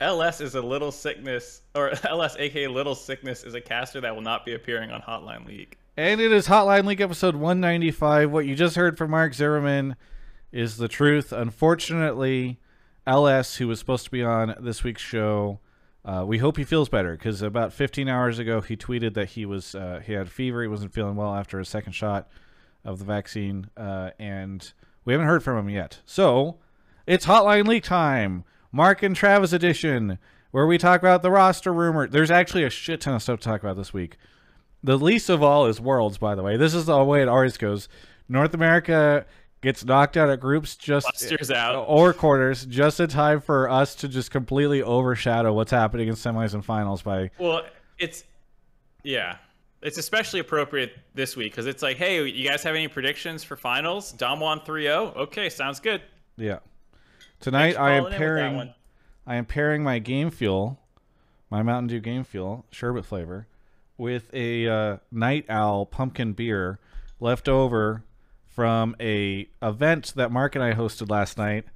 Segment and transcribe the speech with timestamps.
[0.00, 4.22] LS is a little sickness, or LS, aka Little Sickness, is a caster that will
[4.22, 5.76] not be appearing on Hotline League.
[5.96, 8.30] And it is Hotline League episode 195.
[8.30, 9.96] What you just heard from Mark Zimmerman
[10.52, 11.32] is the truth.
[11.32, 12.58] Unfortunately,
[13.06, 15.58] LS, who was supposed to be on this week's show,
[16.04, 19.44] uh, we hope he feels better because about 15 hours ago he tweeted that he
[19.44, 22.28] was uh, he had fever, he wasn't feeling well after his second shot
[22.84, 24.72] of the vaccine, uh, and
[25.04, 26.00] we haven't heard from him yet.
[26.06, 26.58] So
[27.06, 30.18] it's Hotline League time, Mark and Travis edition,
[30.50, 32.06] where we talk about the roster rumor.
[32.08, 34.16] There's actually a shit ton of stuff to talk about this week.
[34.82, 36.56] The least of all is Worlds, by the way.
[36.56, 37.88] This is the way it always goes.
[38.28, 39.26] North America
[39.60, 41.06] gets knocked out at groups just
[41.88, 46.54] or quarters just in time for us to just completely overshadow what's happening in semis
[46.54, 47.62] and finals by Well,
[47.98, 48.22] it's
[49.02, 49.38] yeah,
[49.82, 53.56] it's especially appropriate this week because it's like, hey, you guys have any predictions for
[53.56, 54.12] finals?
[54.12, 55.16] Dom won 3-0.
[55.16, 56.02] Okay, sounds good.
[56.36, 56.58] yeah.
[57.40, 58.74] Tonight I am calling in with that pairing.
[59.26, 60.80] I am pairing my game fuel,
[61.50, 63.46] my Mountain Dew game fuel, sherbet flavor,
[63.96, 66.78] with a uh, night owl pumpkin beer
[67.20, 68.04] left over
[68.46, 71.66] from a event that Mark and I hosted last night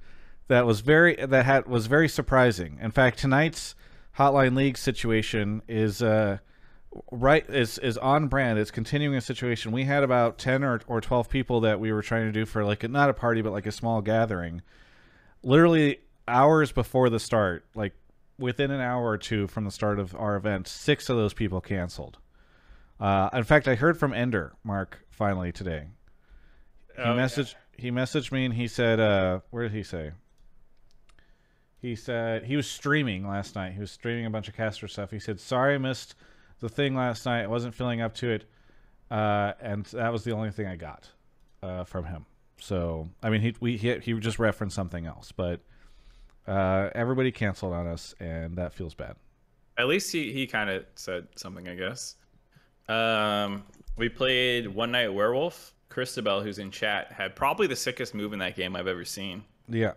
[0.47, 2.77] that was very that had was very surprising.
[2.81, 3.75] In fact, tonight's
[4.17, 6.39] Hotline League situation is uh
[7.11, 8.59] right is is on brand.
[8.59, 9.71] It's continuing a situation.
[9.71, 12.65] We had about 10 or or 12 people that we were trying to do for
[12.65, 14.61] like a, not a party but like a small gathering.
[15.43, 17.93] Literally hours before the start, like
[18.39, 21.61] within an hour or two from the start of our event, six of those people
[21.61, 22.17] canceled.
[22.99, 25.87] Uh, in fact, I heard from Ender Mark finally today.
[26.95, 27.21] He Oh, yeah.
[27.25, 30.11] messaged he messaged me and he said, uh, "Where did he say?"
[31.81, 33.73] He said he was streaming last night.
[33.73, 35.11] He was streaming a bunch of caster stuff.
[35.11, 36.15] He said, "Sorry, I missed
[36.59, 37.43] the thing last night.
[37.43, 38.45] I wasn't feeling up to it,
[39.11, 41.09] uh, and that was the only thing I got
[41.63, 42.25] uh, from him."
[42.63, 45.59] So, I mean, he we he, he just referenced something else, but
[46.47, 49.17] uh, everybody canceled on us, and that feels bad.
[49.77, 52.15] At least he, he kind of said something, I guess.
[52.87, 53.63] Um,
[53.97, 55.73] we played One Night Werewolf.
[55.89, 59.43] Christabel, who's in chat, had probably the sickest move in that game I've ever seen.
[59.67, 59.91] Yeah,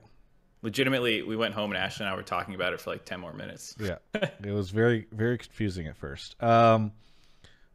[0.62, 3.20] Legitimately, we went home and Ashley and I were talking about it for like 10
[3.20, 3.76] more minutes.
[3.78, 3.98] yeah.
[4.14, 6.42] it was very very confusing at first.
[6.42, 6.91] Um,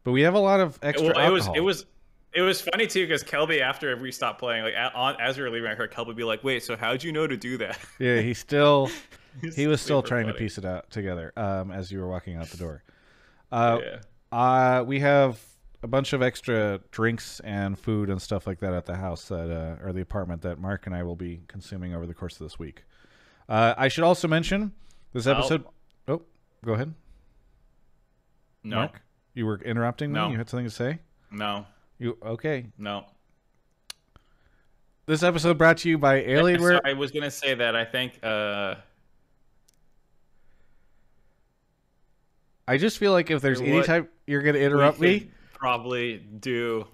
[0.04, 1.14] but we have a lot of extra.
[1.16, 1.86] Well, it was it was
[2.34, 5.50] it was funny too because Kelby after we stopped playing, like on, as we were
[5.50, 8.22] leaving, I heard Kelby be like, "Wait, so how'd you know to do that?" Yeah,
[8.22, 8.90] he still
[9.56, 12.48] he was still trying to piece it out together um, as you were walking out
[12.48, 12.84] the door.
[13.52, 14.00] Uh, yeah.
[14.38, 15.40] uh, we have
[15.84, 19.50] a bunch of extra drinks and food and stuff like that at the house that
[19.52, 22.46] uh, or the apartment that Mark and I will be consuming over the course of
[22.46, 22.84] this week.
[23.50, 24.72] Uh, I should also mention
[25.12, 25.66] this I'll- episode.
[26.08, 26.22] Oh,
[26.64, 26.94] go ahead,
[28.64, 29.02] No, Mark.
[29.34, 30.20] You were interrupting me.
[30.20, 30.30] No.
[30.30, 31.00] You had something to say.
[31.32, 31.66] no,
[32.02, 32.66] You okay?
[32.80, 33.06] no.
[35.06, 36.82] This episode brought to you by Alienware.
[36.84, 38.74] I was gonna say that I think uh,
[42.68, 46.88] I just feel like if there's any type you're going to interrupt me, Probably do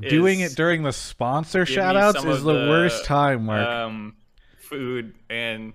[0.00, 3.68] doing it during the sponsor shoutouts is of the, worst time, Mark.
[3.68, 4.16] Um,
[4.58, 5.72] food and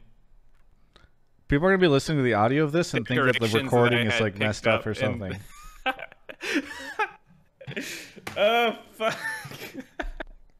[1.48, 3.62] People are going to be listening to the audio of this and think that the
[3.62, 5.40] recording I is like messed up up or something.
[8.38, 9.18] oh fuck.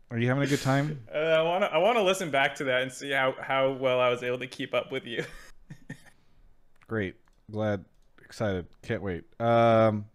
[0.10, 1.00] Are you having a good time?
[1.14, 3.72] Uh, I want to I want to listen back to that and see how how
[3.72, 5.24] well I was able to keep up with you.
[6.88, 7.16] Great.
[7.52, 7.86] Glad.
[8.24, 8.68] Excited.
[8.82, 9.24] Can't wait.
[9.40, 10.06] Um.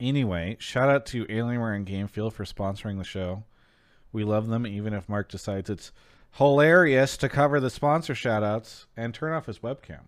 [0.00, 3.44] Anyway, shout out to Alienware and Game Fuel for sponsoring the show.
[4.12, 5.92] We love them, even if Mark decides it's
[6.32, 10.04] hilarious to cover the sponsor shout outs and turn off his webcam.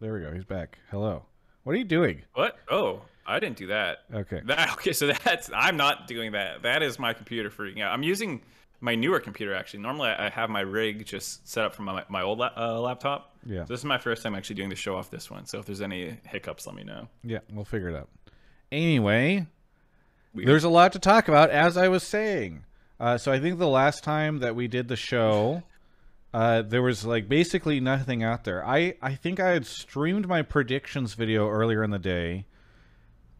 [0.00, 0.32] There we go.
[0.32, 0.78] He's back.
[0.90, 1.26] Hello.
[1.62, 2.22] What are you doing?
[2.34, 2.58] What?
[2.70, 3.98] Oh, I didn't do that.
[4.12, 4.40] Okay.
[4.46, 6.62] That okay, so that's I'm not doing that.
[6.62, 7.92] That is my computer freaking out.
[7.92, 8.42] I'm using
[8.80, 9.80] my newer computer actually.
[9.80, 13.34] Normally I have my rig just set up from my, my old la- uh, laptop.
[13.46, 13.64] Yeah.
[13.64, 15.46] So this is my first time actually doing the show off this one.
[15.46, 17.08] So if there's any hiccups, let me know.
[17.22, 18.08] Yeah, we'll figure it out.
[18.70, 19.46] Anyway,
[20.34, 20.48] Weird.
[20.48, 22.64] there's a lot to talk about, as I was saying.
[22.98, 25.62] Uh, so I think the last time that we did the show,
[26.32, 28.66] uh, there was like basically nothing out there.
[28.66, 32.46] I I think I had streamed my predictions video earlier in the day.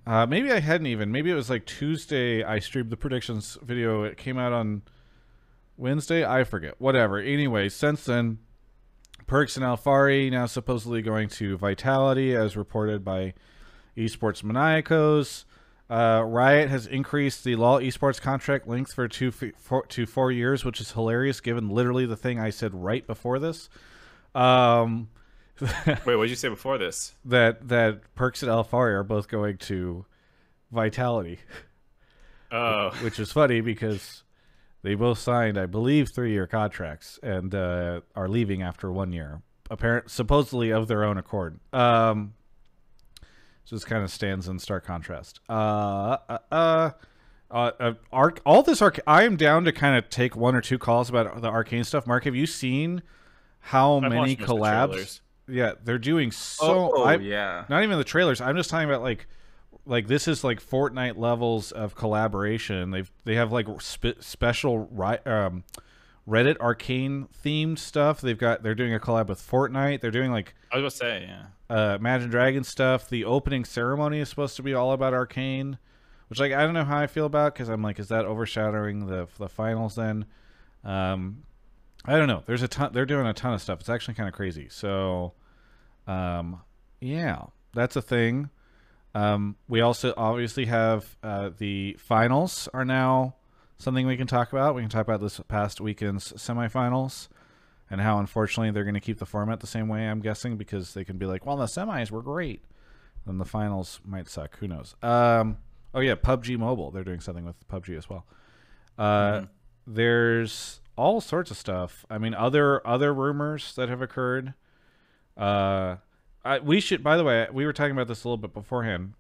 [0.07, 1.11] Uh, maybe I hadn't even.
[1.11, 2.45] Maybe it was like Tuesday.
[2.45, 4.03] I streamed the predictions video.
[4.03, 4.83] It came out on
[5.77, 6.25] Wednesday.
[6.25, 6.75] I forget.
[6.79, 7.19] Whatever.
[7.19, 8.39] Anyway, since then,
[9.27, 13.33] Perks and Alphari now supposedly going to Vitality, as reported by
[13.97, 15.45] Esports Maniacos.
[15.89, 20.65] Uh, Riot has increased the LoL esports contract length for two four, to four years,
[20.65, 23.69] which is hilarious given literally the thing I said right before this.
[24.35, 25.09] Um,
[25.61, 27.15] Wait, what did you say before this?
[27.25, 30.05] that that Perks and Alphari are both going to
[30.73, 31.39] Vitality,
[32.51, 34.23] Oh, which is funny because
[34.83, 39.43] they both signed, I believe, three year contracts and uh, are leaving after one year.
[39.71, 41.59] apparent supposedly of their own accord.
[41.73, 42.35] Um,
[43.65, 45.41] just kind of stands in stark contrast.
[45.49, 46.91] Uh, uh, uh,
[47.51, 49.01] uh, uh arc all this arc.
[49.07, 52.07] I am down to kind of take one or two calls about the arcane stuff.
[52.07, 53.03] Mark, have you seen
[53.61, 55.21] how I've many watched most of the collabs?
[55.49, 56.93] Yeah, they're doing so.
[56.95, 57.65] oh, I, yeah.
[57.69, 58.41] not even the trailers.
[58.41, 59.27] I'm just talking about like
[59.87, 62.91] like this is like Fortnite levels of collaboration.
[62.91, 64.89] They've they have like spe- special
[65.27, 65.65] um,
[66.27, 68.21] Reddit arcane themed stuff.
[68.21, 70.01] They've got they're doing a collab with Fortnite.
[70.01, 71.75] They're doing like I was gonna say, yeah.
[71.77, 73.09] uh, Imagine Dragon stuff.
[73.09, 75.79] The opening ceremony is supposed to be all about arcane,
[76.29, 79.07] which like I don't know how I feel about because I'm like, is that overshadowing
[79.07, 79.97] the the finals?
[79.97, 80.25] Then,
[80.83, 81.43] um,
[82.05, 82.43] I don't know.
[82.47, 82.93] There's a ton.
[82.93, 83.81] They're doing a ton of stuff.
[83.81, 84.69] It's actually kind of crazy.
[84.71, 85.33] So,
[86.07, 86.61] um,
[87.01, 88.51] yeah, that's a thing.
[89.15, 93.37] Um, we also obviously have uh, the finals are now
[93.79, 94.75] something we can talk about.
[94.75, 97.29] We can talk about this past weekend's semifinals
[97.91, 100.07] and how unfortunately they're going to keep the format the same way.
[100.07, 102.65] I'm guessing because they can be like, well, the semis were great,
[103.25, 104.59] then the finals might suck.
[104.59, 104.97] Who knows?
[105.03, 105.59] Um,
[105.95, 106.91] oh yeah, PUBG Mobile.
[106.91, 108.27] They're doing something with PUBG as well.
[108.99, 109.49] Uh, Mhm.
[109.87, 112.05] There's all sorts of stuff.
[112.11, 114.55] I mean, other other rumors that have occurred.
[115.37, 115.97] Uh,
[116.45, 117.03] I, we should.
[117.03, 119.15] By the way, we were talking about this a little bit beforehand.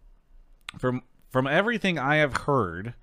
[0.78, 2.94] From from everything I have heard,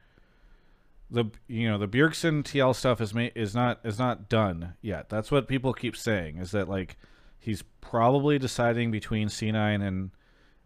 [1.10, 5.10] the you know the Bjergsen TL stuff is ma- is not is not done yet.
[5.10, 6.38] That's what people keep saying.
[6.38, 6.98] Is that like
[7.40, 10.12] he's probably deciding between C9 and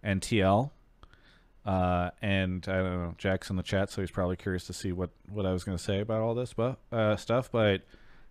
[0.03, 0.71] and TL.
[1.65, 4.91] Uh, and I don't know, Jack's in the chat, so he's probably curious to see
[4.91, 7.51] what what I was going to say about all this but, uh, stuff.
[7.51, 7.81] But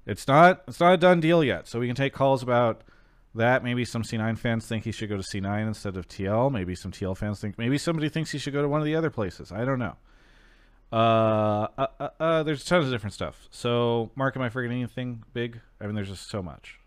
[0.07, 1.67] it's not it's not a done deal yet.
[1.67, 2.83] So we can take calls about
[3.35, 3.65] that.
[3.65, 6.53] Maybe some C9 fans think he should go to C9 instead of TL.
[6.53, 8.95] Maybe some TL fans think maybe somebody thinks he should go to one of the
[8.95, 9.51] other places.
[9.51, 9.97] I don't know.
[10.93, 13.49] Uh, uh, uh, uh, there's tons of different stuff.
[13.51, 15.61] So, Mark, am I forgetting anything big?
[15.81, 16.79] I mean, there's just so much.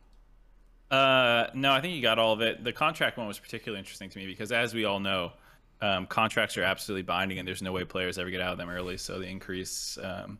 [0.89, 2.63] Uh, no, I think you got all of it.
[2.63, 5.33] The contract one was particularly interesting to me because, as we all know,
[5.81, 8.69] um, contracts are absolutely binding, and there's no way players ever get out of them
[8.69, 8.97] early.
[8.97, 10.39] So the increase um,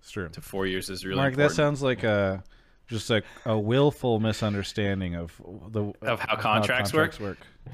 [0.00, 0.28] It's true.
[0.28, 2.42] to four years is really Mark, that sounds like a
[2.90, 5.32] just a, a willful misunderstanding of
[5.70, 7.16] the Of how contracts work?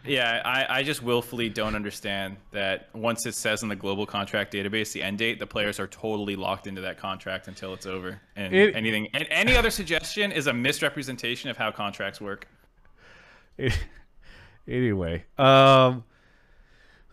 [0.04, 4.52] Yeah, I, I just willfully don't understand that once it says in the global contract
[4.52, 8.20] database the end date, the players are totally locked into that contract until it's over.
[8.37, 12.46] And It- anything and any other suggestion is a misrepresentation of how contracts work.
[14.69, 16.04] anyway, um,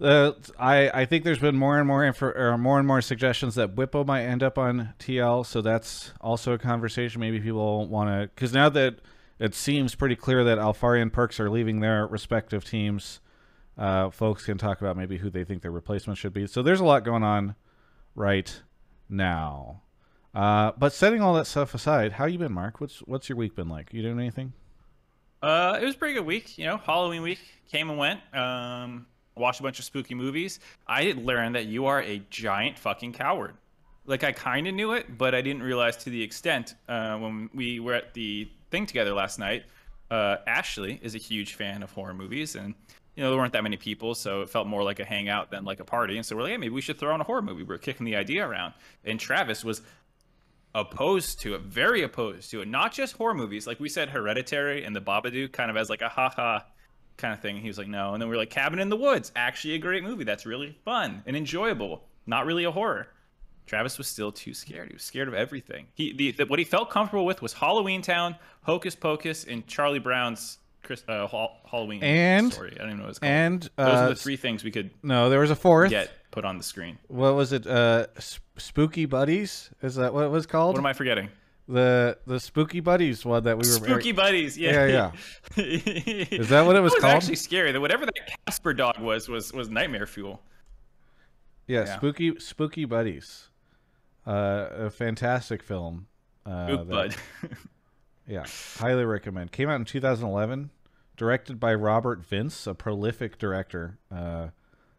[0.03, 3.55] uh, I I think there's been more and more info, or more and more suggestions
[3.55, 7.21] that Bwipo might end up on TL, so that's also a conversation.
[7.21, 8.99] Maybe people want to because now that
[9.39, 13.21] it seems pretty clear that Alphari and Perks are leaving their respective teams,
[13.77, 16.47] uh, folks can talk about maybe who they think their replacement should be.
[16.47, 17.55] So there's a lot going on
[18.15, 18.61] right
[19.09, 19.81] now.
[20.35, 22.81] Uh, but setting all that stuff aside, how you been, Mark?
[22.81, 23.93] What's what's your week been like?
[23.93, 24.53] You doing anything?
[25.41, 26.57] Uh, it was a pretty good week.
[26.57, 27.39] You know, Halloween week
[27.69, 28.19] came and went.
[28.33, 30.59] Um, watched a bunch of spooky movies.
[30.87, 33.55] I did learn that you are a giant fucking coward.
[34.05, 37.49] Like I kind of knew it, but I didn't realize to the extent uh, when
[37.53, 39.63] we were at the thing together last night.
[40.11, 42.75] Uh, Ashley is a huge fan of horror movies, and
[43.15, 45.63] you know there weren't that many people, so it felt more like a hangout than
[45.63, 46.17] like a party.
[46.17, 47.63] And so we're like, hey, maybe we should throw on a horror movie.
[47.63, 48.73] We are kicking the idea around,
[49.05, 49.81] and Travis was
[50.75, 52.67] opposed to it, very opposed to it.
[52.67, 56.01] Not just horror movies, like we said, Hereditary and The Babadook, kind of as like
[56.01, 56.59] a haha
[57.17, 57.57] kind of thing.
[57.57, 59.77] He was like, no, and then we are like, Cabin in the Woods, actually a
[59.79, 60.23] great movie.
[60.23, 62.03] That's really fun and enjoyable.
[62.25, 63.07] Not really a horror.
[63.65, 64.89] Travis was still too scared.
[64.89, 65.87] He was scared of everything.
[65.93, 69.99] He the, the what he felt comfortable with was Halloween Town, Hocus Pocus, and Charlie
[69.99, 72.73] Brown's Chris, uh, Hall, Halloween And- story.
[72.75, 73.31] I don't even know what it's called.
[73.31, 75.91] And Those uh, are the three things we could no, there was a fourth.
[75.91, 76.97] get put on the screen.
[77.07, 80.85] what was it uh sp- spooky buddies is that what it was called What am
[80.85, 81.29] I forgetting?
[81.67, 84.57] The the spooky buddies one that we were Spooky buddies.
[84.57, 85.11] Yeah, Yeah,
[85.55, 85.63] yeah.
[85.63, 87.13] Is that what it was That was called?
[87.15, 87.71] actually scary.
[87.71, 88.13] That whatever that
[88.45, 90.41] Casper dog was was was nightmare fuel.
[91.67, 91.95] yeah, yeah.
[91.97, 93.49] spooky spooky buddies
[94.27, 96.07] uh a fantastic film
[96.45, 97.15] uh Spook that- bud.
[98.27, 98.45] yeah
[98.79, 100.69] highly recommend came out in 2011
[101.17, 104.47] directed by robert vince a prolific director uh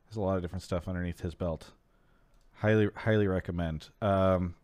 [0.08, 1.70] has a lot of different stuff underneath his belt
[2.56, 4.54] highly highly recommend um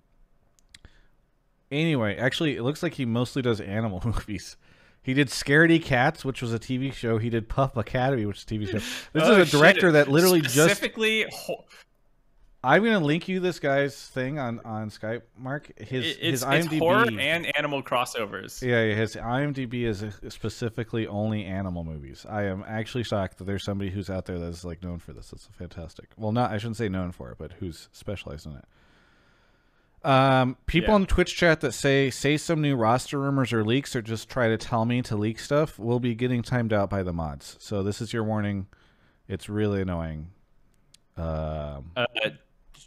[1.70, 4.56] anyway actually it looks like he mostly does animal movies
[5.02, 7.16] he did Scaredy Cats, which was a TV show.
[7.16, 8.72] He did Pup Academy, which is a TV show.
[8.74, 9.58] This Oh, is a shit.
[9.58, 10.54] director that literally just.
[10.56, 11.24] specifically.
[12.62, 15.72] I'm gonna link you this guy's thing on on Skype, Mark.
[15.78, 16.78] His it- his it's, it's IMDb.
[16.80, 18.60] horror and animal crossovers.
[18.60, 22.26] Yeah, yeah, his IMDb is specifically only animal movies.
[22.28, 25.32] I am actually shocked that there's somebody who's out there that's like known for this.
[25.32, 26.10] It's fantastic.
[26.18, 28.66] Well, not I shouldn't say known for it, but who's specialized in it.
[30.02, 31.00] Um, people Yeah.
[31.00, 34.48] in Twitch chat that say say some new roster rumors or leaks, or just try
[34.48, 37.56] to tell me to leak stuff, will be getting timed out by the mods.
[37.60, 38.66] So this is your warning.
[39.28, 40.30] It's really annoying.
[41.16, 42.06] Um, Uh,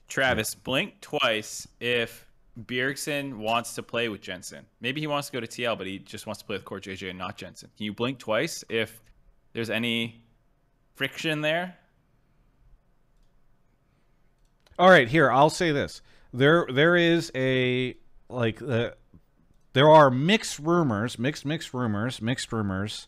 [0.07, 2.27] Travis, blink twice if
[2.59, 4.65] Bjergsen wants to play with Jensen.
[4.81, 7.09] Maybe he wants to go to TL, but he just wants to play with CoreJJ
[7.09, 7.69] and not Jensen.
[7.77, 9.01] Can you blink twice if
[9.53, 10.23] there's any
[10.95, 11.77] friction there?
[14.79, 16.01] All right, here I'll say this:
[16.33, 17.95] there there is a
[18.29, 18.91] like uh,
[19.73, 23.07] there are mixed rumors, mixed mixed rumors, mixed rumors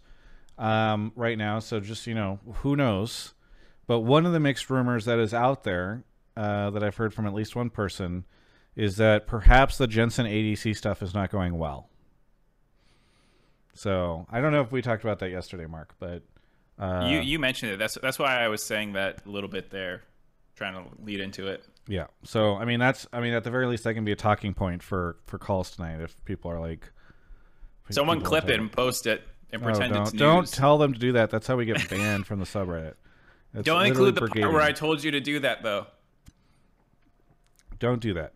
[0.57, 1.59] um, right now.
[1.59, 3.33] So just you know, who knows?
[3.87, 6.03] But one of the mixed rumors that is out there
[6.37, 8.25] uh, that I've heard from at least one person
[8.75, 11.89] is that perhaps the Jensen ADC stuff is not going well.
[13.73, 16.23] So I don't know if we talked about that yesterday, Mark, but
[16.79, 17.79] uh, you you mentioned it.
[17.79, 20.03] That's that's why I was saying that a little bit there,
[20.55, 21.65] trying to lead into it.
[21.87, 22.07] Yeah.
[22.23, 24.53] So I mean that's I mean at the very least that can be a talking
[24.53, 26.91] point for for calls tonight if people are like
[27.91, 30.19] Someone clip it and post it and Oh, pretend don't, it's news.
[30.19, 31.29] don't tell them to do that.
[31.29, 32.93] That's how we get banned from the subreddit.
[33.53, 34.41] It's Don't include the brigading.
[34.41, 35.87] part where I told you to do that though.
[37.79, 38.33] Don't do that.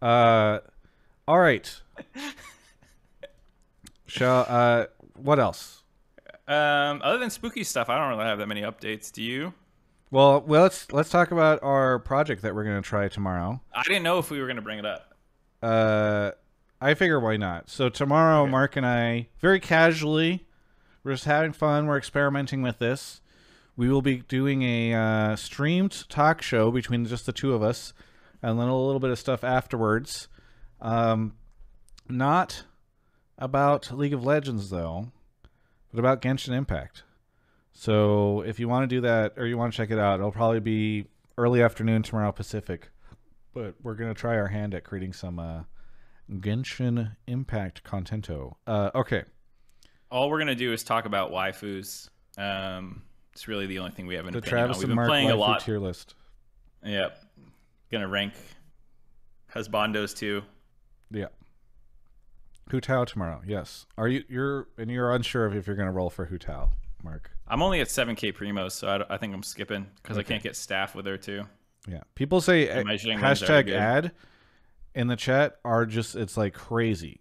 [0.00, 0.60] Uh,
[1.26, 1.80] all right.
[4.06, 4.84] Shall uh,
[5.16, 5.82] what else?
[6.46, 9.10] Um, other than spooky stuff, I don't really have that many updates.
[9.10, 9.54] Do you?
[10.14, 13.60] Well, well, let's let's talk about our project that we're gonna try tomorrow.
[13.74, 15.12] I didn't know if we were gonna bring it up.
[15.60, 16.30] Uh,
[16.80, 17.68] I figure why not.
[17.68, 18.50] So tomorrow, Okay.
[18.52, 20.46] Mark and I, very casually,
[21.02, 21.88] we're just having fun.
[21.88, 23.22] We're experimenting with this.
[23.76, 27.92] We will be doing a uh, streamed talk show between just the two of us,
[28.40, 30.28] and then a little bit of stuff afterwards.
[30.80, 31.34] Um,
[32.08, 32.62] not
[33.36, 35.08] about League of Legends though,
[35.92, 37.02] but about Genshin Impact.
[37.74, 40.30] So if you want to do that or you want to check it out, it'll
[40.32, 42.88] probably be early afternoon tomorrow Pacific.
[43.52, 45.62] But we're gonna try our hand at creating some uh,
[46.30, 48.54] Genshin Impact contento.
[48.66, 49.24] Uh, okay.
[50.10, 52.08] All we're gonna do is talk about waifus.
[52.38, 53.02] Um,
[53.32, 54.80] it's really the only thing we have an The opinion Travis on.
[54.80, 55.60] We've and been Mark playing a lot.
[55.60, 56.14] tier list.
[56.84, 57.18] Yep.
[57.90, 58.34] Gonna rank
[59.52, 60.42] husbandos too.
[61.10, 61.26] Yeah.
[62.70, 63.42] Hu Tao tomorrow.
[63.46, 63.86] Yes.
[63.98, 66.70] Are you you're and you're unsure of if you're gonna roll for Hu Tao,
[67.02, 67.30] Mark?
[67.46, 70.94] I'm only at 7k primos, so I think I'm skipping because I can't get staff
[70.94, 71.44] with her too.
[71.86, 72.00] Yeah.
[72.14, 74.12] People say Imagining ones that are hashtag ad
[74.94, 77.20] in the chat are just it's like crazy.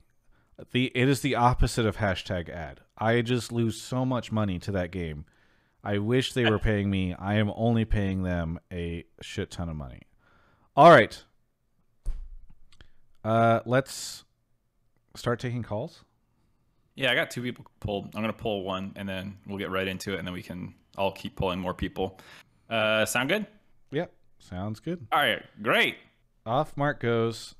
[0.71, 2.81] The it is the opposite of hashtag ad.
[2.97, 5.25] I just lose so much money to that game.
[5.83, 7.13] I wish they were paying me.
[7.13, 10.03] I am only paying them a shit ton of money.
[10.75, 11.21] All right.
[13.25, 14.23] Uh let's
[15.15, 16.05] start taking calls.
[16.95, 18.15] Yeah, I got two people pulled.
[18.15, 20.75] I'm gonna pull one, and then we'll get right into it, and then we can
[20.97, 22.19] all keep pulling more people.
[22.69, 23.47] Uh, sound good?
[23.91, 24.11] Yep.
[24.39, 25.07] Sounds good.
[25.11, 25.97] All right, great.
[26.45, 27.55] Off mark goes.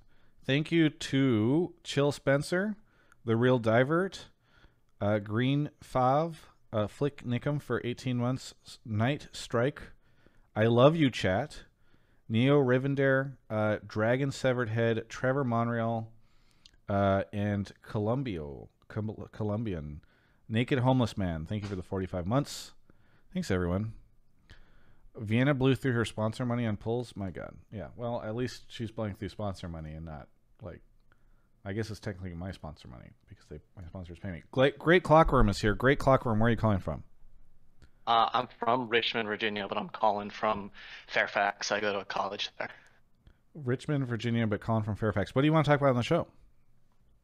[0.46, 2.76] Thank you to Chill Spencer,
[3.24, 4.26] The Real Divert,
[5.00, 6.36] uh, Green Fav,
[6.74, 8.54] uh, Flick Nickum for 18 months,
[8.86, 9.82] Night Strike,
[10.54, 11.62] I Love You Chat,
[12.28, 16.10] Neo Rivendare, uh, Dragon Severed Head, Trevor Monreal,
[16.90, 18.68] uh, and Columbio,
[19.32, 20.02] Colombian,
[20.48, 21.46] Naked Homeless Man.
[21.46, 22.74] Thank you for the 45 months.
[23.34, 23.94] Thanks, everyone.
[25.16, 27.16] Vienna blew through her sponsor money on pulls.
[27.16, 27.88] My God, yeah.
[27.96, 30.28] Well, at least she's blowing through sponsor money and not
[30.62, 30.82] like.
[31.66, 34.44] I guess it's technically my sponsor money because they my sponsors pay me.
[34.52, 35.76] Great, great clockworm is here.
[35.76, 36.40] Great clockworm.
[36.40, 37.04] Where are you calling from?
[38.06, 40.72] Uh, I'm from Richmond, Virginia, but I'm calling from
[41.08, 41.72] Fairfax.
[41.72, 42.70] I go to a college there.
[43.56, 45.34] Richmond, Virginia, but calling from Fairfax.
[45.34, 46.28] What do you want to talk about on the show?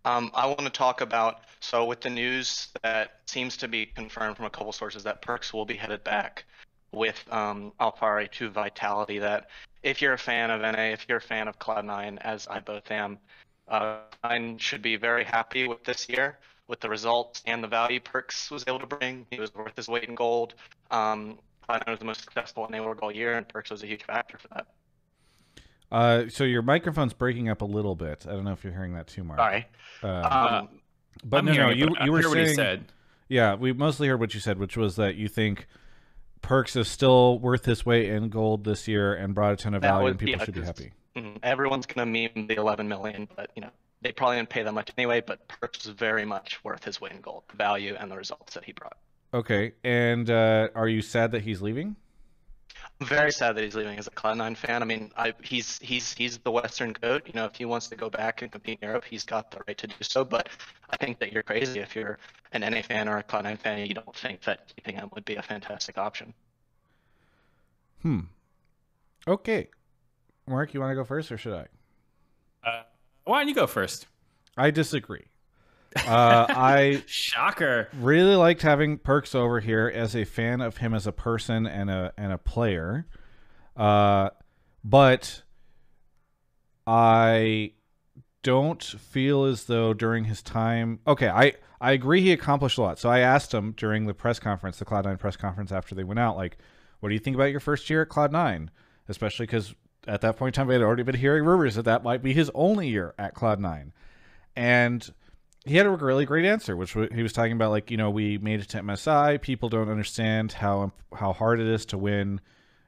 [0.05, 4.37] Um, I want to talk about so with the news that seems to be confirmed
[4.37, 6.45] from a couple sources that Perks will be headed back
[6.91, 9.19] with um, Alphari to Vitality.
[9.19, 9.49] That
[9.83, 12.89] if you're a fan of NA, if you're a fan of Cloud9, as I both
[12.91, 13.19] am,
[13.67, 16.39] uh, Nine should be very happy with this year
[16.69, 19.25] with the results and the value Perks was able to bring.
[19.31, 20.53] He was worth his weight in gold.
[20.91, 24.03] Um, Cloud9 was the most successful NA World all year, and Perks was a huge
[24.03, 24.67] factor for that.
[25.91, 28.25] Uh, so your microphone's breaking up a little bit.
[28.27, 29.39] I don't know if you're hearing that too, Mark.
[29.39, 29.67] Sorry.
[30.03, 30.07] Uh,
[30.61, 30.69] Um,
[31.23, 32.47] but I'm no, no, it, you you were saying.
[32.47, 32.85] he said.
[33.27, 35.67] Yeah, we mostly heard what you said, which was that you think
[36.41, 39.81] Perks is still worth his weight in gold this year and brought a ton of
[39.81, 40.91] That value, was- and people yeah, should be happy.
[41.15, 41.39] Mhm.
[41.43, 44.91] Everyone's gonna meme the 11 million, but you know they probably didn't pay that much
[44.97, 45.21] anyway.
[45.25, 48.53] But Perks is very much worth his weight in gold, the value and the results
[48.53, 48.97] that he brought.
[49.33, 51.95] Okay, and uh, are you sad that he's leaving?
[53.01, 54.81] I'm very sad that he's leaving as a Cloud9 fan.
[54.81, 57.23] I mean, I, he's he's he's the Western goat.
[57.25, 59.59] You know, if he wants to go back and compete in Europe, he's got the
[59.67, 60.25] right to do so.
[60.25, 60.49] But
[60.89, 62.19] I think that you're crazy if you're
[62.51, 63.85] an NA fan or a Cloud9 fan.
[63.85, 66.33] You don't think that keeping him would be a fantastic option.
[68.01, 68.19] Hmm.
[69.27, 69.69] Okay.
[70.45, 72.67] Mark, you want to go first, or should I?
[72.67, 72.83] Uh,
[73.23, 74.07] Why don't you go first?
[74.57, 75.28] I disagree.
[75.95, 77.87] Uh, I Shocker.
[77.99, 81.89] really liked having Perks over here as a fan of him as a person and
[81.89, 83.07] a and a player.
[83.75, 84.29] Uh,
[84.83, 85.43] but
[86.85, 87.73] I
[88.43, 90.99] don't feel as though during his time.
[91.07, 92.99] Okay, I I agree he accomplished a lot.
[92.99, 96.03] So I asked him during the press conference, the Cloud Nine press conference after they
[96.03, 96.57] went out, like,
[96.99, 98.69] what do you think about your first year at Cloud Nine?
[99.07, 99.73] Especially because
[100.07, 102.33] at that point in time, we had already been hearing rumors that that might be
[102.33, 103.93] his only year at Cloud Nine,
[104.55, 105.13] and
[105.65, 108.37] he had a really great answer, which he was talking about, like you know, we
[108.37, 109.41] made it to MSI.
[109.41, 112.39] People don't understand how how hard it is to win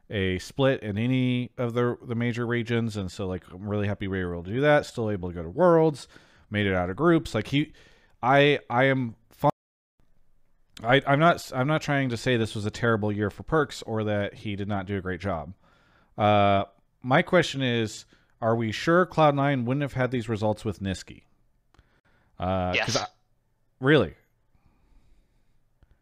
[0.09, 4.07] a split in any of the the major regions, and so like I'm really happy
[4.07, 4.85] we were able to do that.
[4.85, 6.07] Still able to go to Worlds,
[6.49, 7.35] made it out of groups.
[7.35, 7.73] Like he,
[8.21, 9.15] I I am.
[10.83, 13.81] I I'm not I'm not trying to say this was a terrible year for Perks
[13.83, 15.53] or that he did not do a great job.
[16.17, 16.63] Uh,
[17.03, 18.05] my question is,
[18.41, 21.23] are we sure Cloud Nine wouldn't have had these results with Nisqy?
[22.41, 22.97] Uh, 'cause Yes.
[22.97, 23.07] I-
[23.79, 24.15] really?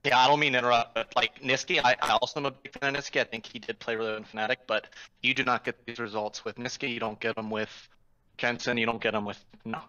[0.06, 2.72] Yeah, I don't mean to interrupt, but like Nisqy, I, I also am a big
[2.80, 3.20] fan of Nisqy.
[3.20, 4.88] I think he did play really well in Fnatic, but
[5.22, 6.90] you do not get these results with Nisqy.
[6.94, 7.90] You don't get them with
[8.38, 8.78] Kenton.
[8.78, 9.82] You don't get them with no.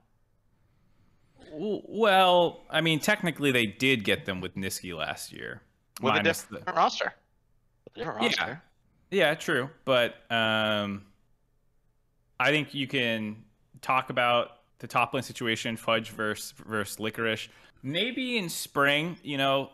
[1.52, 5.62] Well, I mean, technically they did get them with Nisqy last year.
[6.00, 7.14] With a minus different the- roster.
[7.84, 8.26] With a different Yeah.
[8.28, 8.62] roster.
[9.12, 9.70] Yeah, true.
[9.84, 11.06] But um,
[12.38, 13.44] I think you can
[13.80, 17.48] talk about the top lane situation, Fudge versus versus Licorice.
[17.82, 19.70] Maybe in spring, you know,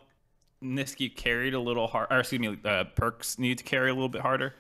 [0.63, 2.09] Nisqy carried a little hard.
[2.11, 4.55] Or excuse me, uh, Perks needed to carry a little bit harder.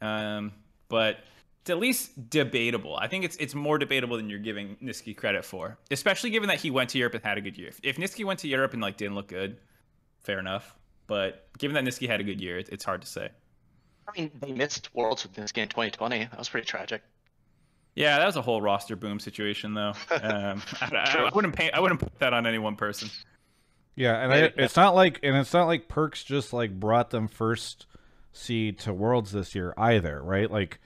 [0.00, 0.52] Um,
[0.88, 1.18] but
[1.60, 2.96] it's at least debatable.
[2.96, 6.58] I think it's it's more debatable than you're giving Nisqy credit for, especially given that
[6.58, 7.68] he went to Europe and had a good year.
[7.68, 9.58] If, if Nisqy went to Europe and like didn't look good,
[10.22, 10.74] fair enough.
[11.06, 13.30] But given that Nisqy had a good year, it, it's hard to say.
[14.06, 16.18] I mean, they missed Worlds with Nisqy in 2020.
[16.18, 17.02] That was pretty tragic.
[17.98, 19.92] Yeah, that was a whole roster boom situation, though.
[20.10, 21.74] Um, I, I- I wouldn't paint.
[21.74, 23.10] I wouldn't put that on any one person.
[23.96, 27.26] Yeah, and I, it's not like and it's not like Perks just like brought them
[27.26, 27.86] first
[28.32, 30.48] seed to Worlds this year either, right?
[30.48, 30.78] Like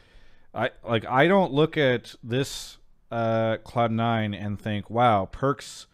[0.54, 2.78] I like I don't look at this
[3.10, 5.86] uh Cloud 9 and think, "Wow, Perks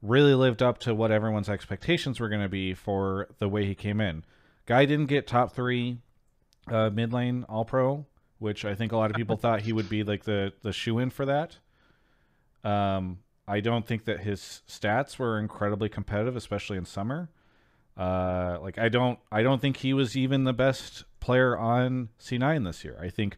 [0.00, 3.74] really lived up to what everyone's expectations were going to be for the way he
[3.74, 4.24] came in."
[4.64, 5.98] Guy didn't get top 3
[6.68, 8.06] uh mid lane all pro,
[8.38, 10.98] which I think a lot of people thought he would be like the the shoe
[10.98, 11.58] in for that.
[12.64, 17.30] Um, I don't think that his stats were incredibly competitive, especially in summer.
[17.96, 22.64] Uh, like I don't, I don't think he was even the best player on C9
[22.64, 22.96] this year.
[23.00, 23.36] I think,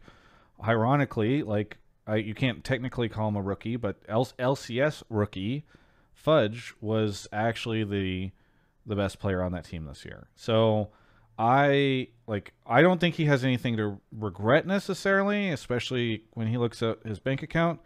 [0.63, 5.63] ironically, like I, you can't technically call him a rookie, but L- LCS rookie
[6.13, 8.31] Fudge was actually the
[8.85, 10.27] the best player on that team this year.
[10.35, 10.89] So
[11.37, 16.81] I like I don't think he has anything to regret necessarily, especially when he looks
[16.83, 17.79] at his bank account.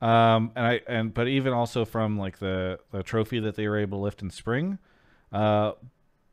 [0.00, 3.78] Um, and I and but even also from like the the trophy that they were
[3.78, 4.78] able to lift in spring,
[5.32, 5.72] uh,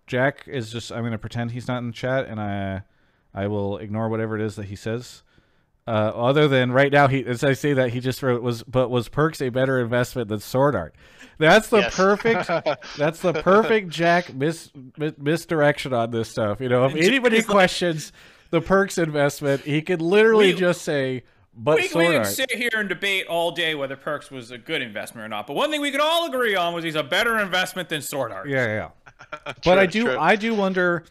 [0.07, 2.83] Jack is just I'm gonna pretend he's not in the chat, and I
[3.33, 5.23] I will ignore whatever it is that he says.
[5.85, 8.89] Uh, other than right now, he as I say that he just wrote was but
[8.89, 10.95] was Perks a better investment than Sword Art?
[11.39, 11.95] That's the Yes.
[11.95, 12.47] perfect.
[12.97, 16.61] That's the perfect Jack mis, mis misdirection on this stuff.
[16.61, 18.13] You know, if anybody like- questions
[18.51, 22.33] the Perks investment, he could literally We- just say, "But we, Sword we Art." could
[22.35, 25.47] sit here and debate all day whether Perks was a good investment or not.
[25.47, 28.31] But one thing we could all agree on was he's a better investment than Sword
[28.31, 28.47] Art.
[28.47, 28.89] Yeah, yeah.
[29.45, 29.53] yeah.
[29.65, 30.17] but I do true.
[30.17, 31.03] I do wonder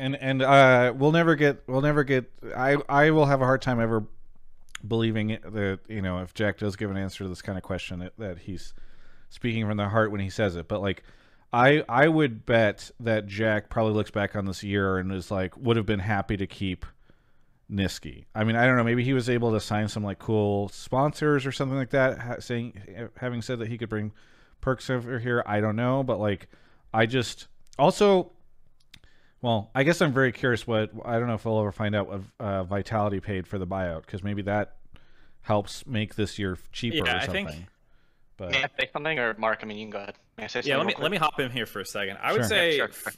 [0.00, 3.62] and and uh we'll never get we'll never get I I will have a hard
[3.62, 4.04] time ever
[4.86, 8.00] believing that you know if Jack does give an answer to this kind of question
[8.00, 8.72] that, that he's
[9.28, 11.02] speaking from the heart when he says it but like
[11.52, 15.56] I I would bet that Jack probably looks back on this year and is like
[15.56, 16.86] would have been happy to keep
[17.70, 18.24] Nisqy.
[18.34, 18.84] I mean, I don't know.
[18.84, 22.18] Maybe he was able to sign some like cool sponsors or something like that.
[22.18, 24.12] Ha- saying, having said that he could bring
[24.60, 26.02] perks over here, I don't know.
[26.02, 26.48] But like,
[26.92, 27.46] I just
[27.78, 28.32] also,
[29.42, 30.66] well, I guess I'm very curious.
[30.66, 33.66] What I don't know if we'll ever find out what uh, Vitality paid for the
[33.66, 34.76] buyout because maybe that
[35.42, 37.48] helps make this year cheaper Yeah, or I something.
[37.48, 37.66] think-
[38.36, 39.60] but May I say something, or Mark?
[39.62, 40.14] I mean, you can go ahead.
[40.38, 40.70] May I say something?
[40.70, 42.16] Yeah, let me real let me hop in here for a second.
[42.22, 43.12] I would say Yeah, f- sure.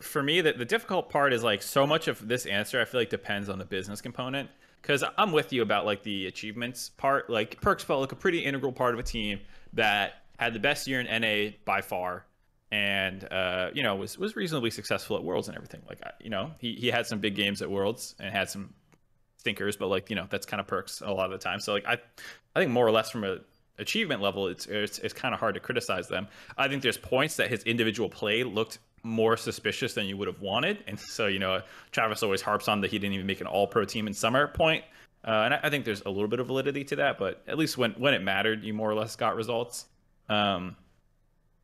[0.00, 3.00] for me that the difficult part is like so much of this answer I feel
[3.00, 4.48] like depends on the business component
[4.80, 7.28] because I'm with you about like the achievements part.
[7.28, 9.40] Like Perks felt like a pretty integral part of a team
[9.74, 12.24] that had the best year in NA by far,
[12.72, 15.82] and uh, you know was was reasonably successful at Worlds and everything.
[15.88, 18.72] Like you know he he had some big games at Worlds and had some
[19.36, 21.60] stinkers, but like you know that's kind of Perks a lot of the time.
[21.60, 21.98] So like I
[22.56, 23.38] I think more or less from a
[23.78, 26.26] achievement level, it's it's, it's kind of hard to criticize them.
[26.56, 30.40] I think there's points that his individual play looked more suspicious than you would have
[30.40, 31.60] wanted, and so you know
[31.92, 34.48] Travis always harps on that he didn't even make an All Pro team in summer
[34.48, 34.82] point.
[35.24, 37.56] Uh, and I, I, think there's a little bit of validity to that, but at
[37.56, 39.86] least when when it mattered, you more or less got results.
[40.28, 40.74] Um,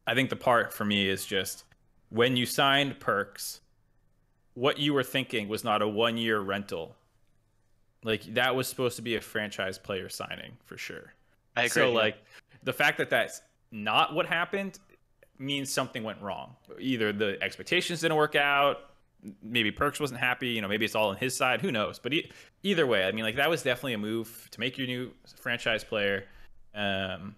[0.08, 1.64] I think the part for me is just
[2.08, 3.60] when you signed perks,
[4.54, 6.96] what you were thinking was not a one year rental.
[8.02, 11.12] Like that was supposed to be a franchise player signing for sure.
[11.56, 11.82] I agree.
[11.82, 12.16] So like
[12.62, 14.78] the fact that that's not what happened
[15.38, 16.56] means something went wrong.
[16.80, 18.78] Either the expectations didn't work out,
[19.42, 21.98] maybe Perks wasn't happy, you know, maybe it's all on his side, who knows.
[21.98, 22.30] But e-
[22.62, 25.84] either way, I mean like that was definitely a move to make your new franchise
[25.84, 26.24] player.
[26.74, 27.34] Um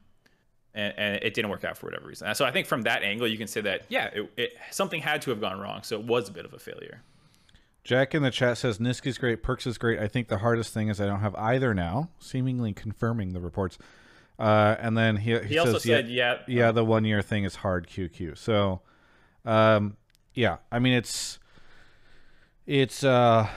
[0.74, 2.34] and, and, it didn't work out for whatever reason.
[2.34, 5.22] So I think from that angle, you can say that yeah, it, it, something had
[5.22, 7.02] to have gone wrong, so it was a bit of a failure.
[7.82, 9.98] Jack in the chat says Nisqy's great, Perks is great.
[9.98, 13.78] I think the hardest thing is I don't have either now, seemingly confirming the reports.
[14.38, 17.44] Uh, and then he, he, he also said, yeah, yeah, yeah, the one year thing
[17.44, 18.38] is hard QQ.
[18.38, 18.80] So,
[19.44, 19.96] um,
[20.34, 21.38] yeah, I mean it's
[22.66, 23.48] it's uh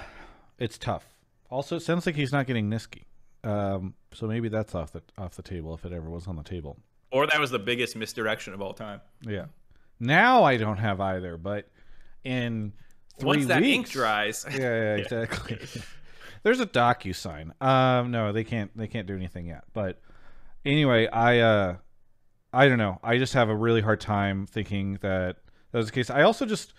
[0.57, 1.05] it's tough.
[1.49, 3.03] Also, it sounds like he's not getting Nisqy.
[3.43, 6.43] Um, so maybe that's off the off the table if it ever was on the
[6.43, 6.77] table.
[7.13, 8.99] Or that was the biggest misdirection of all time.
[9.21, 9.45] Yeah.
[9.99, 11.69] Now I don't have either, but
[12.23, 12.73] in
[13.19, 14.45] three once that weeks, ink dries.
[14.49, 15.59] Yeah, yeah exactly.
[16.41, 17.53] There's a docu sign.
[17.61, 18.75] Um, no, they can't.
[18.75, 19.63] They can't do anything yet.
[19.73, 20.01] But
[20.65, 21.75] anyway, I uh,
[22.51, 22.99] I don't know.
[23.03, 25.37] I just have a really hard time thinking that
[25.71, 26.09] that was the case.
[26.09, 26.73] I also just.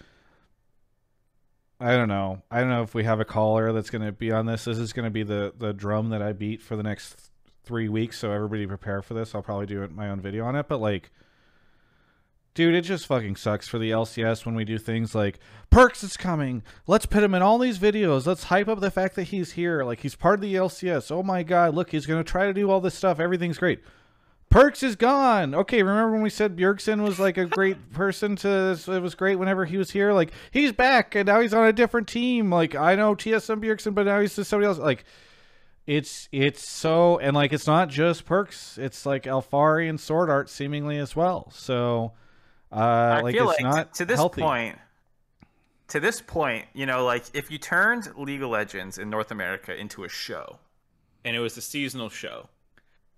[1.79, 2.42] I don't know.
[2.51, 4.64] I don't know if we have a caller that's going to be on this.
[4.64, 7.31] This is going to be the the drum that I beat for the next
[7.64, 8.18] three weeks.
[8.18, 9.35] So everybody prepare for this.
[9.35, 10.68] I'll probably do my own video on it.
[10.68, 11.11] But like,
[12.55, 15.38] dude, it just fucking sucks for the LCS when we do things like
[15.70, 16.62] Perks is coming.
[16.87, 18.27] Let's put him in all these videos.
[18.27, 19.85] Let's hype up the fact that he's here.
[19.85, 21.11] Like he's part of the LCS.
[21.11, 23.20] Oh my god, look, he's gonna try to do all this stuff.
[23.20, 23.81] Everything's great.
[24.50, 25.53] Perks is gone.
[25.53, 29.37] Okay, remember when we said Bjergsen was like a great person to it was great
[29.37, 30.12] whenever he was here?
[30.12, 32.53] Like he's back and now he's on a different team.
[32.53, 34.79] Like I know TSM Bjergsen, but now he's just somebody else.
[34.79, 35.05] Like
[35.87, 40.49] it's it's so and like it's not just perks It's like Alphari and Sword Art
[40.49, 41.51] seemingly as well.
[41.55, 42.12] So
[42.73, 44.42] uh I like feel it's like not to this healthy.
[44.42, 44.79] point
[45.88, 49.75] to this point, you know, like if you turned League of Legends in North America
[49.75, 50.59] into a show
[51.25, 52.49] and it was a seasonal show,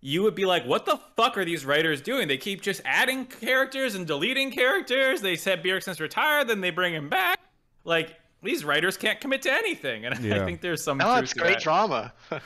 [0.01, 2.29] you would be like, what the fuck are these writers doing?
[2.29, 5.21] They keep just adding characters and deleting characters.
[5.21, 7.41] They said Bjergsen's retired, then they bring him back.
[7.85, 8.15] Like,
[8.47, 10.07] these writers can't commit to anything.
[10.07, 10.43] And Yeah.
[10.43, 11.63] I think there's some No, truth it's to great that.
[11.63, 12.13] drama.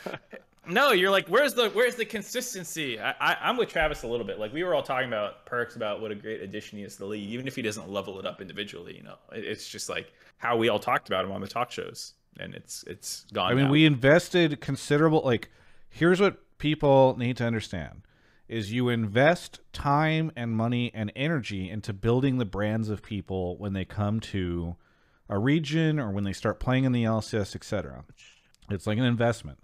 [0.67, 3.01] No, you're like, where's the where's the consistency?
[3.01, 4.39] I, I I'm with Travis a little bit.
[4.39, 7.01] Like we were all talking about perks about what a great addition he is to
[7.01, 8.95] the league, even if he doesn't level it up individually.
[8.97, 11.73] You know, it, it's just like how we all talked about him on the talk
[11.73, 13.51] shows, and it's it's gone.
[13.51, 13.71] I mean, now.
[13.71, 15.23] we invested considerable.
[15.25, 15.49] Like,
[15.89, 18.03] here's what people need to understand:
[18.47, 23.73] is you invest time and money and energy into building the brands of people when
[23.73, 24.77] they come to
[25.31, 28.05] a region or when they start playing in the LCS, etc.
[28.69, 29.59] It's like an investment,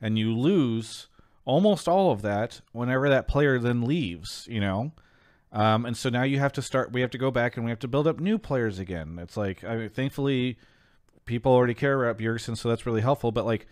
[0.00, 1.08] and you lose
[1.44, 4.46] almost all of that whenever that player then leaves.
[4.50, 4.92] You know.
[5.52, 6.92] Um, and so now you have to start.
[6.92, 9.18] We have to go back and we have to build up new players again.
[9.20, 10.56] It's like, I mean, thankfully,
[11.24, 13.32] people already care about Bjergsen, so that's really helpful.
[13.32, 13.66] But like,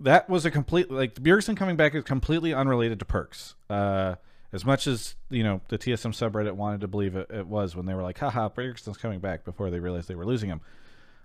[0.00, 3.54] that was a complete like Bjergsen coming back is completely unrelated to perks.
[3.70, 4.16] Uh,
[4.54, 7.86] as much as you know, the TSM subreddit wanted to believe it, it was when
[7.86, 10.60] they were like, "Haha, Bjergsen's coming back," before they realized they were losing him.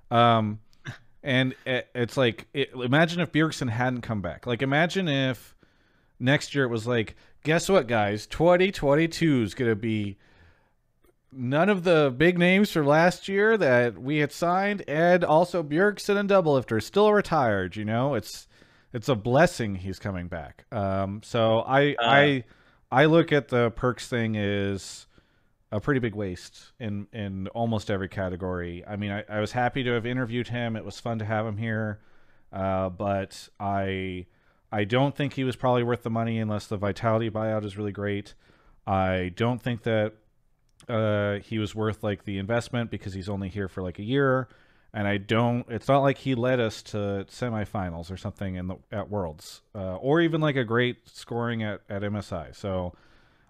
[0.10, 0.60] Um,
[1.24, 4.48] and it, it's like, it, imagine if Bjergsen hadn't come back.
[4.48, 5.56] Like, imagine if
[6.20, 10.18] next year it was like, guess what, guys, 2022 is gonna be
[11.32, 16.18] none of the big names from last year that we had signed, and also Bjergsen
[16.18, 17.76] and Doublelifter still retired.
[17.76, 18.48] You know, it's
[18.92, 20.66] it's a blessing he's coming back.
[20.72, 22.44] Um, so I I
[22.92, 25.06] I look at the perks thing is
[25.72, 28.84] a pretty big waste in in almost every category.
[28.88, 30.76] I mean, I, I was happy to have interviewed him.
[30.76, 32.00] It was fun to have him here,
[32.52, 34.26] uh, but I
[34.72, 37.92] I don't think he was probably worth the money unless the Vitality buyout is really
[37.92, 38.34] great.
[38.88, 40.14] I don't think that
[40.88, 44.48] uh, he was worth like the investment because he's only here for like a year,
[44.94, 45.66] and I don't.
[45.70, 49.96] It's not like he led us to semifinals or something in the at Worlds, uh,
[49.98, 52.56] or even like a great scoring at, at MSI.
[52.56, 52.94] So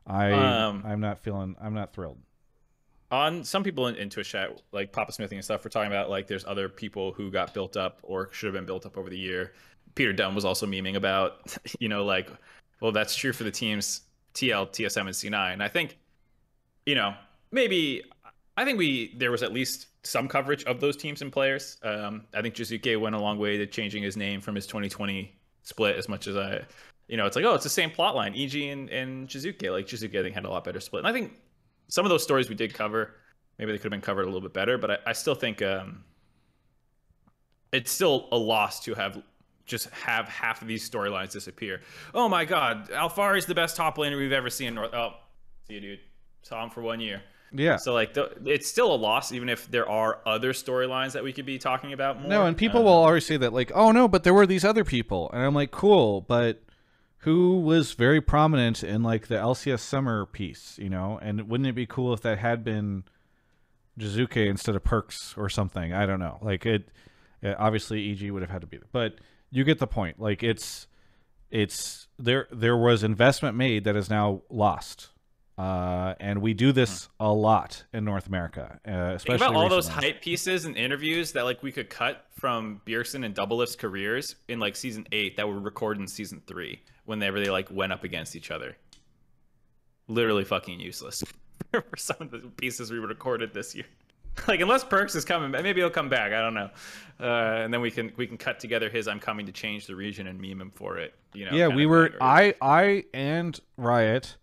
[0.07, 2.19] I Um, I'm not feeling I'm not thrilled.
[3.11, 6.09] on some people in, in Twitch chat, like Papa Smithing and stuff, we're talking about
[6.09, 9.09] like there's other people who got built up or should have been built up over
[9.09, 9.53] the year.
[9.95, 12.29] Peter Dun was also memeing about, you know, like,
[12.81, 14.01] well, that's true for the teams
[14.35, 15.53] TL, TSM, and C9.
[15.53, 15.97] And I think,
[16.85, 17.13] you know,
[17.51, 18.03] maybe
[18.57, 21.77] I think we there was at least some coverage of those teams and players.
[21.83, 25.33] Um, I think Jizuke went a long way to changing his name from his 2020
[25.63, 26.61] split as much as I,
[27.07, 29.71] you know, it's like, oh, it's the same plot line, EG and, and Jizuke.
[29.71, 31.03] Like Jizuke, I think, had a lot better split.
[31.03, 31.33] And I think
[31.87, 33.15] some of those stories we did cover,
[33.57, 35.61] maybe they could have been covered a little bit better, but I, I still think
[35.61, 36.03] um,
[37.71, 39.21] it's still a loss to have
[39.65, 41.81] just have half of these storylines disappear.
[42.13, 44.93] Oh my God, Alphari's the best top laner we've ever seen in North.
[44.93, 45.11] Oh,
[45.67, 45.99] see you, dude.
[46.41, 47.21] Saw him for one year.
[47.51, 47.77] Yeah.
[47.77, 51.33] So like, the, it's still a loss, even if there are other storylines that we
[51.33, 52.29] could be talking about more.
[52.29, 54.63] No, and people Uh, will always say that, like, oh no, but there were these
[54.65, 56.61] other people, and I'm like, cool, but
[57.23, 61.19] who was very prominent in like the LCS summer piece, you know?
[61.21, 63.03] And wouldn't it be cool if that had been
[63.99, 65.91] Jizuke instead of Perks or something?
[65.93, 66.37] I don't know.
[66.41, 66.89] Like it,
[67.43, 68.87] uh, obviously EG would have had to be, there.
[68.91, 69.15] but
[69.51, 70.19] you get the point.
[70.19, 70.87] Like it's,
[71.51, 72.47] it's there.
[72.51, 75.09] There was investment made that is now lost.
[75.59, 79.67] Uh, and we do this a lot in North America, uh, especially Think about all
[79.67, 83.75] those hype pieces and interviews that like we could cut from Bjergsen and Double Lift's
[83.75, 87.91] careers in like season eight that were recorded in season three whenever they like went
[87.91, 88.77] up against each other.
[90.07, 91.25] Literally fucking useless
[91.71, 93.85] for some of the pieces we recorded this year.
[94.47, 96.31] Like unless Perks is coming, back, maybe he'll come back.
[96.31, 96.69] I don't know,
[97.19, 99.95] uh, and then we can we can cut together his "I'm coming to change the
[99.95, 101.13] region" and meme him for it.
[101.33, 101.51] You know?
[101.51, 104.37] yeah we were i i and riot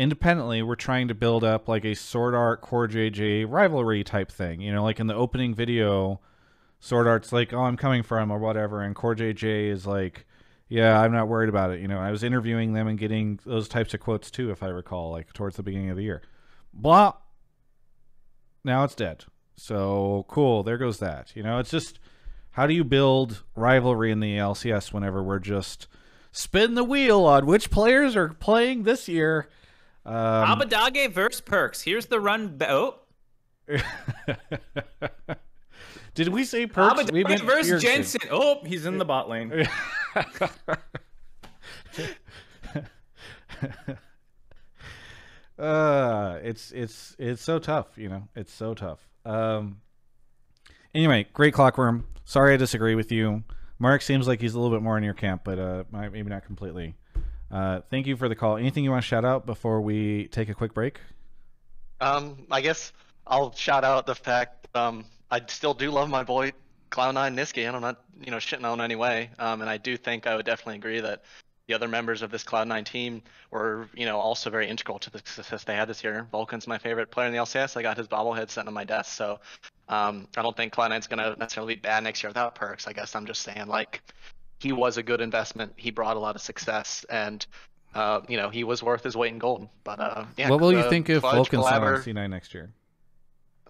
[0.00, 4.58] independently were trying to build up like a sword art core jj rivalry type thing
[4.60, 6.18] you know like in the opening video
[6.78, 10.24] sword art's like oh i'm coming from or whatever and core jj is like
[10.70, 11.98] yeah i'm not worried about it you know.
[11.98, 15.32] I was interviewing them and getting those types of quotes too if i recall like
[15.34, 16.22] towards the beginning of the year.
[16.72, 17.14] Blah!
[18.64, 19.24] Now it's dead.
[19.56, 21.58] So cool there goes that you know.
[21.58, 21.98] It's just
[22.52, 25.88] how do you build rivalry in the lcs whenever we're just
[26.32, 29.48] spin the wheel on which players are playing this year.
[30.04, 31.82] Um, Abbedagge versus Perks.
[31.82, 32.56] Here's the run.
[32.56, 32.94] Ba- oh,
[36.14, 37.10] did we say perks?
[37.12, 37.82] We Abbedagge meant versus.
[37.82, 38.22] Jensen.
[38.30, 39.52] Oh, he's in the bot lane.
[45.58, 48.28] uh, it's it's it's so tough, you know.
[48.34, 49.00] It's so tough.
[49.24, 49.80] Um.
[50.94, 52.04] Anyway, great clockworm.
[52.24, 53.44] Sorry, I disagree with you.
[53.78, 56.44] Mark seems like he's a little bit more in your camp, but uh, maybe not
[56.44, 56.94] completely.
[57.50, 58.56] Uh, thank you for the call.
[58.56, 61.00] Anything you want to shout out before we take a quick break?
[62.00, 62.92] Um, I guess
[63.26, 66.52] I'll shout out the fact um, I still do love my boy
[66.90, 69.30] Cloud9 Nisqy, and I'm not you know shitting on him anyway.
[69.38, 71.22] Um, and I do think I would definitely agree that
[71.66, 75.18] the other members of this Cloud9 team were you know also very integral to the
[75.24, 76.26] success they had this year.
[76.32, 77.76] Vulcan's my favorite player in the LCS.
[77.76, 79.40] I got his bobblehead sent on my desk, so
[79.88, 82.86] um, I don't think Cloud9's gonna necessarily be bad next year without perks.
[82.86, 84.02] I guess I'm just saying like
[84.60, 85.72] he was a good investment.
[85.76, 87.44] He brought a lot of success and.
[87.92, 89.68] Uh, you know, he was worth his weight in gold.
[89.82, 90.48] But uh, yeah.
[90.48, 92.72] what will you uh, think if Vulcan's on C9 next year?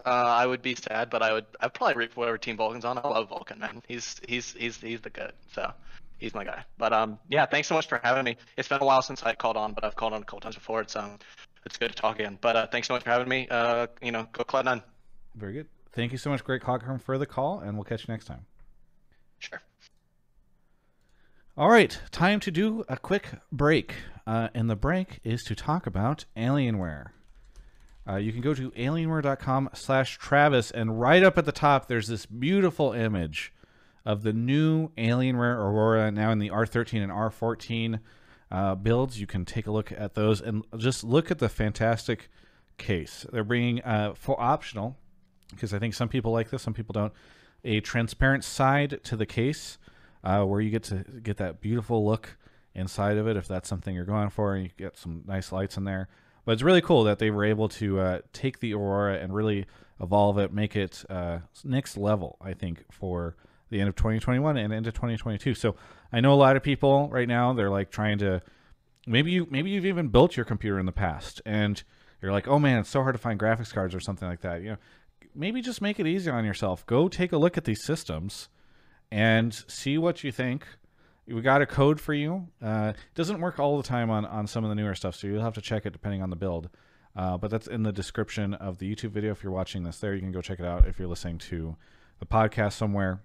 [0.05, 2.85] uh, I would be sad, but I would I'd probably root for whatever team Vulcan's
[2.85, 2.97] on.
[2.97, 3.81] I love Vulcan, man.
[3.87, 5.33] He's he's he's he's the good.
[5.53, 5.71] So
[6.17, 6.63] he's my guy.
[6.77, 8.37] But um yeah, thanks so much for having me.
[8.57, 10.55] It's been a while since I called on, but I've called on a couple times
[10.55, 10.81] before.
[10.81, 11.19] It's um
[11.65, 12.37] it's good to talk again.
[12.41, 13.47] But uh, thanks so much for having me.
[13.49, 14.81] Uh you know, go Cloud9.
[15.35, 15.67] Very good.
[15.93, 18.45] Thank you so much, Great Clockworm, for the call, and we'll catch you next time.
[19.39, 19.61] Sure.
[21.57, 23.95] All right, time to do a quick break.
[24.25, 27.07] Uh, and the break is to talk about Alienware.
[28.07, 32.07] Uh, you can go to alienware.com slash Travis, and right up at the top, there's
[32.07, 33.51] this beautiful image
[34.05, 37.99] of the new Alienware Aurora, now in the R13 and R14
[38.49, 39.19] uh, builds.
[39.19, 42.29] You can take a look at those and just look at the fantastic
[42.77, 43.25] case.
[43.29, 44.95] They're bringing uh, for optional,
[45.49, 47.13] because I think some people like this, some people don't,
[47.65, 49.77] a transparent side to the case
[50.23, 52.37] uh, where you get to get that beautiful look
[52.73, 55.77] inside of it if that's something you're going for and you get some nice lights
[55.77, 56.07] in there.
[56.45, 59.65] But it's really cool that they were able to uh, take the aurora and really
[60.01, 63.35] evolve it make it uh, next level i think for
[63.69, 65.75] the end of 2021 and into 2022 so
[66.11, 68.41] i know a lot of people right now they're like trying to
[69.05, 71.83] maybe you maybe you've even built your computer in the past and
[72.21, 74.61] you're like oh man it's so hard to find graphics cards or something like that
[74.61, 74.77] you know?
[75.33, 76.85] Maybe just make it easy on yourself.
[76.85, 78.49] Go take a look at these systems
[79.11, 80.65] and see what you think.
[81.27, 82.47] We got a code for you.
[82.61, 85.41] Uh, doesn't work all the time on, on some of the newer stuff, so you'll
[85.41, 86.69] have to check it depending on the build.
[87.15, 89.31] Uh, but that's in the description of the YouTube video.
[89.31, 91.75] If you're watching this there, you can go check it out if you're listening to
[92.19, 93.21] the podcast somewhere.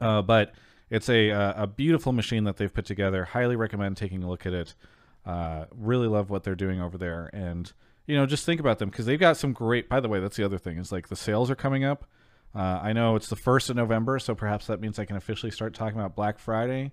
[0.00, 0.52] Uh, but
[0.90, 3.24] it's a, uh, a beautiful machine that they've put together.
[3.24, 4.74] Highly recommend taking a look at it.
[5.24, 7.30] Uh, really love what they're doing over there.
[7.32, 7.72] And,
[8.06, 10.36] you know, just think about them because they've got some great, by the way, that's
[10.36, 12.04] the other thing is like the sales are coming up.
[12.54, 15.50] Uh, I know it's the first of November, so perhaps that means I can officially
[15.50, 16.92] start talking about Black Friday.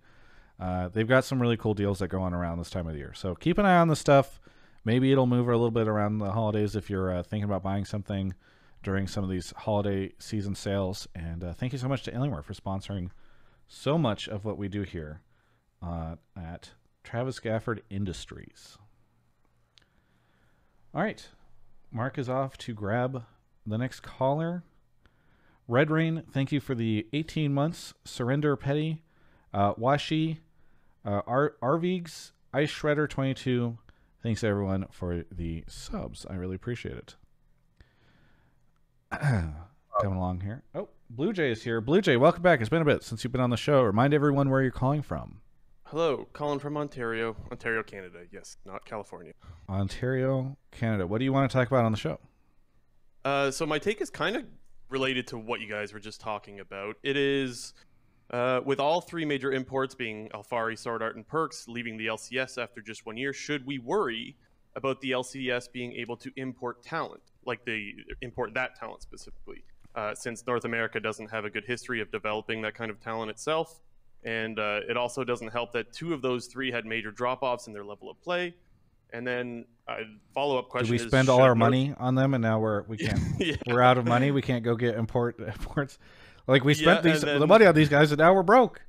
[0.60, 3.00] Uh, they've got some really cool deals that go on around this time of the
[3.00, 4.40] year, so keep an eye on the stuff.
[4.84, 7.86] Maybe it'll move a little bit around the holidays if you're uh, thinking about buying
[7.86, 8.34] something
[8.84, 11.08] during some of these holiday season sales.
[11.14, 13.12] And uh, thank you so much to Alienware for sponsoring
[13.68, 15.22] so much of what we do here
[15.82, 16.72] uh, at
[17.04, 18.78] Travis Gafford Industries.
[20.94, 21.26] All right,
[21.92, 23.24] Mark is off to grab
[23.66, 24.64] the next caller.
[25.72, 27.94] Red Rain, thank you for the 18 months.
[28.04, 29.04] Surrender Petty,
[29.54, 30.40] Uh, Washi,
[31.06, 33.78] uh, Ar- Arvigs, Ice Shredder 22.
[34.22, 36.26] Thanks everyone for the subs.
[36.30, 37.16] I really appreciate it.
[40.02, 40.64] Coming along here.
[40.76, 41.80] Oh, Blue Jay is here.
[41.80, 42.60] Blue Jay, welcome back.
[42.60, 43.82] It's been a bit since you've been on the show.
[43.82, 45.40] Remind everyone where you're calling from.
[45.86, 48.20] Hello, calling from Ontario, Ontario, Canada.
[48.30, 49.32] Yes, not California.
[49.70, 51.08] Ontario, Canada.
[51.08, 52.20] What do you want to talk about on the show?
[53.24, 54.44] Uh, so my take is kind of
[54.92, 56.98] related to what you guys were just talking about.
[57.02, 57.74] It is
[58.30, 62.62] uh, with all three major imports being Alphari, Sword Art, and Perkz leaving the LCS
[62.62, 63.34] after just one year.
[63.34, 64.36] Should we worry
[64.76, 69.64] about the LCS being able to import talent, like the import that talent specifically?
[69.96, 73.30] Uh, since North America doesn't have a good history of developing that kind of talent
[73.30, 73.82] itself,
[74.24, 77.74] and uh, it also doesn't help that two of those three had major drop-offs in
[77.74, 78.54] their level of play.
[79.14, 79.98] And then uh,
[80.34, 82.60] follow-up question: Did we is, spend all should our North- money on them and now
[82.60, 83.56] we're we can't Yeah.
[83.68, 84.32] we're out of money.
[84.32, 85.98] We can't go get import imports.
[86.48, 88.82] Like we spent Yeah, these and the money on these guys and now we're broke.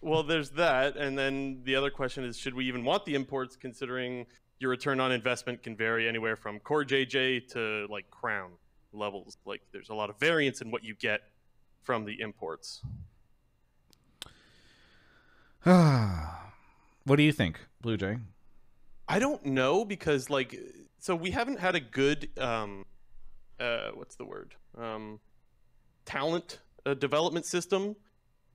[0.00, 3.56] Well, there's that, and then the other question is: Should we even want the imports,
[3.56, 4.26] considering
[4.58, 8.50] your return on investment can vary anywhere from CoreJJ to like crown
[8.92, 9.38] levels?
[9.46, 11.22] Like, there's a lot of variance in what you get
[11.82, 12.82] from the imports.
[15.64, 18.18] what do you think, Blue Jay?
[19.08, 20.58] I don't know because like,
[20.98, 22.84] so we haven't had a good, um,
[23.60, 24.54] uh, what's the word?
[24.76, 25.20] Um,
[26.04, 27.96] talent uh, development system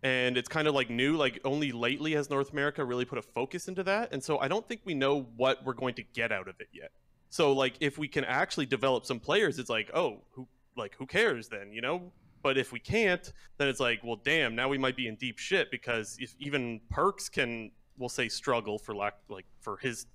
[0.03, 3.21] and it's kind of like new like only lately has north america really put a
[3.21, 6.31] focus into that and so i don't think we know what we're going to get
[6.31, 6.91] out of it yet
[7.29, 11.05] so like if we can actually develop some players it's like oh who like who
[11.05, 14.77] cares then you know but if we can't then it's like well damn now we
[14.77, 19.15] might be in deep shit because if even perks can we'll say struggle for lack
[19.27, 20.05] like for his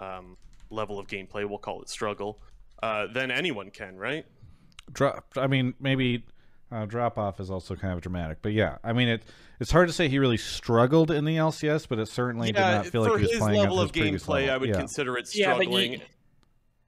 [0.00, 0.36] um,
[0.70, 2.40] level of gameplay we'll call it struggle
[2.82, 4.24] uh, then anyone can right
[4.92, 5.26] Drop.
[5.36, 6.24] I mean, maybe
[6.70, 8.78] uh, drop off is also kind of dramatic, but yeah.
[8.84, 9.24] I mean, it
[9.58, 12.86] it's hard to say he really struggled in the LCS, but it certainly did not
[12.86, 14.50] feel for like he was his playing level at of his previous gameplay, level.
[14.54, 14.76] I would yeah.
[14.76, 15.92] consider it Yeah, but struggling.
[15.94, 16.00] you-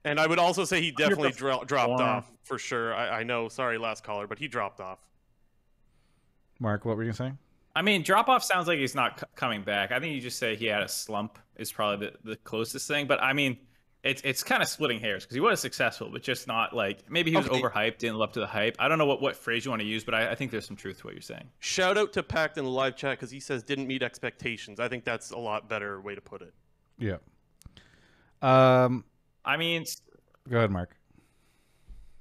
[0.05, 2.95] And I would also say he definitely dro- dropped off for sure.
[2.95, 4.99] I, I know, sorry, last caller, but he dropped off.
[6.59, 7.37] Mark, what were you saying?
[7.75, 9.91] I mean, drop off sounds like he's not c- coming back.
[9.91, 13.07] I think you just say he had a slump is probably the, the closest thing.
[13.07, 13.57] But I mean,
[14.03, 17.31] it's it's kind of splitting hairs because he was successful, but just not like maybe
[17.31, 17.61] he was Okay.
[17.61, 18.75] overhyped, didn't live up to the hype.
[18.79, 20.65] I don't know what, what phrase you want to use, but I, I think there's
[20.65, 21.49] some truth to what you're saying.
[21.59, 24.79] Shout out to Pact in the live chat because he says didn't meet expectations.
[24.79, 26.53] I think that's a lot better way to put it.
[26.97, 27.17] Yeah.
[28.41, 29.05] Um.
[29.45, 29.85] I mean,
[30.49, 30.95] Go ahead, Mark.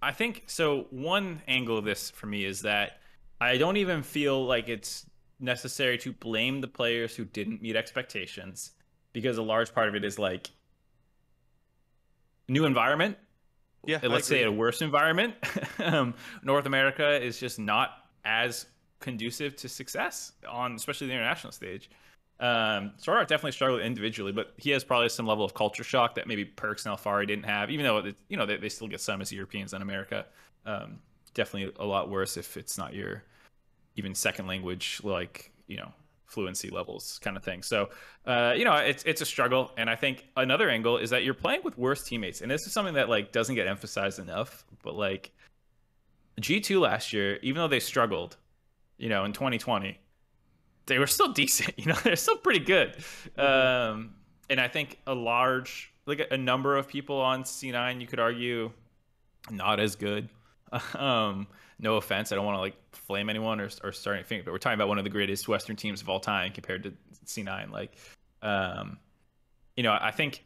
[0.00, 0.87] I think so.
[0.90, 3.00] One angle of this for me is that
[3.40, 5.04] I don't even feel like it's
[5.40, 8.72] necessary to blame the players who didn't meet expectations
[9.12, 10.51] because a large part of it is like
[12.48, 13.16] new environment.
[13.87, 15.35] Yeah, let's say a worse environment.
[15.79, 17.90] um, North America is just not
[18.24, 18.66] as
[19.01, 21.88] conducive to success on, especially the international stage.
[22.40, 26.44] Um, definitely struggled individually, but he has probably some level of culture shock that maybe
[26.44, 29.20] Perkz and Alphari didn't have, even though it, you know they, they still get some
[29.20, 30.27] as Europeans in America.
[30.64, 30.98] Um,
[31.35, 33.24] definitely a lot worse if it's not your
[33.98, 35.92] even second language, like you know
[36.26, 37.62] fluency levels kind of thing.
[37.62, 37.90] So
[38.26, 41.34] uh, you know it's it's a struggle, and I think another angle is that you're
[41.34, 44.64] playing with worse teammates, and this is something that like doesn't get emphasized enough.
[44.82, 45.32] But like
[46.40, 48.37] G2 last year, even though they struggled,
[48.96, 49.98] you know, in 2020,
[50.87, 51.78] they were still decent.
[51.78, 52.96] You know, they're still pretty good.
[53.37, 54.14] Um,
[54.50, 58.70] and I think a large, like a, number of people on C9, you could argue,
[59.50, 60.28] not as good.
[60.94, 61.46] Um,
[61.81, 64.59] no offense, I don't want to like flame anyone or, or start anything, but we're
[64.59, 66.93] talking about one of the greatest Western teams of all time compared to
[67.25, 67.71] C9.
[67.71, 67.93] Like,
[68.43, 68.99] um,
[69.77, 70.45] you know, I think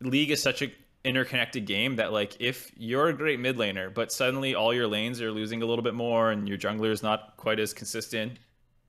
[0.00, 0.72] League is such a
[1.04, 5.20] interconnected game that like if you're a great mid laner, but suddenly all your lanes
[5.20, 8.38] are losing a little bit more and your jungler is not quite as consistent,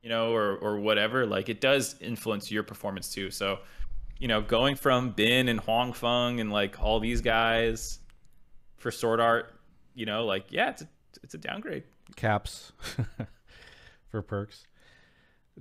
[0.01, 3.29] you know, or or whatever, like it does influence your performance too.
[3.29, 3.59] So,
[4.17, 7.99] you know, going from Bin and Huanfeng and like all these guys
[8.77, 9.53] for Sword Art,
[9.93, 10.87] you know, like yeah, it's a,
[11.25, 11.83] it's a downgrade.
[12.15, 12.71] Caps
[14.09, 14.63] for Perkz.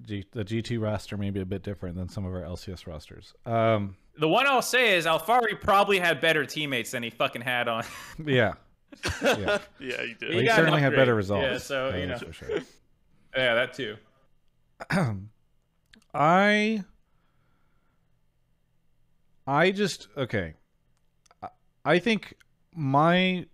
[0.02, 3.32] G- the G2 roster may be a bit different than some of our LCS rosters.
[3.46, 7.66] Um, The one I'll say is Alphari probably had better teammates than he fucking had
[7.66, 7.82] on.
[8.24, 8.54] yeah,
[9.22, 9.58] yeah.
[9.80, 10.30] yeah, you did.
[10.30, 11.44] Well, he certainly had better results.
[11.50, 12.18] Yeah, so, that you know.
[12.18, 12.58] for sure.
[13.34, 13.96] yeah, that too.
[16.14, 16.84] I
[19.46, 20.54] I just okay.
[21.42, 21.48] I-
[21.86, 22.34] I think
[22.74, 23.46] my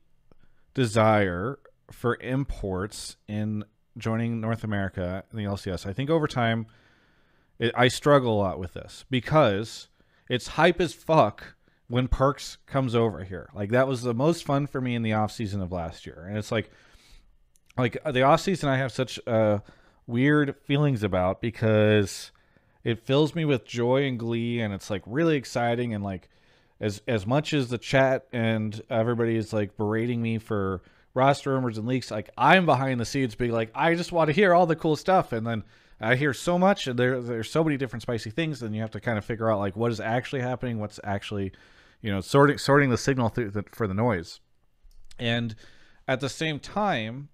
[0.74, 1.58] desire
[1.90, 3.64] for imports in
[3.98, 6.66] joining North America in the LCS, I think over time
[7.58, 9.88] it, I struggle a lot with this because
[10.28, 11.54] it's hype as fuck
[11.88, 13.50] when Perkz comes over here.
[13.54, 16.24] Like that was the most fun for me in the off season of last year.
[16.28, 16.70] And it's like
[17.76, 19.58] like the off season I have such uh
[20.06, 22.32] weird feelings about because
[22.84, 26.28] it fills me with joy and glee and it's like really exciting and like
[26.80, 30.80] as as much as the chat and everybody is like berating me for
[31.14, 34.32] roster rumors and leaks like i'm behind the scenes being like i just want to
[34.32, 35.32] hear all the cool stuff.
[35.32, 35.64] And then
[36.00, 38.92] i hear so much and there there's so many different spicy things and you have
[38.92, 41.52] to kind of figure out like what is actually happening what's actually
[42.00, 44.40] you know sorting sorting the signal through the, for the noise.
[45.18, 45.54] And
[46.08, 47.28] at the same time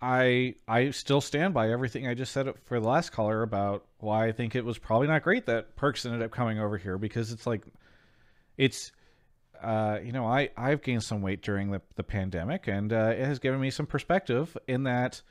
[0.00, 4.26] I I still stand by everything I just said for the last caller about why
[4.26, 7.30] I think it was probably not great that Perkz ended up coming over here because
[7.30, 7.64] it's like
[8.56, 8.90] it's
[9.62, 13.24] uh, you know I I've gained some weight during the the pandemic and uh, it
[13.24, 15.22] has given me some perspective in that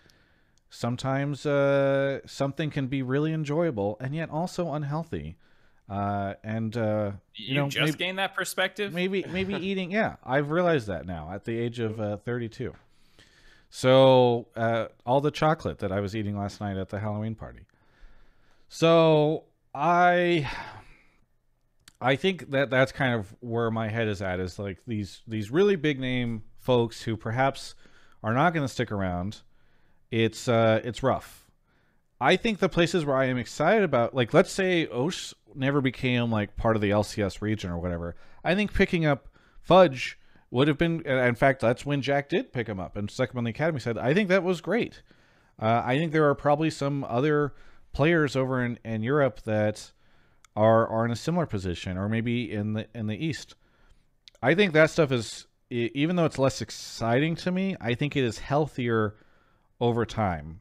[0.70, 5.36] sometimes uh, something can be really enjoyable and yet also unhealthy.
[5.90, 8.94] Uh, and uh, You, you know just maybe, gained that perspective.
[8.94, 12.74] maybe maybe eating yeah I've realized that now at the age of uh, 32.
[13.70, 17.62] So uh, all the chocolate that I was eating last night at the Halloween party.
[18.70, 20.50] So I
[22.02, 25.52] I think that that's kind of where my head is at is like these these
[25.52, 27.76] really big name folks who perhaps
[28.24, 29.42] are not going to stick around.
[30.10, 31.46] It's uh it's rough.
[32.20, 36.32] I think the places where I am excited about like let's say Osh never became
[36.32, 38.16] like part of the LCS region or whatever.
[38.44, 39.28] I think picking up
[39.62, 40.18] Fudge
[40.50, 43.44] would have been in fact that's when Jack did pick him up and him on
[43.44, 45.04] the academy said I think that was great.
[45.62, 47.54] Uh, I think there are probably some other
[47.94, 49.92] players over in, in Europe that
[50.56, 53.56] are are in a similar position or maybe in the in the east.
[54.42, 58.26] I think that stuff is even though it's less exciting to me i think it
[58.26, 59.16] is healthier
[59.80, 60.60] over time.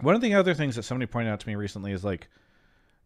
[0.00, 2.28] One of the other things that somebody pointed out to me recently is like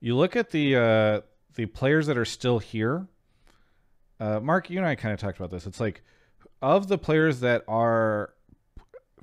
[0.00, 1.20] you look at the uh
[1.54, 3.06] the players that are still here.
[4.20, 5.66] Uh mark you and i kind of talked about this.
[5.66, 6.02] It's like
[6.62, 8.32] of the players that are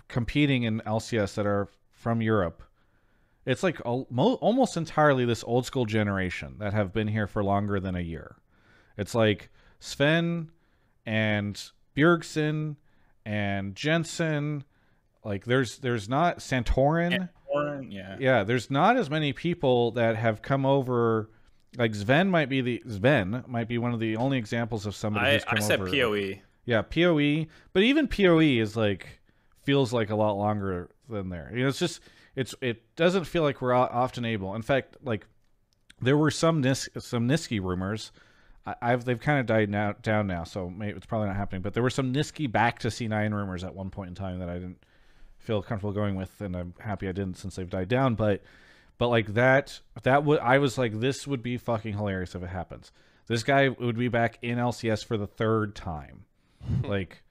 [0.07, 2.61] competing in lcs that are from europe
[3.45, 7.43] it's like al- mo- almost entirely this old school generation that have been here for
[7.43, 8.35] longer than a year.
[8.97, 10.51] It's like Sven
[11.05, 11.61] and
[11.95, 12.75] Bjergsen
[13.25, 14.63] and Jensen.
[15.23, 17.29] Like there's there's not Santorin.
[17.51, 18.17] Warren, yeah.
[18.19, 21.29] Yeah, there's not as many people that have come over.
[21.77, 25.27] Like Sven might be the Sven might be one of the only examples of somebody
[25.27, 25.89] I, who's come I said over.
[25.89, 26.39] POE.
[26.65, 29.19] Yeah, POE, but even POE is like
[29.63, 31.51] feels like a lot longer than there.
[31.53, 32.01] You know, it's just
[32.35, 34.55] it's it doesn't feel like we're often able.
[34.55, 35.25] In fact, like
[36.01, 38.11] there were some Nis- some Nisqy rumors.
[38.65, 41.61] I, I've they've kind of died now down now, so it's probably not happening.
[41.61, 44.49] But there were some Nisqy back to C9 rumors at one point in time that
[44.49, 44.83] I didn't
[45.37, 48.15] feel comfortable going with, and I'm happy I didn't since they've died down.
[48.15, 48.41] But
[48.97, 52.49] but like that that would I was like this would be fucking hilarious if it
[52.49, 52.91] happens.
[53.27, 56.25] This guy would be back in LCS for the third time.
[56.83, 57.23] like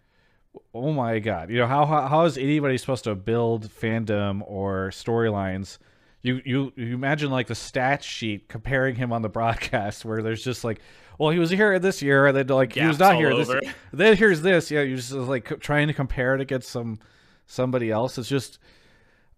[0.74, 1.50] oh my god.
[1.50, 5.78] You know how how, how is anybody supposed to build fandom or storylines?
[6.22, 10.44] You, you you imagine like the stats sheet comparing him on the broadcast where there's
[10.44, 10.80] just like
[11.18, 13.60] well he was here this year and then like he was not here this over.
[13.92, 16.98] then here's this yeah you're just like trying to compare it against some
[17.46, 18.58] somebody else it's just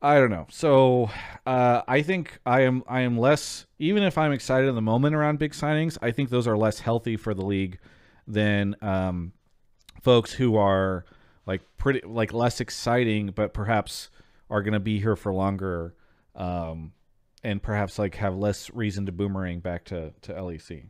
[0.05, 0.49] I don't know.
[0.51, 1.11] So
[1.47, 5.15] uh, I think I am I am less even if I'm excited in the moment
[5.15, 5.97] around big signings.
[6.03, 7.79] I think those are less healthy for the league
[8.27, 9.33] than um,
[10.03, 11.05] folks who are
[11.47, 14.11] like pretty like less exciting, but perhaps
[14.51, 15.95] are going to be here for longer,
[16.37, 16.93] um,
[17.43, 20.85] and perhaps like have less reason to boomerang back to to LEC.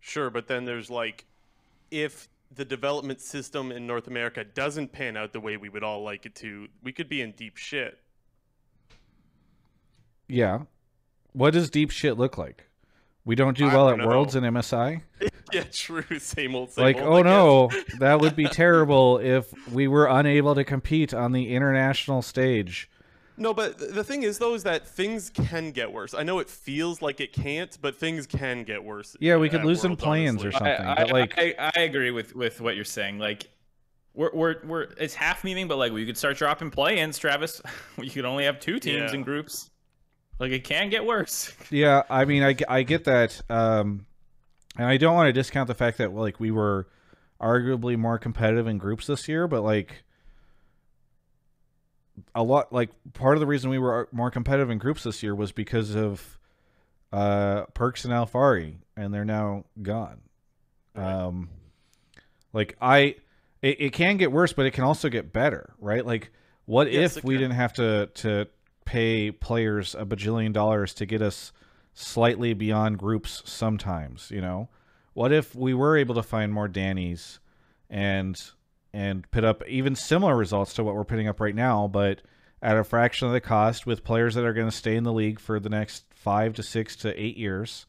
[0.00, 1.24] Sure, but then there's like,
[1.90, 6.02] if the development system in North America doesn't pan out the way we would all
[6.02, 7.98] like it to, we could be in deep shit.
[10.28, 10.60] Yeah.
[11.32, 12.68] What does deep shit look like?
[13.24, 14.44] We don't do I well don't at Worlds know.
[14.44, 15.02] and MSI.
[15.52, 16.04] Yeah, true.
[16.18, 16.72] Same old.
[16.72, 21.12] Same like old, oh no that would be terrible if we were unable to compete
[21.14, 22.88] on the international stage
[23.36, 26.14] No, but the thing is, though, is that things can get worse.
[26.14, 29.16] I know it feels like it can't, but things can get worse.
[29.20, 30.70] Yeah, we could lose some Worlds, plans or something.
[30.72, 33.18] I, but, I, like- I, I agree with with what you're saying.
[33.18, 33.48] Like,
[34.14, 37.60] we're we're, we're it's half memeing, but like we could start dropping play-ins, Travis.
[38.00, 39.18] you could only have two teams Yeah.
[39.18, 39.70] in groups.
[40.38, 41.52] Like it can get worse.
[41.70, 44.04] yeah i mean I, I get that um
[44.76, 46.86] and i don't want to discount the fact that like we were
[47.40, 50.04] arguably more competitive in groups this year but like
[52.34, 55.34] a lot like part of the reason we were more competitive in groups this year
[55.34, 56.38] was because of
[57.12, 60.20] uh Perkz and Alphari and they're now gone.
[60.94, 61.48] Um
[62.52, 63.16] like i
[63.62, 66.06] it, it can get worse but it can also get better right?
[66.06, 66.30] Like
[66.66, 67.42] what Yes, if we can.
[67.42, 68.46] didn't have to to
[68.84, 71.52] pay players a bajillion dollars to get us
[71.94, 74.68] slightly beyond groups sometimes you know
[75.12, 77.38] what if we were able to find more dannies
[77.88, 78.50] and
[78.92, 82.20] and put up even similar results to what we're putting up right now but
[82.64, 85.12] at a fraction of the cost with players that are going to stay in the
[85.12, 87.84] league for the next five to six to eight years.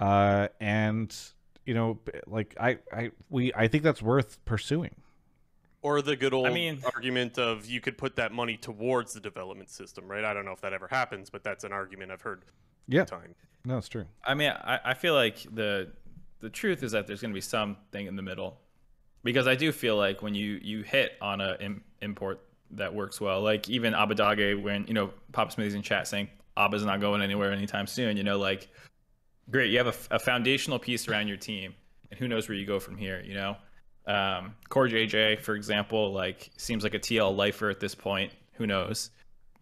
[0.00, 1.16] Uh, and
[1.64, 4.96] you know, like I, I, we, I think that's worth pursuing.
[5.80, 9.20] Or the good old I mean- argument of you could put that money towards the
[9.20, 10.24] development system, right?
[10.24, 12.42] I don't know if that ever happens, but that's an argument I've heard
[12.88, 13.34] Yeah, time.
[13.64, 14.04] no, it's true.
[14.24, 15.92] I mean, I, I feel like the
[16.40, 18.58] the truth is that there's going to be something in the middle,
[19.22, 22.40] because I do feel like when you you hit on a Im- import
[22.72, 26.84] that works well, like even Abbedagge, when you know Pop Smithy's in chat saying Abba's
[26.84, 28.16] not going anywhere anytime soon.
[28.16, 28.68] You know, like
[29.50, 31.74] great, you have a, f- a foundational piece around your team,
[32.10, 33.22] and who knows where you go from here.
[33.24, 33.56] You know,
[34.06, 38.32] um, CoreJJ, for example, like seems like a TL lifer at this point.
[38.54, 39.10] Who knows?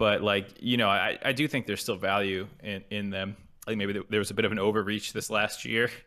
[0.03, 3.36] But like you know, I, I do think there's still value in in them.
[3.68, 5.90] Like maybe there- was a bit of an overreach this last year.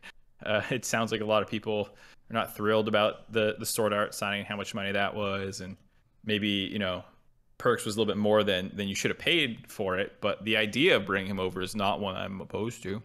[0.46, 1.88] Uh, it sounds like a lot of people
[2.30, 5.62] are not thrilled about the the sword art signing, and how much money that was,
[5.62, 5.78] and
[6.26, 7.06] maybe you know
[7.58, 10.18] Perkz was a little bit more than than you should have paid for it.
[10.20, 13.02] But the idea of bringing him over is not one I'm opposed to.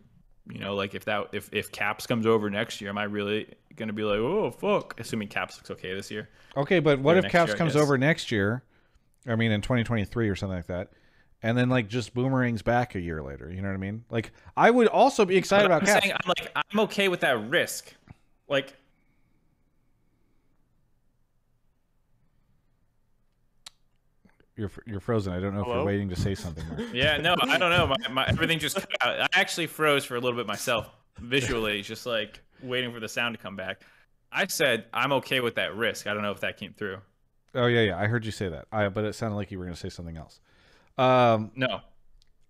[0.52, 3.46] You know, like if that if if Caps comes over next year, am I really
[3.76, 4.98] gonna be like, oh fuck?
[4.98, 6.28] Assuming Caps looks okay this year.
[6.56, 8.64] Okay, but what if Caps year, comes over next year?
[9.26, 10.90] I mean, in 2023 or something like that,
[11.42, 13.50] and then like just boomerangs back a year later.
[13.52, 14.04] You know what I mean?
[14.10, 16.04] Like, I would also be excited But about I'm Caps.
[16.04, 17.94] saying I'm like I'm okay with that risk.
[18.48, 18.74] Like
[24.56, 25.32] You're you're frozen.
[25.32, 25.78] I don't know if Hello?
[25.78, 26.64] you're waiting to say something.
[26.92, 27.86] Yeah, no, I don't know.
[27.86, 29.20] My, my everything just cut out.
[29.20, 33.34] I actually froze for a little bit myself visually, just like waiting for the sound
[33.36, 33.80] to come back.
[34.30, 36.06] I said I'm okay with that risk.
[36.06, 36.98] I don't know if that came through.
[37.54, 37.98] Oh yeah, yeah.
[37.98, 38.66] I heard you say that.
[38.72, 40.40] I but it sounded like you were going to say something else.
[40.98, 41.80] Um, No,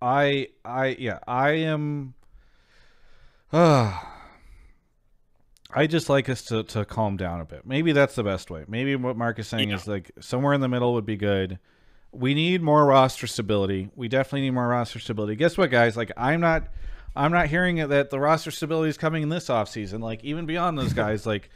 [0.02, 2.14] I I yeah, I am
[3.52, 3.98] uh
[5.72, 7.64] I just like us to to calm down a bit.
[7.64, 8.64] Maybe that's the best way.
[8.66, 9.76] Maybe what Mark is saying Yeah.
[9.76, 11.58] is like somewhere in the middle would be good.
[12.12, 13.88] We need more roster stability.
[13.94, 15.36] We definitely need more roster stability.
[15.36, 15.96] Guess what, guys?
[15.96, 16.68] Like I'm not
[17.14, 20.00] I'm not hearing that the roster stability is coming in this offseason.
[20.00, 21.50] Like even beyond those guys, like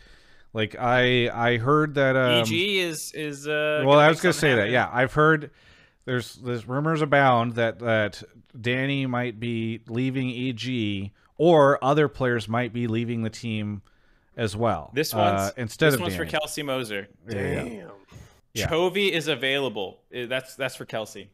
[0.54, 3.46] like I I heard that um, EG is is.
[3.46, 4.70] Uh, well, I was gonna something say that.
[4.70, 5.50] Yeah, I've heard
[6.04, 8.22] there's there's rumors abound that that
[8.58, 13.82] Danny might be leaving EG, or other players might be leaving the team
[14.36, 14.90] as well.
[14.94, 16.30] This uh, one's instead this of one's Danny.
[16.30, 17.08] for Kelsey Moser.
[17.28, 17.54] Yeah, yeah.
[17.64, 17.90] Damn.
[18.54, 18.68] Yeah.
[18.68, 19.98] Chovy is available.
[20.16, 21.28] Uh, That's that's for Kelsey.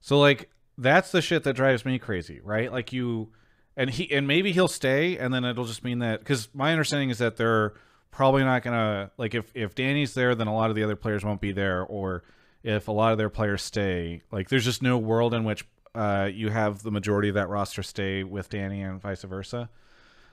[0.00, 0.48] So like
[0.78, 2.72] that's the shit that drives me crazy, right?
[2.72, 3.28] Like you
[3.76, 7.10] and he and maybe he'll stay and then it'll just mean that cuz my understanding
[7.10, 7.74] is that they're
[8.10, 11.24] probably not to like if if Danny's there then a lot of the other players
[11.24, 12.22] won't be there or
[12.62, 16.28] if a lot of their players stay, like there's just no world in which uh
[16.32, 19.68] you have the majority of that roster stay with Danny and vice versa.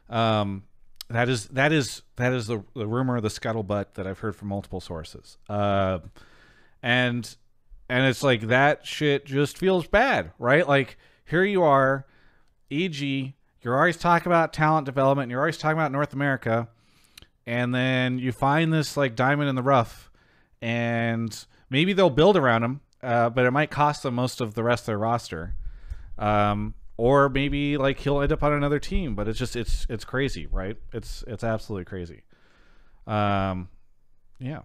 [0.09, 0.63] Um
[1.09, 4.49] that is that is that is the the rumor, the scuttlebutt that I've heard from
[4.49, 5.37] multiple sources.
[5.47, 5.99] Uh,
[6.83, 7.35] and
[7.89, 10.67] and it's like that shit just feels bad, right?
[10.67, 12.05] Like here you are,
[12.69, 16.67] EG, you're always talking about talent development, you're always talking about North America,
[17.47, 20.11] and then you find this like diamond in the rough,
[20.61, 24.63] and maybe they'll build around him, uh, but it might cost them most of the
[24.63, 25.55] rest of their roster.
[26.19, 30.03] Um, or maybe like he'll end up on another team, but it's just it's it's
[30.03, 30.75] crazy, right?
[30.91, 32.23] It's it's absolutely crazy.
[33.05, 33.69] Um,
[34.39, 34.61] yeah.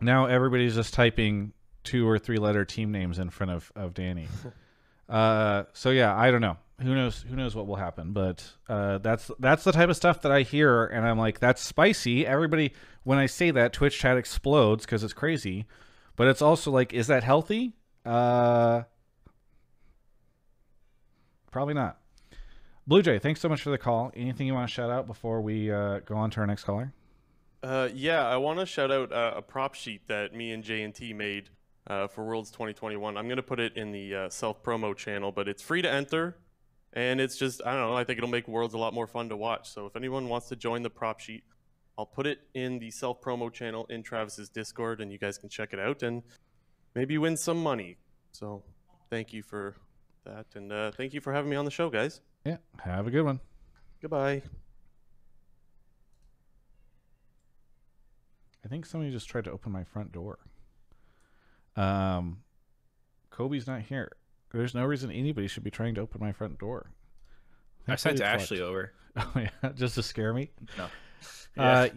[0.00, 1.52] Now everybody's just typing
[1.84, 4.28] two or three letter team names in front of of Danny.
[5.10, 6.56] uh, so yeah, I don't know.
[6.80, 7.24] Who knows?
[7.28, 8.12] Who knows what will happen?
[8.12, 11.60] But uh, that's that's the type of stuff that I hear, and I'm like, that's
[11.60, 12.24] spicy.
[12.24, 12.72] Everybody,
[13.02, 15.66] when I say that, Twitch chat explodes because it's crazy.
[16.14, 17.74] But it's also like, is that healthy?
[18.04, 18.82] Uh,
[21.50, 21.98] probably not.
[22.86, 24.12] Blue Jay, thanks so much for the call.
[24.14, 26.92] Anything you want to shout out before we uh, go on to our next caller?
[27.62, 31.12] Uh, yeah, I want to shout out uh, a prop sheet that me and J&T
[31.12, 31.50] made
[31.88, 33.16] uh, for Worlds 2021.
[33.16, 36.36] I'm going to put it in the self promo channel, but it's free to enter.
[36.94, 39.28] And it's just, I don't know, I think it'll make Worlds a lot more fun
[39.28, 39.70] to watch.
[39.70, 41.44] So if anyone wants to join the prop sheet,
[41.98, 45.48] I'll put it in the self promo channel in Travis's Discord, and you guys can
[45.48, 46.22] check it out and
[46.94, 47.98] maybe win some money.
[48.32, 48.62] So
[49.10, 49.74] thank you for
[50.24, 50.46] that.
[50.54, 52.20] And uh, thank you for having me on the show, guys.
[52.44, 53.40] Yeah, have a good one.
[54.00, 54.42] Goodbye.
[58.64, 60.38] I think somebody just tried to open my front door.
[61.76, 62.38] Um,
[63.30, 64.12] Kobe's not here.
[64.52, 66.90] There's no reason anybody should be trying to open my front door.
[67.86, 68.92] I sent Ashley over.
[69.16, 70.50] Oh yeah, just to scare me.
[70.76, 70.86] No.
[71.56, 71.88] Uh,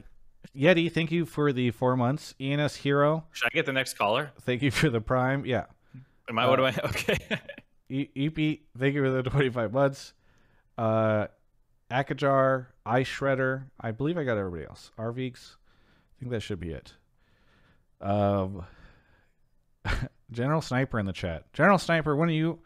[0.57, 2.33] Yeti, thank you for the four months.
[2.39, 4.31] ENS Hero, Should I get the next caller?
[4.41, 5.45] thank you for the prime.
[5.45, 5.65] Yeah.
[6.27, 6.47] Am I?
[6.49, 6.71] what do I?
[6.85, 7.17] Okay.
[7.91, 10.13] EP, thank you for the 25 months.
[10.79, 11.27] Uh,
[11.91, 13.65] Akajar, Ice Shredder.
[13.79, 14.89] I believe I got everybody else.
[14.97, 15.57] Arvigs.
[15.57, 16.93] I think that should be it.
[17.99, 18.65] Um,
[20.31, 21.51] General Sniper in the chat.
[21.53, 22.59] General Sniper, when are you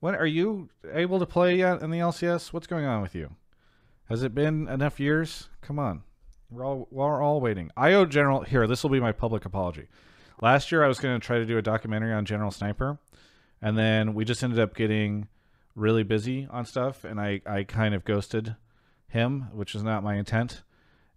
[0.00, 2.52] when are you able to play yet in the LCS?
[2.52, 3.34] What's going on with you?
[4.08, 5.48] Has it been enough years?
[5.62, 6.02] Come on.
[6.50, 7.70] We're all we're all waiting.
[7.76, 9.88] I owe General here, this will be my public apology.
[10.40, 12.98] Last year I was going to try to do a documentary on General Sniper
[13.62, 15.28] and then we just ended up getting
[15.74, 18.56] really busy on stuff and I I kind of ghosted
[19.08, 20.62] him, which is not my intent.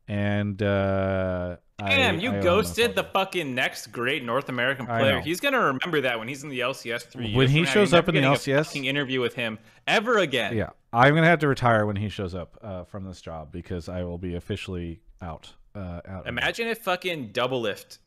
[0.10, 4.50] And uh Damn, I, you I owe him an ghosted the fucking next great North
[4.50, 5.22] American player.
[5.22, 7.38] He's gonna remember that when he's in the LCS three years.
[7.38, 7.70] When he now.
[7.70, 10.58] shows You're up in the LCS interview with him ever again.
[10.58, 13.88] Yeah, I'm gonna have to retire when he shows up uh, from this job because
[13.88, 15.54] I will be officially out.
[15.74, 16.28] Uh, out.
[16.28, 18.00] Imagine if fucking Doublelift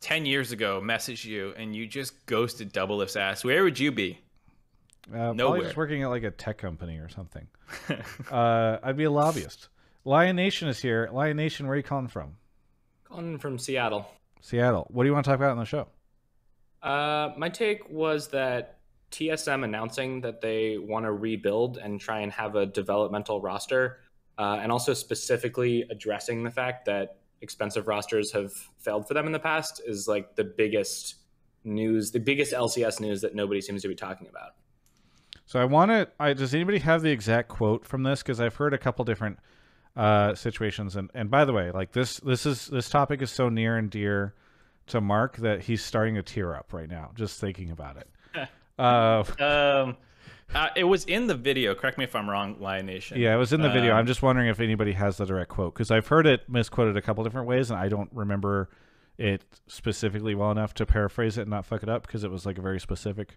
[0.00, 3.44] ten years ago messaged you and you just ghosted Doublelift's ass.
[3.44, 4.18] Where would you be?
[5.10, 5.62] uh, probably nowhere.
[5.62, 7.46] just working at like a tech company or something.
[8.30, 9.68] uh, I'd be a lobbyist.
[10.08, 11.10] Lion Nation is here.
[11.12, 12.38] Lion Nation, where are you calling from?
[13.04, 14.10] Calling from Seattle.
[14.40, 14.86] Seattle.
[14.88, 15.86] What do you want to talk about on the show?
[16.82, 18.78] Uh, my take was that
[19.10, 23.98] TSM announcing that they want to rebuild and try and have a developmental roster,
[24.38, 29.32] uh, and also specifically addressing the fact that expensive rosters have failed for them in
[29.32, 31.16] the past is like the biggest
[31.64, 34.52] news, the biggest LCS news that nobody seems to be talking about.
[35.44, 36.08] So I want to.
[36.18, 38.22] I, does anybody have the exact quote from this?
[38.22, 39.38] Because I've heard a couple different
[39.96, 40.96] uh, situations.
[40.96, 43.90] And and by the way, like this this is this topic is so near and
[43.90, 44.34] dear
[44.88, 48.08] to Mark that he's starting to tear up right now just thinking about it.
[48.78, 49.96] uh, Um,
[50.54, 51.74] uh, it was in the video.
[51.74, 53.20] Correct me if I'm wrong, Lion Nation.
[53.20, 53.92] yeah, it was in the video.
[53.92, 56.96] Um, I'm just wondering if anybody has the direct quote because I've heard it misquoted
[56.96, 58.70] a couple different ways, and I don't remember
[59.18, 62.46] it specifically well enough to paraphrase it and not fuck it up because it was
[62.46, 63.36] like a very specific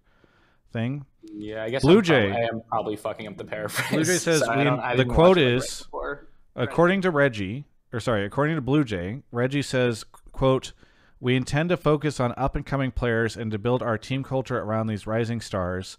[0.71, 1.05] thing.
[1.23, 3.89] Yeah, I guess Blue I'm prob- Jay- I am probably fucking up the paraphrase.
[3.89, 5.85] Blue Jay says I we- don't- I the quote is.
[5.91, 6.19] right
[6.55, 10.73] According to Reggie, or sorry, according to Blue Jay, Reggie says, "quote
[11.19, 14.59] We intend to focus on up and coming players and to build our team culture
[14.59, 15.97] around these rising stars."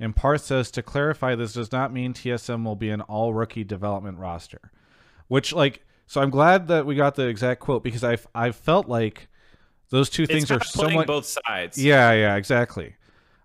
[0.00, 3.64] And part says to clarify, this does not mean TSM will be an all rookie
[3.64, 4.72] development roster,
[5.28, 6.20] which like so.
[6.20, 9.28] I'm glad that we got the exact quote because I've I felt like
[9.90, 11.82] those two things are somewhat both sides.
[11.82, 12.96] yeah, yeah, exactly.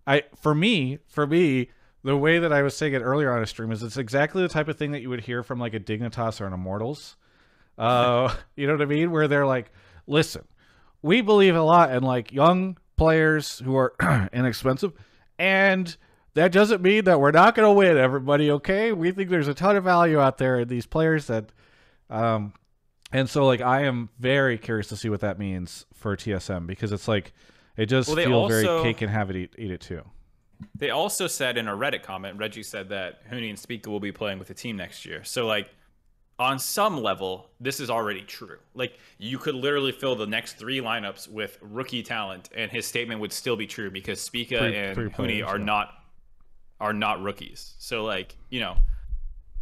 [0.07, 1.69] I for me, for me,
[2.03, 4.49] the way that I was saying it earlier on a stream is it's exactly the
[4.49, 7.17] type of thing that you would hear from like a Dignitas or an Immortals.
[7.77, 9.11] Uh, you know what I mean?
[9.11, 9.71] Where they're like,
[10.07, 10.45] "Listen,
[11.01, 13.93] we believe a lot in like young players who are
[14.33, 14.93] inexpensive,
[15.37, 15.95] and
[16.35, 17.97] that doesn't mean that we're not going to win.
[17.97, 18.91] Everybody, okay?
[18.91, 21.51] We think there's a ton of value out there in these players that,
[22.09, 22.53] um,
[23.11, 26.91] and so like I am very curious to see what that means for TSM because
[26.91, 27.33] it's like
[27.75, 30.01] it does Well, feel very cake and have it eat, eat it too.
[30.75, 34.11] They also said in a Reddit comment, Reggie said that Huni and Spica will be
[34.11, 35.23] playing with the team next year.
[35.23, 35.69] So like
[36.39, 38.57] on some level, this is already true.
[38.73, 43.19] Like you could literally fill the next three lineups with rookie talent, and his statement
[43.19, 45.65] would still be true because Spica and three players, are yeah.
[45.65, 45.93] not
[46.79, 47.75] are not rookies.
[47.77, 48.77] So like you know,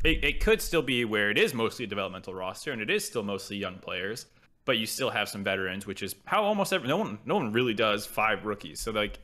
[0.04, 3.04] it, it could still be where it is mostly a developmental roster, and it is
[3.04, 4.28] still mostly young players.
[4.66, 7.52] But you still have some veterans, which is how almost every no one no one
[7.52, 8.80] really does five rookies.
[8.80, 9.20] So like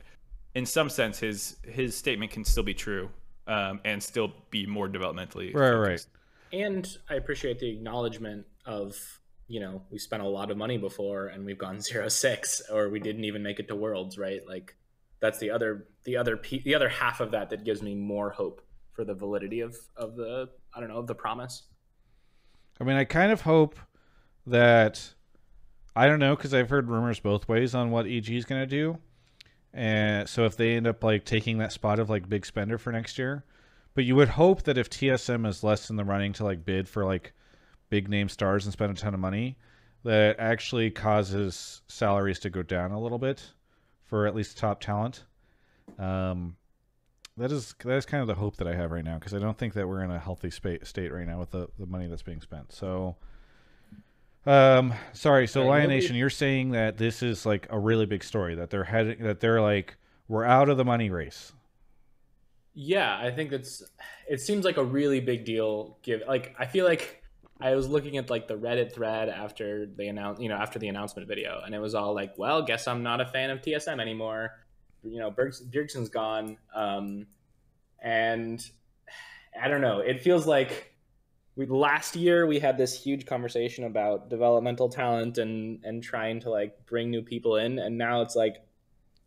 [0.54, 3.10] in some sense, his his statement can still be true
[3.46, 5.54] um, and still be more developmentally.
[5.54, 6.06] Right, right.
[6.52, 8.96] And I appreciate the acknowledgement of,
[9.48, 12.88] you know, we spent a lot of money before and we've gone zero six, or
[12.88, 14.40] we didn't even make it to Worlds, right?
[14.46, 14.76] Like,
[15.20, 18.30] that's the other the other pe- the other half of that that gives me more
[18.30, 21.62] hope for the validity of of the I don't know of the promise.
[22.80, 23.78] I mean, I kind of hope
[24.46, 25.14] that
[25.96, 28.66] I don't know because I've heard rumors both ways on what EG is going to
[28.66, 28.98] do,
[29.74, 32.92] and so if they end up like taking that spot of like big spender for
[32.92, 33.44] next year,
[33.94, 36.88] but you would hope that if TSM is less in the running to like bid
[36.88, 37.32] for like
[37.90, 39.58] big name stars and spend a ton of money,
[40.04, 43.52] that actually causes salaries to go down a little bit
[44.04, 45.24] for at least top talent.
[45.98, 46.56] Um,
[47.36, 49.40] that is that is kind of the hope that I have right now because I
[49.40, 52.06] don't think that we're in a healthy spa- state right now with the, the money
[52.06, 52.72] that's being spent.
[52.72, 53.16] So,
[54.46, 55.46] um, sorry.
[55.46, 58.84] So Lion Nation, you're saying that this is like a really big story that they're
[58.84, 59.96] heading that they're like
[60.28, 61.52] we're out of the money race.
[62.74, 63.82] Yeah, I think that's.
[64.28, 65.98] It seems like a really big deal.
[66.02, 67.22] Give like I feel like
[67.60, 70.88] I was looking at like the Reddit thread after they announced, you know, after the
[70.88, 74.00] announcement video, and it was all like, "Well, guess I'm not a fan of TSM
[74.00, 74.50] anymore."
[75.04, 77.26] You know, Bjergsen's gone, um,
[78.02, 78.60] and
[79.60, 80.00] I don't know.
[80.00, 80.93] It feels like
[81.56, 86.50] we last year we had this huge conversation about developmental talent and and trying to
[86.50, 88.56] like bring new people in, and now it's like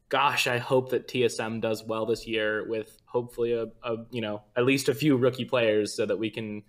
[0.09, 4.43] gosh, I hope that TSM does well this year with hopefully a, a you know
[4.55, 6.63] at least a few rookie players so that we can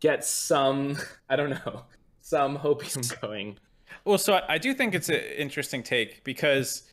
[0.00, 0.96] get some
[1.28, 1.84] I don't know
[2.20, 3.58] some hopium going.
[4.04, 6.90] Well, so I do think it's an interesting take because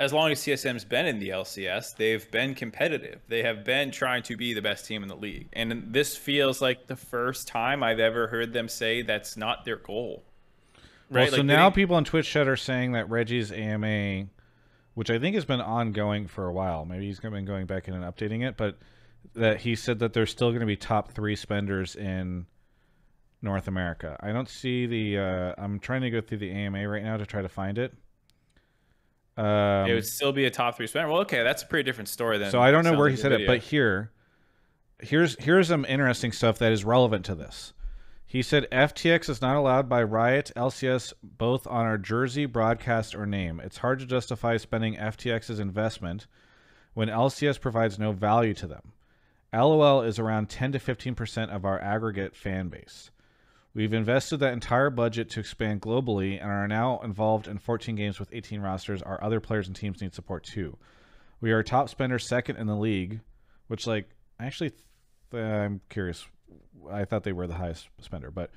[0.00, 3.20] as long as TSM's been in the LCS, they've been competitive.
[3.28, 5.48] They have been trying to be the best team in the league.
[5.52, 9.76] And this feels like the first time I've ever heard them say that's not their
[9.76, 10.24] goal.
[11.10, 11.30] Well, Right?
[11.30, 14.28] so Like, now they- people on Twitch chat are saying that Reggie's AMA,
[14.94, 17.92] which I think has been ongoing for a while, maybe he's been going back in
[17.92, 18.78] and updating it, but
[19.34, 22.46] that he said that they're still going to be top three spenders in
[23.42, 24.16] North America.
[24.20, 25.18] I don't see the.
[25.18, 27.92] Uh, I'm trying to go through the AMA right now to try to find it.
[29.36, 31.08] Um, it would still be a top three spender.
[31.08, 32.50] Well, okay, that's a pretty different story then.
[32.50, 34.10] so I don't know where he said it, but here,
[35.00, 37.72] here's here's some interesting stuff that is relevant to this.
[38.26, 43.26] He said FTX is not allowed by Riot, LCS, both on our jersey, broadcast, or
[43.26, 43.58] name.
[43.58, 46.28] It's hard to justify spending FTX's investment
[46.94, 48.92] when LCS provides no value to them.
[49.52, 53.10] LOL is around 10 to 15% of our aggregate fan base.
[53.72, 58.18] We've invested that entire budget to expand globally and are now involved in 14 games
[58.18, 59.00] with 18 rosters.
[59.00, 60.76] Our other players and teams need support too.
[61.40, 63.20] We are a top spender second in the league,
[63.68, 64.08] which like
[64.40, 64.72] I actually
[65.30, 66.26] th- I'm curious.
[66.90, 68.50] I thought they were the highest spender, but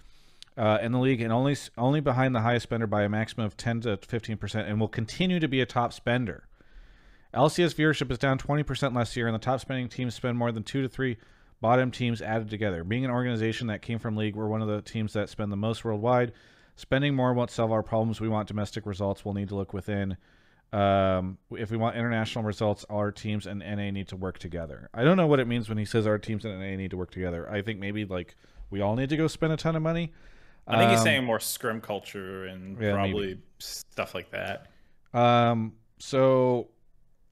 [0.57, 3.55] uh, in the league and only only behind the highest spender by a maximum of
[3.55, 6.47] 10 to 15 percent, and will continue to be a top spender.
[7.33, 10.61] LCS viewership is down 20% last year, and the top spending teams spend more than
[10.61, 11.17] two to three
[11.63, 12.83] bottom teams added together.
[12.83, 15.55] Being an organization that came from League, we're one of the teams that spend the
[15.55, 16.33] most worldwide.
[16.75, 18.19] Spending more won't solve our problems.
[18.19, 19.23] We want domestic results.
[19.23, 20.17] We'll need to look within.
[20.73, 24.89] Um, if we want international results, our teams and NA need to work together.
[24.93, 26.97] I don't know what it means when he says our teams and NA need to
[26.97, 27.49] work together.
[27.49, 28.35] I think maybe like
[28.69, 30.11] we all need to go spend a ton of money.
[30.67, 33.11] I think he's Um, saying more scrim culture and yeah, maybe.
[33.11, 34.67] probably stuff like that.
[35.13, 36.69] Um, so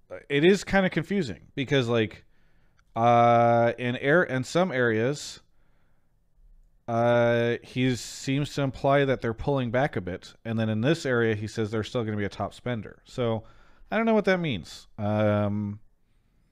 [0.09, 2.23] uh, it is kind of confusing because like
[2.95, 5.39] uh in air in some areas
[6.87, 11.05] uh he seems to imply that they're pulling back a bit and then in this
[11.05, 13.43] area he says they're still going to be a top spender so
[13.91, 15.79] i don't know what that means um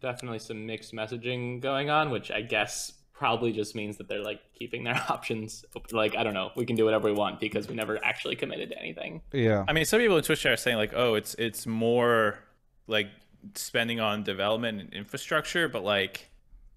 [0.02, 4.40] Definitely some mixed messaging going on, which I guess probably just means that they're like
[4.58, 5.98] keeping their options open.
[5.98, 8.70] Like, I don't know, we can do whatever we want because we never actually committed
[8.70, 9.22] to anything.
[9.34, 12.40] yeah I mean, some people in Twitch are saying like, "Oh, it's it's more
[12.88, 13.08] like
[13.56, 16.30] spending on development and infrastructure," but like,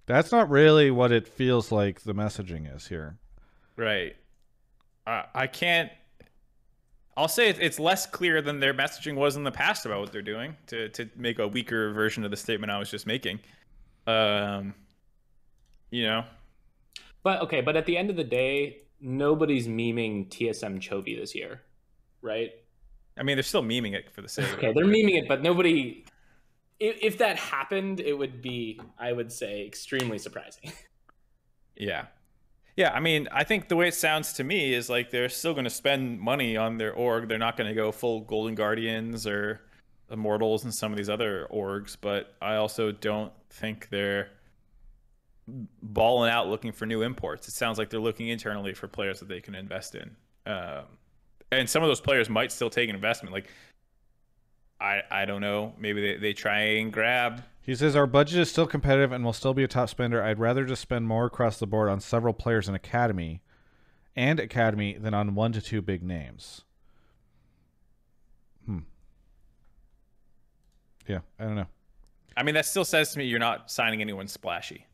[0.07, 3.19] that's not really what it feels like the messaging is here
[3.77, 4.17] right?
[5.07, 5.91] I I can't.
[7.17, 10.23] I'll say it's less clear than their messaging was in the past about what they're
[10.23, 13.41] doing to to make a weaker version of the statement I was just making.
[14.07, 14.75] Um,
[15.91, 16.25] you know,
[17.23, 21.61] But okay, but at the end of the day, nobody's memeing TSM Chovy this year,
[22.23, 22.51] right?
[23.19, 24.49] I mean, they're still memeing it for the sake.
[24.49, 26.05] of Okay, they're memeing it, but nobody.
[26.85, 30.72] If, that happened, it would be, I would say, extremely surprising.
[31.74, 32.07] Yeah.
[32.76, 35.55] Yeah, I mean, I think the way it sounds to me is like they're still
[35.55, 37.28] going to spend money on their org.
[37.28, 39.62] They're not going to go full Golden Guardians or
[40.11, 44.28] Immortals and some of these other orgs, but I also don't think they're
[45.49, 47.49] balling out looking for new imports.
[47.49, 50.14] It sounds like they're looking internally for players that they can invest in.
[50.47, 50.85] Um,
[51.51, 53.33] and some of those players might still take an investment.
[53.33, 53.49] Like,
[54.83, 55.74] I, I don't know.
[55.78, 59.33] Maybe they, they try and grab He says our budget is still competitive and will
[59.33, 60.22] still be a top spender.
[60.22, 63.43] I'd rather just spend more across the board on several players in academy
[64.16, 66.62] and academy than on one to two big names.
[68.66, 68.80] Hmm.
[71.07, 71.68] Yeah, I don't know.
[72.37, 74.87] I mean, that still says to me you're not signing anyone splashy.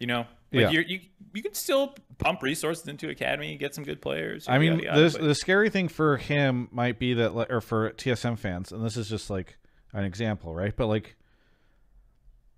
[0.00, 0.70] You know, like Yeah.
[0.70, 1.00] you're, you
[1.34, 4.46] you can still pump resources into academy, and get some good players.
[4.48, 7.90] I mean, yada, yada, this, the scary thing for him might be that, or for
[7.90, 9.58] TSM fans, and this is just like
[9.92, 10.74] an example, right?
[10.74, 11.16] But like,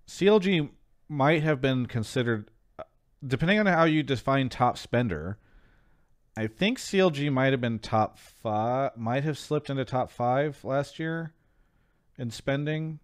[0.07, 0.69] CLG
[1.07, 2.49] might have been considered,
[3.25, 5.37] depending on how you define top spender.
[6.37, 10.99] I think CLG might have been top five, might have slipped into top five last
[10.99, 11.33] year
[12.17, 12.99] in spending.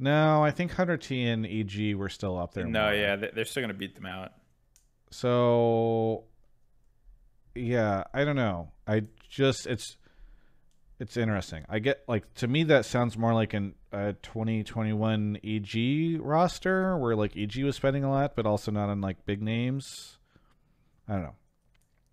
[0.00, 2.64] No, I think 100T and EG were still up there.
[2.64, 2.94] no, more.
[2.94, 4.32] yeah, they- they're still gonna beat them out.
[5.10, 6.24] So
[7.54, 8.70] yeah, I don't know.
[8.86, 9.96] I just it's
[10.98, 11.64] it's interesting.
[11.68, 17.16] I get like to me that sounds more like an a 2021 EG roster where
[17.16, 20.18] like EG was spending a lot but also not on like big names.
[21.08, 21.34] I don't know.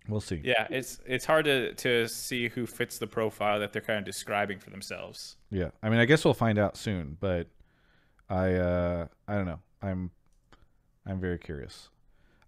[0.08, 0.40] We'll see.
[0.42, 4.04] Yeah, it's it's hard to to see who fits the profile that they're kind of
[4.04, 5.36] describing for themselves.
[5.50, 5.70] Yeah.
[5.82, 7.46] I mean, I guess we'll find out soon, but
[8.30, 9.60] I uh I don't know.
[9.82, 10.10] I'm
[11.06, 11.88] I'm very curious.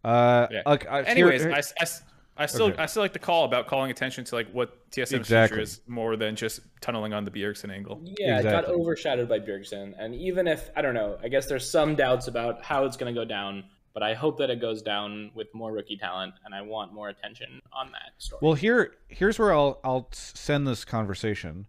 [0.04, 0.62] Uh Yeah.
[0.66, 2.02] look, I, Anyways, here- I, s- I s-
[2.36, 2.82] I still Okay.
[2.82, 5.56] I still like the call about calling attention to like what TSM's Exactly.
[5.56, 8.00] future is more than just tunneling on the Bjergsen angle.
[8.18, 9.92] Yeah, it got overshadowed by Bjergsen.
[9.98, 13.14] And even if, I don't know, I guess there's some doubts about how it's going
[13.14, 16.54] to go down, but I hope that it goes down with more rookie talent, and
[16.54, 18.40] I want more attention on that story.
[18.42, 21.66] Well, here here's where I'll I'll send this conversation.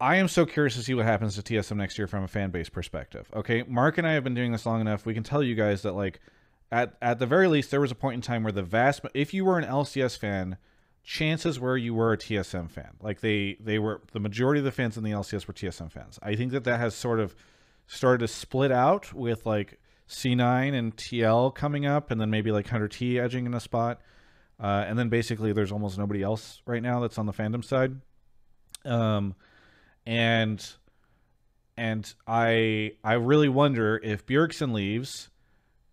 [0.00, 2.50] I am so curious to see what happens to TSM next year from a fan
[2.50, 3.30] base perspective.
[3.34, 5.06] Okay, Mark and I have been doing this long enough.
[5.06, 6.20] We can tell you guys that like
[6.70, 9.32] at at the very least there was a point in time where the vast if
[9.32, 10.58] you were an LCS fan,
[11.02, 12.90] chances were you were a TSM fan.
[13.00, 16.18] Like they they were the majority of the fans in the LCS were TSM fans.
[16.22, 17.34] I think that that has sort of
[17.86, 22.66] started to split out with like C9 and TL coming up, and then maybe like
[22.66, 24.00] 100T edging in a spot,
[24.60, 27.96] uh, and then basically there's almost nobody else right now that's on the fandom side.
[28.84, 29.34] Um,
[30.06, 30.64] and
[31.76, 35.28] and I I really wonder if Bjergsen leaves,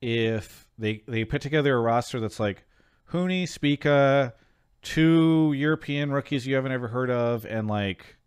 [0.01, 2.64] if they they put together a roster that's like
[3.11, 4.34] Huni, Spica,
[4.82, 8.18] two European rookies you haven't ever heard of, and like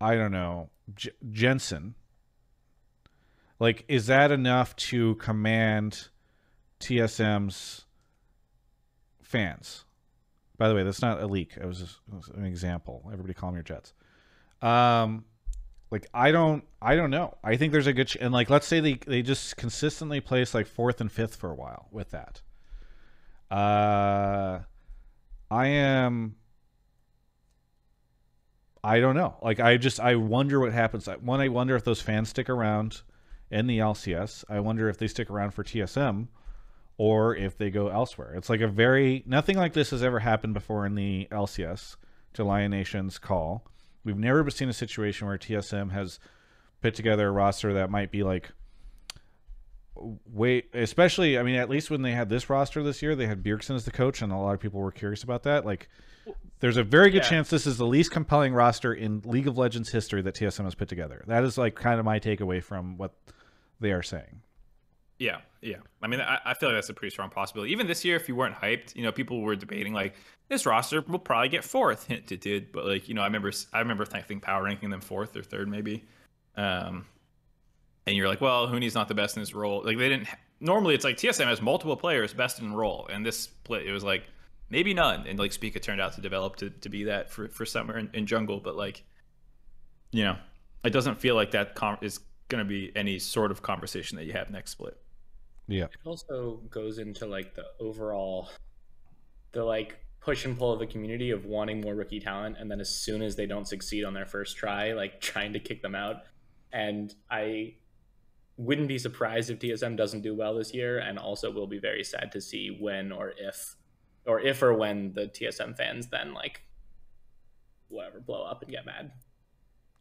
[0.00, 1.94] I don't know J- Jensen.
[3.60, 6.08] Like, is that enough to command
[6.80, 7.86] TSM's
[9.20, 9.84] fans?
[10.56, 11.56] By the way, that's not a leak.
[11.60, 13.02] It was, just, it was an example.
[13.12, 13.94] Everybody, calm your jets.
[14.62, 15.24] Um,
[15.90, 17.36] like I don't, I don't know.
[17.42, 20.54] I think there's a good ch- and like let's say they they just consistently place
[20.54, 22.42] like fourth and fifth for a while with that.
[23.50, 24.60] Uh,
[25.50, 26.36] I am.
[28.84, 29.36] I don't know.
[29.42, 31.06] Like I just I wonder what happens.
[31.06, 33.02] One, I wonder if those fans stick around
[33.50, 34.44] in the LCS.
[34.48, 36.28] I wonder if they stick around for TSM
[36.96, 38.34] or if they go elsewhere.
[38.34, 41.96] It's like a very nothing like this has ever happened before in the LCS
[42.34, 43.64] to Lion Nation's call.
[44.04, 46.18] We've never seen a situation where TSM has
[46.80, 48.50] put together a roster that might be like
[50.32, 53.42] wait especially I mean at least when they had this roster this year they had
[53.42, 55.88] Bjergsen as the coach and a lot of people were curious about that like
[56.60, 57.28] there's a very good Yeah.
[57.30, 60.74] chance this is the least compelling roster in League of Legends history that TSM has
[60.74, 61.24] put together.
[61.26, 63.14] That is like kind of my takeaway from what
[63.80, 64.42] they are saying.
[65.18, 65.76] Yeah, yeah.
[66.02, 67.72] I mean, I, I feel like that's a pretty strong possibility.
[67.72, 70.14] Even this year, if you weren't hyped, you know, people were debating like
[70.48, 72.06] this roster will probably get fourth.
[72.06, 74.90] Hint it did, but like you know, I remember I remember I think power ranking
[74.90, 76.04] them fourth or third maybe.
[76.56, 77.06] Um,
[78.06, 79.82] and you're like, well, Huni's not the best in his role.
[79.84, 80.28] Like they didn't.
[80.60, 84.02] Normally, it's like TSM has multiple players best in role, and this split it was
[84.02, 84.24] like
[84.70, 85.26] maybe none.
[85.26, 88.26] And like Spica turned out to develop to, to be that for for summer in,
[88.26, 89.04] jungle, but like,
[90.10, 90.36] you know,
[90.84, 94.24] it doesn't feel like that com- is going to be any sort of conversation that
[94.24, 94.96] you have next split.
[95.68, 95.84] Yeah.
[95.84, 98.48] It also goes into like the overall,
[99.52, 102.80] the like push and pull of the community of wanting more rookie talent, and then
[102.80, 105.94] as soon as they don't succeed on their first try, like trying to kick them
[105.94, 106.22] out.
[106.72, 107.74] And I
[108.56, 112.02] wouldn't be surprised if TSM doesn't do well this year, and also will be very
[112.02, 113.76] sad to see when or if,
[114.26, 116.62] or if or when the TSM fans then like,
[117.88, 119.12] whatever, blow up and get mad.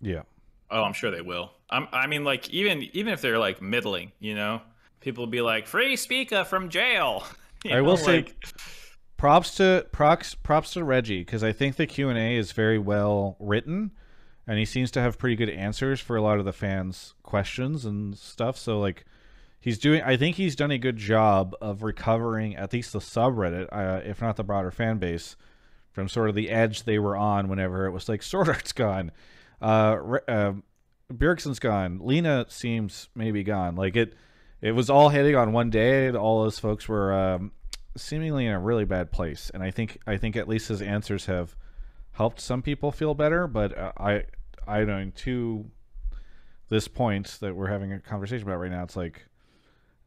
[0.02, 0.24] Yeah.
[0.70, 1.52] Oh, I'm sure they will.
[1.70, 4.62] I'm, I mean, like even even if they're like middling, you know,
[5.02, 7.24] people will be like, "Free Spica from jail."
[7.66, 8.36] You I know, will say like-
[9.18, 12.78] props to props props to Reggie because I think the Q and A is very
[12.78, 13.92] well written,
[14.46, 17.84] and he seems to have pretty good answers for a lot of the fans' questions
[17.84, 18.58] and stuff.
[18.58, 19.06] So like,
[19.60, 20.04] he's doing.
[20.04, 24.22] I think he's done a good job of recovering at least the subreddit, uh, if
[24.22, 25.36] not the broader fan base,
[25.92, 29.12] from sort of the edge they were on whenever it was like Sword Art's gone,
[29.60, 30.54] Uh, uh,
[31.12, 33.76] Bjergsen's gone, Lena seems maybe gone.
[33.76, 34.14] Like it,
[34.62, 36.12] it was all hitting on one day.
[36.12, 37.52] All those folks were um,
[37.96, 41.26] seemingly in a really bad place, and I think I think at least his answers
[41.26, 41.56] have
[42.12, 43.48] helped some people feel better.
[43.48, 44.24] But uh, I
[44.68, 45.70] I don't to
[46.70, 48.84] this point that we're having a conversation about right now.
[48.84, 49.26] It's like,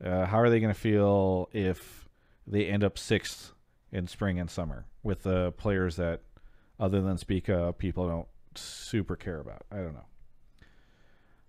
[0.05, 2.09] uh, how are they going to feel if
[2.47, 3.53] they end up sixth
[3.93, 6.21] in spring and summer with the players that,
[6.79, 9.63] other than Spica, people don't super care about?
[9.73, 10.05] I don't know.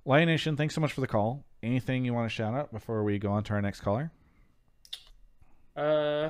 [0.06, 1.43] Lion Nation, thanks so much for the call.
[1.64, 4.12] Anything you want to shout out before we go on to our next caller?
[5.76, 6.30] Uh,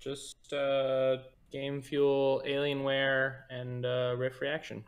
[0.00, 1.18] just uh,
[1.52, 4.84] Game Fuel, Alienware, and uh, Rift Reaction.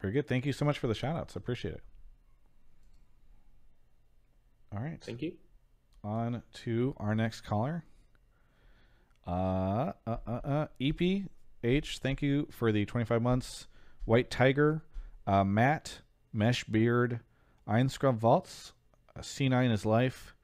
[0.00, 0.26] Very good.
[0.26, 1.36] Thank you so much for the shout outs.
[1.36, 1.82] I appreciate it.
[4.74, 5.02] All right.
[5.02, 5.32] Thank you.
[6.02, 7.84] On to our next caller.
[9.26, 13.66] Uh, uh, uh, uh, EPH, thank you for the 25 months.
[14.04, 14.84] White Tiger,
[15.26, 16.00] uh, Matt,
[16.32, 17.20] Mesh Beard,
[17.68, 18.72] Einscrub Vaults,
[19.16, 20.34] uh, C9 is Life,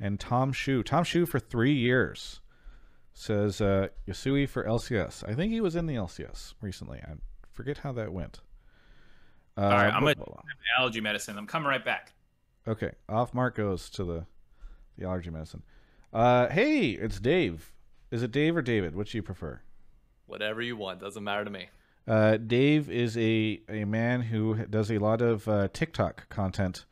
[0.00, 0.82] and Tom Shu.
[0.82, 2.40] Tom Shu for three years
[3.12, 5.28] says uh, Yasui for LCS.
[5.28, 7.00] I think he was in the LCS recently.
[7.00, 7.14] I
[7.52, 8.40] forget how that went.
[9.56, 10.36] Uh, All right, I'm but- gonna
[10.78, 11.36] allergy medicine.
[11.36, 12.12] I'm coming right back.
[12.66, 14.26] Okay, off mark goes to the
[14.96, 15.62] the allergy medicine.
[16.12, 17.72] Uh, hey, it's Dave.
[18.10, 18.94] Is it Dave or David?
[18.94, 19.60] Which do you prefer?
[20.26, 21.68] Whatever you want, doesn't matter to me.
[22.08, 26.86] Uh, Dave is a a man who does a lot of uh, TikTok content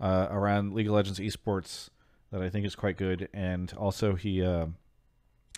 [0.00, 1.90] uh, around League of Legends esports
[2.32, 4.66] that I think is quite good, and also he uh,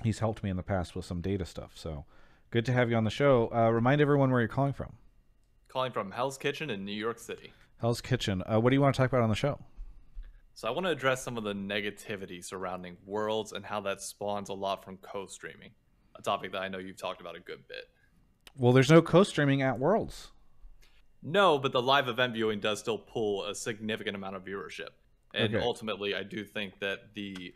[0.03, 1.73] he's helped me in the past with some data stuff.
[1.75, 2.05] So
[2.51, 3.51] good to have you on the show.
[3.55, 4.93] Uh, remind everyone where you're calling from.
[5.69, 7.55] calling from Hell's Kitchen in New York City.
[7.81, 8.43] Hell's Kitchen.
[8.43, 9.59] Uh, what do you want to talk about on the show?
[10.53, 14.51] So I want to address some of the negativity surrounding Worlds and how that spawns
[14.51, 15.71] a lot from co-streaming,
[16.15, 17.89] a topic that I know you've talked about a good bit.
[18.57, 20.31] Well, there's no co-streaming at Worlds.
[21.23, 24.91] No, but the live event viewing does still pull a significant amount of viewership.
[25.35, 25.65] And Okay.
[25.65, 27.55] ultimately, I do think that the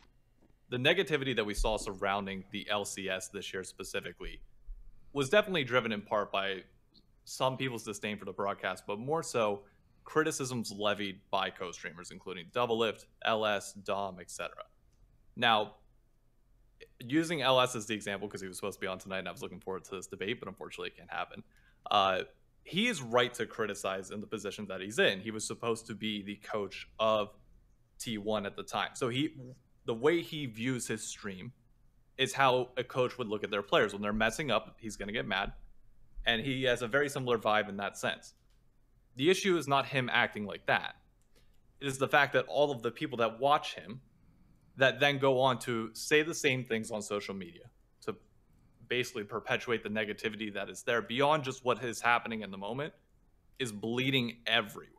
[0.69, 4.41] the negativity that we saw surrounding the LCS this year specifically
[5.13, 6.65] was definitely driven in part by
[7.25, 9.63] some people's disdain for the broadcast, but more so
[10.03, 14.55] criticisms levied by co-streamers, including Doublelift, LS, Dom, etc.
[15.37, 15.77] Now,
[17.01, 19.33] using LS as the example because he was supposed to be on tonight, and I
[19.33, 21.43] was looking forward to this debate, but unfortunately, it can't happen.
[21.91, 22.23] Uh,
[22.65, 25.21] he is right to criticize in the position that he's in.
[25.21, 27.31] He was supposed to be the coach of
[28.01, 28.91] T1 at the time.
[28.95, 29.35] So he
[29.85, 31.53] the way he views his stream
[32.19, 33.93] is how a coach would look at their players.
[33.93, 35.53] When they're messing up, he's going to get mad.
[36.27, 38.35] And he has a very similar vibe in that sense.
[39.15, 40.97] The issue is not him acting like that.
[41.81, 44.01] It is the fact that all of the people that watch him
[44.77, 47.65] that then go on to say the same things on social media
[48.03, 48.15] to
[48.89, 52.93] basically perpetuate the negativity that is there beyond just what is happening in the moment
[53.59, 54.93] is bleeding everywhere.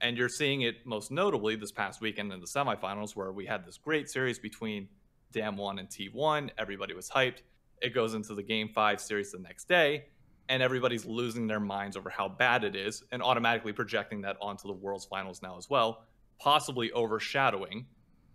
[0.00, 3.66] And you're seeing it most notably this past weekend in the semifinals, where we had
[3.66, 4.88] this great series between
[5.32, 6.50] DAMWON and T1.
[6.58, 7.42] Everybody was hyped.
[7.80, 10.06] It goes into the Game 5 series the next day,
[10.48, 14.68] and everybody's losing their minds over how bad it is and automatically projecting that onto
[14.68, 16.04] the World's Finals now as well,
[16.38, 17.86] possibly overshadowing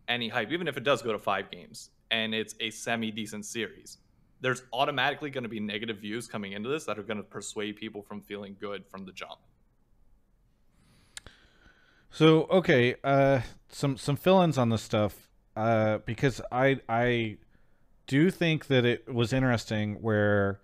[0.07, 3.45] any hype, even if it does go to five games and it's a semi decent
[3.45, 3.97] series.
[4.41, 7.75] There's automatically going to be negative views coming into this that are going to persuade
[7.75, 9.39] people from feeling good from the jump.
[12.09, 17.37] So okay, uh, some some fill-ins on this stuff uh, because I I
[18.07, 20.59] do think that it was interesting where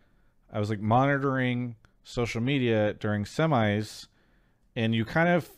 [0.52, 4.08] I was like monitoring social media during semis,
[4.76, 5.50] and you kind of,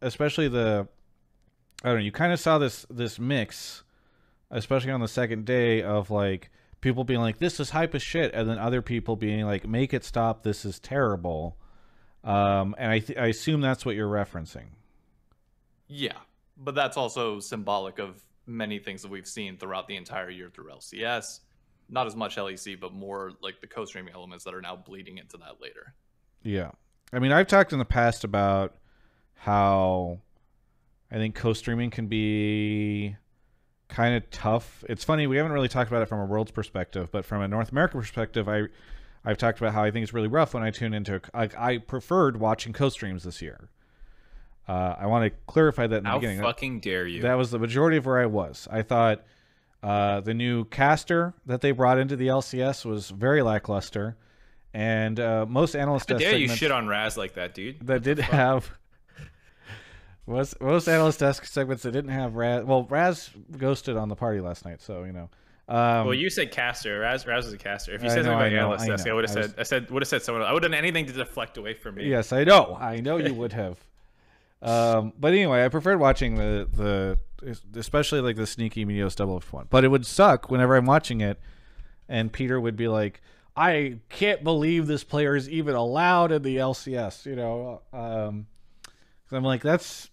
[0.00, 0.88] especially the,
[1.84, 3.84] I don't know, you kind of saw this this mix,
[4.50, 6.50] especially on the second day of like
[6.80, 9.92] people being like this is hype as shit, and then other people being like make
[9.94, 11.56] it stop, this is terrible,
[12.24, 14.66] um, and I th- I assume that's what you're referencing.
[15.88, 16.18] Yeah,
[16.56, 20.70] but that's also symbolic of many things that we've seen throughout the entire year through
[20.70, 21.40] LCS.
[21.88, 25.36] Not as much LEC, but more like the co-streaming elements that are now bleeding into
[25.36, 25.94] that later.
[26.42, 26.72] Yeah.
[27.12, 28.76] I mean, I've talked in the past about
[29.34, 30.20] how
[31.10, 33.16] I think co-streaming can be
[33.88, 34.84] kind of tough.
[34.88, 37.48] It's funny, we haven't really talked about it from a world's perspective, but from a
[37.48, 38.64] North America perspective, I
[39.24, 41.78] I've talked about how I think it's really rough when I tune into like I
[41.78, 43.68] preferred watching co-streams this year.
[44.68, 46.38] Uh, I want to clarify that in the How beginning.
[46.38, 47.22] That- fucking dare you?
[47.22, 48.66] that was the majority of where I was.
[48.70, 49.24] I thought
[49.82, 54.16] uh, the new caster that they brought into the LCS was very lackluster,
[54.74, 56.10] and uh, most analysts.
[56.10, 57.86] How dare you shit on Raz like that, dude?
[57.86, 58.70] that did have
[60.26, 62.64] most most analyst desk segments that didn't have Raz.
[62.64, 65.28] Well, Raz ghosted on the party last night, so you know.
[65.68, 67.00] Um, well, you said caster.
[67.00, 67.92] Raz, Raz was a caster.
[67.92, 69.54] If you said know, something about know, analyst I desk, I, would have I said.
[69.58, 70.42] I said would have said someone.
[70.42, 72.08] I would have done anything to deflect away from me.
[72.08, 72.76] Yes, I know.
[72.78, 73.78] I know you would have.
[74.62, 77.18] Um, but anyway, I preferred watching the the
[77.78, 79.66] especially like the sneaky Meteos double one.
[79.68, 81.38] But it would suck whenever I'm watching it,
[82.08, 83.20] and Peter would be like,
[83.54, 88.46] "I can't believe this player is even allowed in the LCS." You know, um,
[89.30, 90.08] I'm like, that's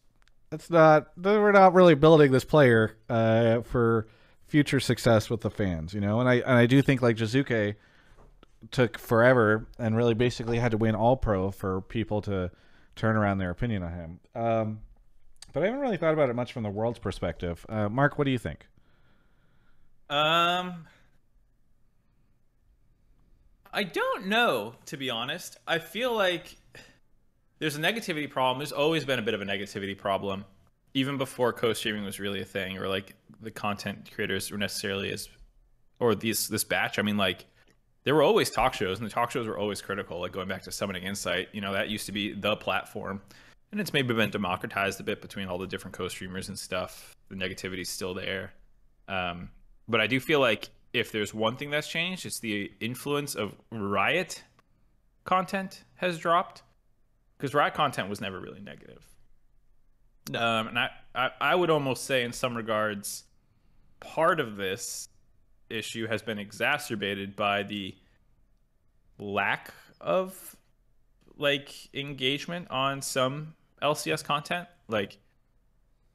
[0.54, 4.08] that's not we're not really building this player uh, for
[4.46, 5.96] future success with the fans.
[5.96, 7.74] You know, and I and I do think like Jizuke
[8.70, 12.52] took forever and really basically had to win all pro for people to
[12.96, 14.20] turn around their opinion on him.
[14.36, 14.80] Um,
[15.54, 17.66] but I haven't really thought about it much from the world's perspective.
[17.68, 18.68] Uh, Mark, what do you think?
[20.08, 20.86] Um,
[23.74, 25.58] I don't know, to be honest.
[25.68, 26.58] I feel like
[27.60, 28.60] there's a negativity problem.
[28.60, 30.46] There's always been a bit of a negativity problem,
[30.94, 35.30] even before co-streaming was really a thing, or like the content creators were necessarily as,
[36.00, 37.00] or these this batch.
[37.00, 37.46] I mean, like
[38.04, 40.20] there were always talk shows, and the talk shows were always critical.
[40.20, 43.22] Like going back to Summoning Insight, you know, that used to be the platform,
[43.72, 47.16] and it's maybe been democratized a bit between all the different co-streamers and stuff.
[47.30, 48.54] The negativity's still there.
[49.08, 49.50] Um,
[49.88, 53.56] but I do feel like if there's one thing that's changed, it's the influence of
[53.72, 54.44] Riot
[55.26, 56.62] content has dropped.
[57.44, 59.06] Because Riot content was never really negative.
[60.34, 63.26] Um, and I, I, I would almost say, in some regards,
[64.00, 65.10] part of this
[65.70, 67.98] issue has been exacerbated by the
[69.20, 70.56] lack of
[71.36, 74.70] like engagement on some LCS content.
[74.88, 75.18] Like,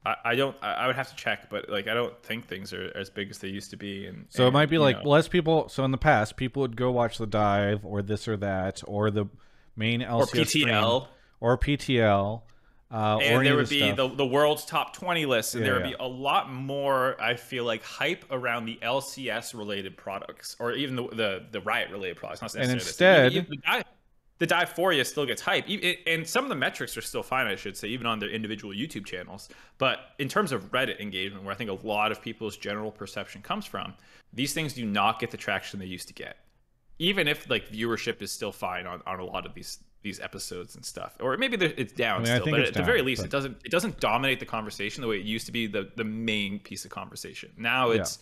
[0.06, 0.56] I, I don't.
[0.62, 3.28] I, I would have to check, but like, I don't think things are as big
[3.28, 4.06] as they used to be.
[4.06, 5.68] And So it might be like know, less people.
[5.68, 9.10] So in the past, people would go watch the dive or this or that or
[9.10, 9.26] the
[9.76, 11.08] main LCS or stream, PTL.
[11.40, 12.42] Or PTL.
[12.90, 15.80] Uh, or and there would be the, the world's top 20 list and Yeah, there
[15.82, 15.96] would yeah.
[15.98, 20.96] be a lot more i feel like hype around the lcs related products or even
[20.96, 23.84] the the, the riot related products not And instead- the,
[24.38, 25.66] the Diephoria still gets hype
[26.06, 28.72] and some of the metrics are still fine i should say even on their individual
[28.72, 32.56] youtube channels but in terms of reddit engagement where i think a lot of people's
[32.56, 33.92] general perception comes from
[34.32, 36.38] these things do not get the traction they used to get
[36.98, 40.76] even if like viewership is still fine on, on a lot of these these episodes
[40.76, 41.16] and stuff.
[41.20, 43.56] Or maybe it's down I mean, still but at the very least but- it doesn't
[43.64, 46.84] it doesn't dominate the conversation the way it used to be the the main piece
[46.84, 47.50] of conversation.
[47.56, 48.00] Now Yeah.
[48.02, 48.20] it's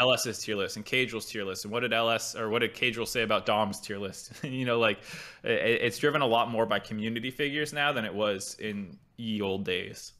[0.00, 3.06] LS's tier list and Caedrel's tier list and what did LS or what did Caedrel
[3.06, 4.30] say about Dom's tier list?
[4.44, 4.98] You know like
[5.42, 5.50] it,
[5.82, 9.64] it's driven a lot more by community figures now than it was in ye old
[9.64, 10.12] days.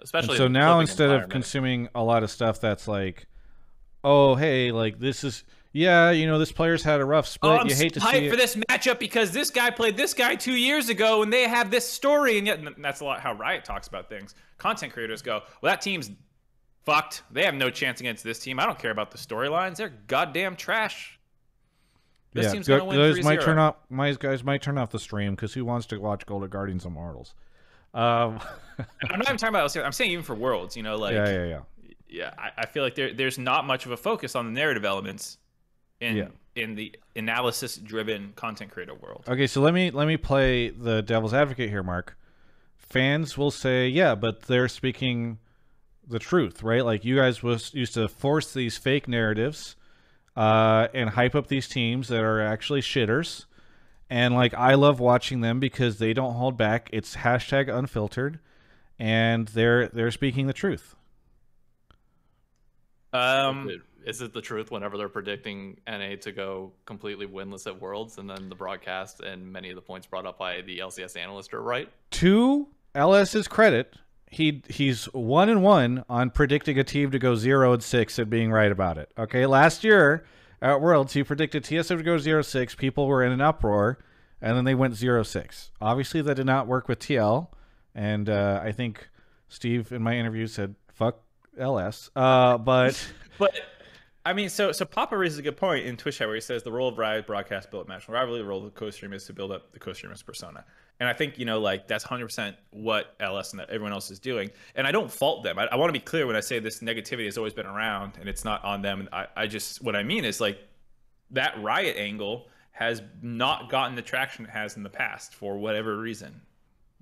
[0.00, 3.26] Especially And so now instead of consuming a lot of stuff that's like,
[4.04, 7.52] oh hey, like this is yeah, you know this player's had a rough split.
[7.52, 8.38] Oh, I'm you hate to hyped see for it.
[8.38, 11.88] this matchup because this guy played this guy two years ago, and they have this
[11.88, 14.34] story, and yet and that's a lot how Riot talks about things.
[14.56, 16.10] Content creators go, "Well, that team's
[16.84, 17.22] fucked.
[17.30, 18.58] They have no chance against this team.
[18.58, 19.76] I don't care about the storylines.
[19.76, 21.18] They're goddamn trash.
[22.32, 23.24] This yeah, team's gu- gonna win guys 3-0.
[23.24, 26.24] might turn off my guys might turn off the stream because who wants to watch
[26.24, 27.34] Golden Guardians Immortals?
[27.92, 28.40] Um,
[28.78, 29.76] I'm not even talking about.
[29.76, 31.60] I'm saying even for Worlds, you know, like yeah, yeah, yeah.
[32.08, 34.84] yeah, I, I feel like there there's not much of a focus on the narrative
[34.84, 35.38] elements
[36.00, 36.28] in Yeah.
[36.56, 39.24] in the analysis driven content creator world.
[39.28, 42.16] Okay, so let me let me play the devil's advocate here, Mark.
[42.76, 45.38] Fans will say, yeah, but they're speaking
[46.06, 46.84] the truth, right?
[46.84, 49.76] Like you guys was used to force these fake narratives
[50.36, 53.44] uh, and hype up these teams that are actually shitters.
[54.08, 56.88] And like I love watching them because they don't hold back.
[56.94, 58.38] It's hashtag unfiltered,
[58.98, 60.94] and they're they're speaking the truth.
[63.12, 68.18] Um, Is it the truth whenever they're predicting NA to go completely winless at Worlds,
[68.18, 71.52] and then the broadcast and many of the points brought up by the LCS analyst
[71.52, 71.88] are right?
[72.12, 73.94] to LS's credit,
[74.30, 78.28] he he's one and one on predicting a team to go zero and six and
[78.30, 79.10] being right about it.
[79.18, 80.24] Okay, last year
[80.60, 82.74] at Worlds, he predicted TSM to go zero six.
[82.74, 83.98] People were in an uproar,
[84.40, 85.70] and then they went zero six.
[85.80, 87.48] Obviously, that did not work with TL,
[87.94, 89.08] and uh, I think
[89.48, 91.20] Steve in my interview said "fuck
[91.58, 93.54] LS." Uh, but But
[94.28, 96.70] I mean, so so Papa raises a good point in Twitch where he says the
[96.70, 99.32] role of Riot broadcast build up national rivalry, the role of the co-stream is to
[99.32, 100.66] build up the co-streamer's persona.
[101.00, 104.50] And I think you know, like that's 100% what LS and everyone else is doing.
[104.74, 105.58] And I don't fault them.
[105.58, 108.18] I, I want to be clear when I say this negativity has always been around,
[108.20, 109.08] and it's not on them.
[109.14, 110.58] I, I just what I mean is like
[111.30, 115.96] that Riot angle has not gotten the traction it has in the past for whatever
[115.96, 116.38] reason,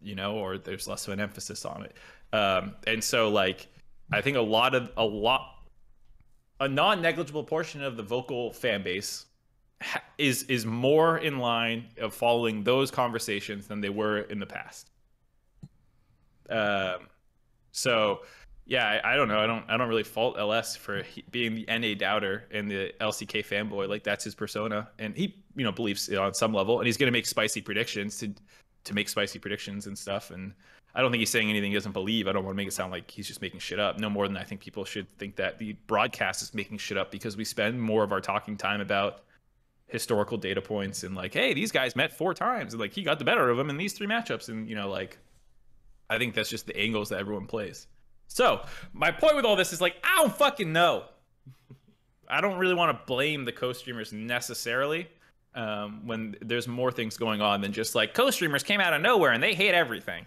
[0.00, 1.96] you know, or there's less of an emphasis on it.
[2.32, 3.66] Um, and so like
[4.12, 5.55] I think a lot of a lot
[6.61, 9.26] a non-negligible portion of the vocal fan base
[10.18, 14.90] is is more in line of following those conversations than they were in the past.
[16.48, 17.09] Um,
[17.72, 18.20] so
[18.64, 19.38] yeah, I, I don't know.
[19.38, 22.92] I don't I don't really fault LS for he, being the NA doubter and the
[23.00, 23.88] LCK fanboy.
[23.88, 27.12] Like that's his persona, and he you know believes on some level, and he's gonna
[27.12, 28.34] make spicy predictions to
[28.84, 30.30] to make spicy predictions and stuff.
[30.30, 30.52] And
[30.97, 32.26] I don't think he's saying anything he doesn't believe.
[32.26, 33.99] I don't want to make it sound like he's just making shit up.
[33.99, 37.11] No more than I think people should think that the broadcast is making shit up
[37.11, 39.22] because we spend more of our talking time about
[39.88, 43.18] historical data points and like, hey, these guys met four times and like he got
[43.18, 44.49] the better of them in these three matchups.
[44.49, 45.18] And you know, like
[46.08, 47.88] I think that's just the angles that everyone plays.
[48.29, 48.62] So
[48.95, 51.04] my point with all this is like, I don't fucking know.
[52.26, 55.08] I don't really want to blame the co-streamers necessarily
[55.54, 59.33] um, when there's more things going on than just like co-streamers came out of nowhere
[59.33, 60.25] and they hate everything.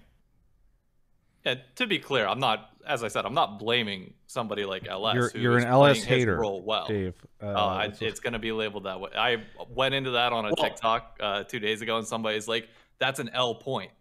[1.45, 5.15] Yeah, to be clear, I'm not, as I said, I'm not blaming somebody like LS.
[5.15, 6.87] you're who you're is an LS playing his hater, role well.
[6.87, 7.15] Dave.
[7.41, 9.09] Uh, Uh, I, it's going to be labeled that way.
[9.17, 12.67] I went into that on a Well- TikTok uh, two days ago, and somebody's like,
[12.99, 13.91] "That's an L point,"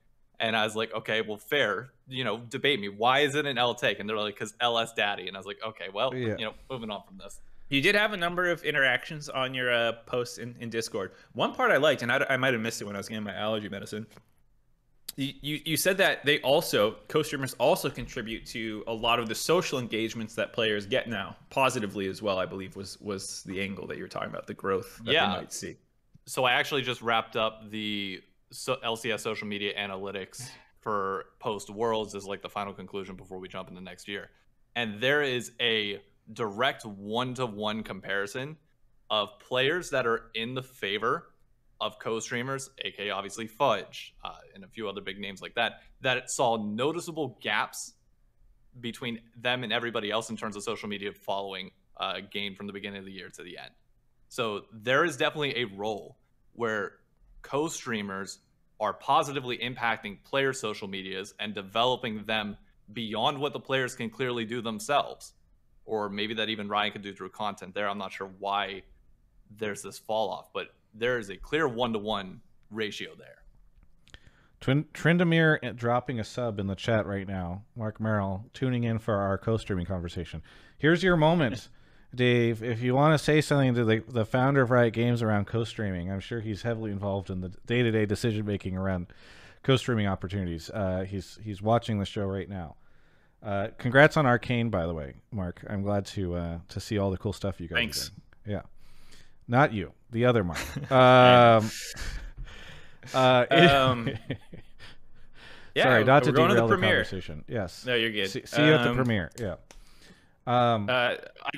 [0.41, 1.91] and I was like, "Okay, well, fair.
[2.09, 2.89] You know, debate me.
[2.89, 5.47] Why is it an L take?" And they're like, "Cause LS daddy," and I was
[5.47, 6.35] like, "Okay, well, Yeah.
[6.39, 7.41] you know, moving on from this."
[7.71, 11.13] You did have a number of interactions on your uh, posts in, in Discord.
[11.35, 13.25] One part I liked, and I, I might have missed it when I was getting
[13.25, 14.07] my allergy medicine.
[15.17, 19.35] You, you, said that they also, co streamers also contribute to a lot of the
[19.35, 23.89] social engagements that players get now, positively as well, I believe, was was the angle
[23.89, 25.27] that you were talking about, the growth that Yeah.
[25.27, 25.77] they might see.
[26.27, 28.23] so I actually just wrapped up the
[28.53, 30.49] so LCS social media analytics
[30.81, 34.31] for post Worlds as like the final conclusion before we jump into next year.
[34.77, 36.01] And there is a
[36.33, 38.57] direct one to one comparison
[39.11, 41.31] of players that are in the favor
[41.81, 46.31] of co-streamers, aka obviously Fudge, uh, and a few other big names like that, that
[46.31, 47.95] saw noticeable gaps
[48.81, 52.73] between them and everybody else in terms of social media following uh, gain from the
[52.73, 53.71] beginning of the year to the end.
[54.29, 56.19] So there is definitely a role
[56.53, 56.93] where
[57.43, 58.39] co-streamers
[58.81, 62.57] are positively impacting player social medias and developing them
[62.93, 65.33] beyond what the players can clearly do themselves.
[65.85, 67.89] Or maybe that even Riot could do through content there.
[67.89, 68.83] I'm not sure why
[69.57, 72.41] there's this fall off, but there is a clear one to one
[72.71, 73.39] ratio there.
[74.61, 77.63] Twin, Trindamir dropping a sub in the chat right now.
[77.77, 80.43] Marc Merrill tuning in for our co-streaming conversation.
[80.79, 81.69] Here's your moment,
[82.15, 82.63] Dave.
[82.63, 86.11] If you want to say something to the, the founder of Riot Games around co-streaming,
[86.11, 89.07] I'm sure he's heavily involved in the day-to-day decision making around
[89.63, 90.71] co-streaming opportunities.
[90.71, 92.77] Uh, he's he's watching the show right now.
[93.43, 95.65] Uh, congrats on Arcane, by the way, Mark.
[95.71, 97.77] I'm glad to uh, to see all the cool stuff you guys.
[97.77, 98.09] Thanks.
[98.09, 98.57] Are doing.
[98.57, 98.63] Yeah,
[99.47, 100.59] not you, the other Mark.
[100.93, 101.71] um,
[103.15, 104.09] uh, Um,
[105.75, 106.91] yeah, Sorry, not to we're to derail the the, premiere.
[107.05, 107.45] conversation.
[107.49, 107.85] Yes.
[107.87, 108.31] No, you're good.
[108.31, 109.31] See, see you at the Um, premiere.
[109.39, 109.57] Yeah.
[110.47, 110.93] Um, Uh,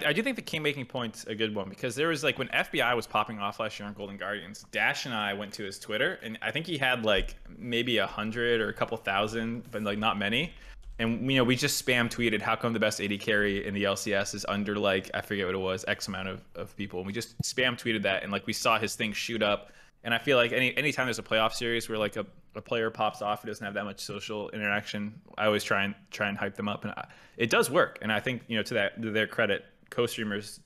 [0.04, 2.38] I, I do think the King making point's a good one because there was like
[2.38, 5.62] when FBI was popping off last year on Golden Guardians, Dash and I went to
[5.64, 9.70] his Twitter and I think he had like maybe a hundred or a couple thousand,
[9.70, 10.52] but like not many.
[11.00, 13.84] And you know, we just spam tweeted how come the best AD carry in the
[13.84, 17.00] LCS is under like I forget what it was, X amount of, of people.
[17.00, 19.72] And we just spam tweeted that and like we saw his thing shoot up.
[20.04, 22.90] And I feel like any anytime there's a playoff series where like a, a player
[22.90, 26.36] pops off who doesn't have that much social interaction, I always try and try and
[26.36, 27.08] hype them up, and I,
[27.38, 27.98] it does work.
[28.02, 30.60] And I think you know to that to their credit, co-streamers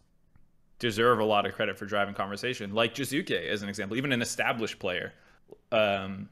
[0.79, 2.75] deserve a lot of credit for driving conversation.
[2.75, 5.13] Like Jizuke as an example, even an established player,
[5.73, 6.29] um,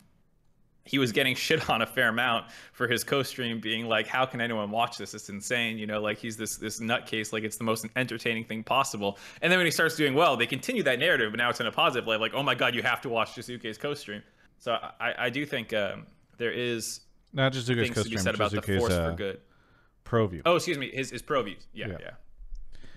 [0.85, 4.41] he was getting shit on a fair amount for his co-stream being like, "How can
[4.41, 5.15] anyone watch this?
[5.15, 8.65] It's insane." You know, like he's this this nutcase, like it's the most entertaining thing
[8.65, 9.19] possible.
[9.41, 11.67] And then when he starts doing well, they continue that narrative, but now it's in
[11.67, 14.23] a positive light, like, "Oh my god, you have to watch Jizuke's co-stream."
[14.59, 16.07] So I, I do think um,
[16.39, 17.01] there is
[17.33, 19.41] not just Zuka's things to be co-stream, said about the force uh, for good.
[20.05, 20.43] pro view.
[20.45, 21.67] Oh, excuse me, his his pro views.
[21.73, 21.97] Yeah, Yeah.
[22.01, 22.11] yeah.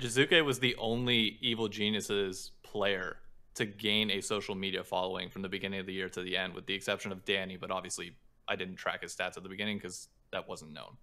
[0.01, 3.17] Jizuke was the only Evil Geniuses player
[3.55, 6.53] to gain a social media following from the beginning of the year to the end,
[6.53, 7.57] with the exception of Danny.
[7.57, 8.15] But obviously,
[8.47, 10.97] I didn't track his stats at the beginning because that wasn't known.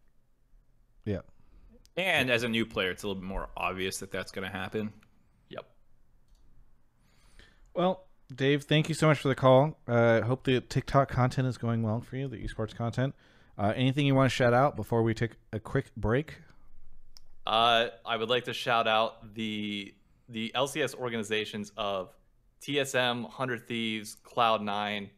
[1.05, 1.21] Yeah.
[1.97, 4.53] And as a new player, it's a little bit more obvious that that's going to
[4.57, 4.93] happen.
[5.51, 5.67] Yep.
[7.75, 9.79] Well, Dave, thank you so much for the call.
[9.87, 13.15] Uh, hope the TikTok content is going well for you, the esports content.
[13.59, 16.37] Uh, anything you want to shout out before we take a quick break?
[17.47, 19.95] Uh, I would like to shout out the
[20.29, 22.15] the LCS organizations of
[22.63, 25.11] TSM, Hundred Thieves, Cloud Nine,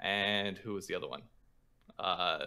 [0.00, 1.22] and who was the other one?
[1.98, 2.46] Uh,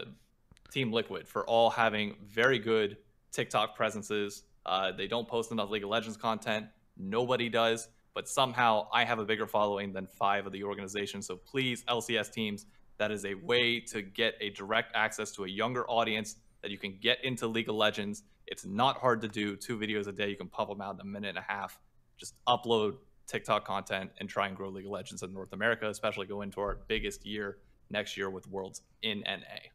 [0.71, 2.97] Team Liquid for all having very good
[3.31, 4.43] TikTok presences.
[4.65, 6.65] Uh, they don't post enough League of Legends content.
[6.97, 11.25] Nobody does, but somehow I have a bigger following than five of the organizations.
[11.25, 12.65] So please, LCS teams,
[12.97, 16.77] that is a way to get a direct access to a younger audience that you
[16.77, 18.23] can get into League of Legends.
[18.47, 19.55] It's not hard to do.
[19.55, 21.79] Two videos a day, you can pump them out in a minute and a half.
[22.17, 22.95] Just upload
[23.33, 26.61] TikTok content and try and grow League of Legends in North America, especially go into
[26.61, 27.57] our biggest year
[27.89, 29.71] next year with Worlds in NA.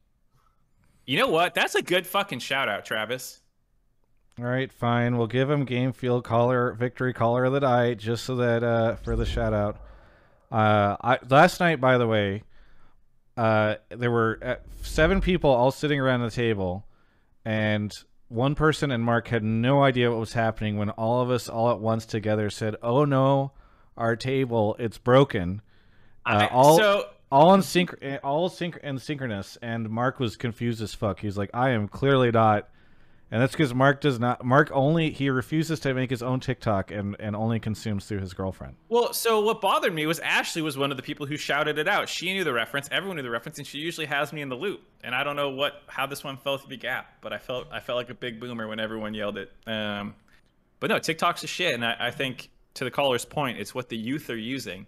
[1.05, 1.55] You know what?
[1.55, 3.41] That's a good fucking shout out, Travis.
[4.39, 5.19] All right, fine.
[5.19, 8.95] We'll give him Game Fuel caller victory caller of the night just so that uh,
[8.97, 9.81] for the shout out.
[10.53, 12.45] Uh, I last night, by the way,
[13.37, 16.87] uh, there were uh, seven people all sitting around the table,
[17.45, 17.93] and
[18.29, 21.71] one person and Mark had no idea what was happening when all of us all
[21.71, 23.53] at once together said, "Oh no,
[23.97, 25.63] our table it's broken."
[26.27, 30.37] Uh, I- all so all in synch, eh, all synch and synchronous, and Mark was
[30.37, 31.21] confused as fuck.
[31.21, 32.69] He's like, "I am clearly not,"
[33.31, 34.45] and that's because Mark does not.
[34.45, 38.33] Mark only he refuses to make his own TikTok and and only consumes through his
[38.33, 38.77] girlfriend.
[38.89, 41.89] Well, so what bothered me was Ashley was one of the people who shouted it
[41.89, 42.09] out.
[42.09, 44.57] She knew the reference, everyone knew the reference, and she usually has me in the
[44.57, 44.81] loop.
[45.05, 47.69] And I don't know what how this one fell through the gap, but I felt
[47.71, 49.53] I felt like a big boomer when everyone yelled it.
[49.67, 50.15] Um,
[50.81, 53.89] but no, TikTok's a shit, and I, I think to the caller's point, it's what
[53.89, 54.87] the youth are using.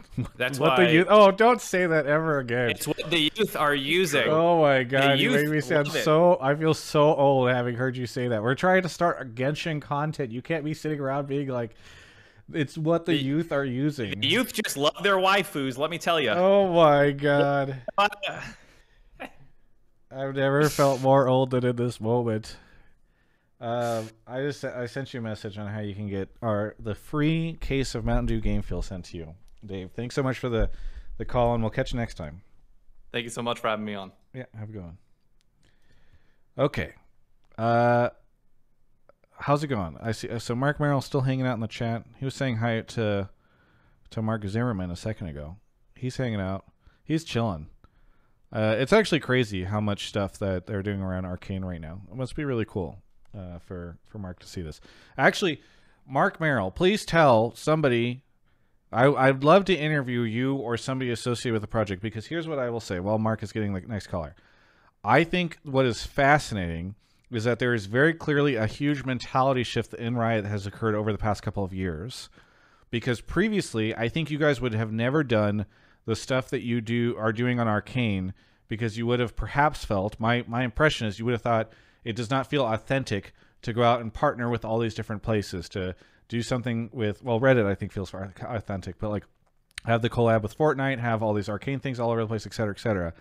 [0.36, 1.06] That's what why the youth?
[1.10, 2.70] Oh, don't say that ever again.
[2.70, 4.28] it's what the youth are using.
[4.28, 6.38] Oh my god, you made me sound so.
[6.40, 8.42] I feel so old having heard you say that.
[8.42, 10.30] We're trying to start a Genshin content.
[10.32, 11.74] You can't be sitting around being like,
[12.52, 15.78] "It's what the, The- youth are using." The youth just love their waifus.
[15.78, 16.30] Let me tell you.
[16.30, 17.80] Oh my god.
[20.14, 22.56] I've never felt more old than in this moment.
[23.60, 26.94] Um, I just I sent you a message on how you can get our the
[26.94, 29.90] free case of Mountain Dew Game Fuel sent to you, Dave.
[29.94, 30.70] Thanks so much for the
[31.18, 32.42] the call, and we'll catch you next time.
[33.12, 34.12] Thank you so much for having me on.
[34.32, 34.98] Yeah, have a good one.
[36.58, 36.92] Okay,
[37.58, 38.10] uh,
[39.38, 39.96] how's it going?
[40.00, 40.28] I see.
[40.38, 42.04] So Marc Merrill's still hanging out in the chat.
[42.18, 43.28] He was saying hi to
[44.10, 45.56] to Mark Zimmerman a second ago.
[45.94, 46.64] He's hanging out.
[47.04, 47.68] He's chilling.
[48.52, 52.02] Uh, it's actually crazy how much stuff that they're doing around Arcane right now.
[52.10, 52.98] It must be really cool
[53.36, 54.80] uh, for for Mark to see this.
[55.16, 55.60] Actually,
[56.06, 58.24] Marc Merrill, please tell somebody
[58.92, 62.58] I, I'd love to interview you or somebody associated with the project because here's what
[62.58, 64.34] I will say while Mark is getting the next caller.
[65.04, 66.94] I think what is fascinating
[67.30, 70.94] is that there is very clearly a huge mentality shift in Riot that has occurred
[70.94, 72.28] over the past couple of years.
[72.90, 75.64] Because previously, I think you guys would have never done
[76.04, 78.34] the stuff that you do are doing on Arcane
[78.68, 81.72] because you would have perhaps felt my my impression is you would have thought
[82.04, 83.32] it does not feel authentic
[83.62, 85.94] to go out and partner with all these different places to
[86.32, 89.24] do something with well Reddit I think feels authentic, but like
[89.84, 92.54] have the collab with Fortnite, have all these arcane things all over the place, et
[92.54, 93.12] cetera, et cetera.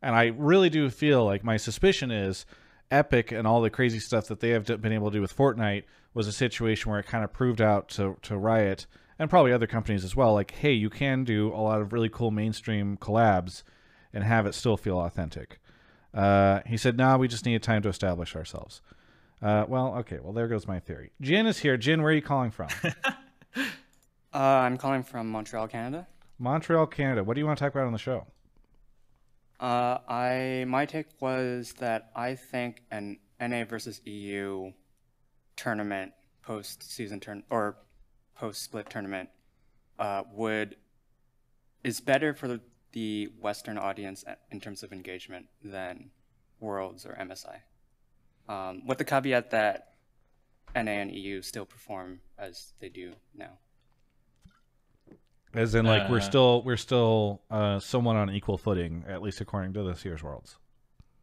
[0.00, 2.46] And I really do feel like my suspicion is
[2.90, 5.84] Epic and all the crazy stuff that they have been able to do with Fortnite
[6.14, 8.86] was a situation where it kind of proved out to, to Riot
[9.18, 12.08] and probably other companies as well, like, hey, you can do a lot of really
[12.08, 13.62] cool mainstream collabs
[14.12, 15.58] and have it still feel authentic.
[16.14, 18.80] Uh, he said, nah, we just need time to establish ourselves.
[19.44, 21.10] Uh, well, okay, well, there goes my theory.
[21.20, 21.76] Jin is here.
[21.76, 22.68] Jin, where are you calling from?
[23.54, 23.62] uh,
[24.32, 26.06] I'm calling from Montreal, Canada.
[26.38, 27.22] Montreal, Canada.
[27.22, 28.26] What do you want to talk about on the show?
[29.60, 34.72] Uh, I my take was that I think an NA versus EU
[35.56, 36.12] tournament
[36.42, 37.76] post season turn or
[38.34, 39.28] post split tournament
[39.98, 40.76] uh, would
[41.84, 42.60] is better for the,
[42.92, 46.10] the Western audience in terms of engagement than
[46.60, 47.60] Worlds or MSI.
[48.48, 49.94] Um, with the caveat that
[50.74, 53.58] NA and EU still perform as they do now.
[55.54, 59.40] As in, like Uh, we're still we're still uh, somewhat on equal footing, at least
[59.40, 60.56] according to this year's Worlds.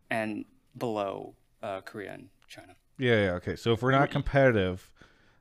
[0.09, 0.45] and
[0.77, 2.75] below uh, Korea and China.
[2.97, 3.55] Yeah, yeah, okay.
[3.57, 4.89] So if we're not competitive,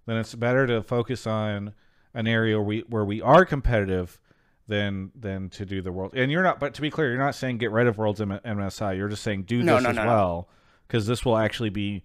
[0.07, 1.73] then it's better to focus on
[2.15, 4.19] an area where we where we are competitive
[4.66, 6.12] than than to do the world.
[6.16, 8.40] And you're not, but to be clear, you're not saying get rid of Worlds M-
[8.44, 8.97] MSI.
[8.97, 10.47] You're just saying do No, this no, as no, no.
[10.93, 12.03] Well because this will actually be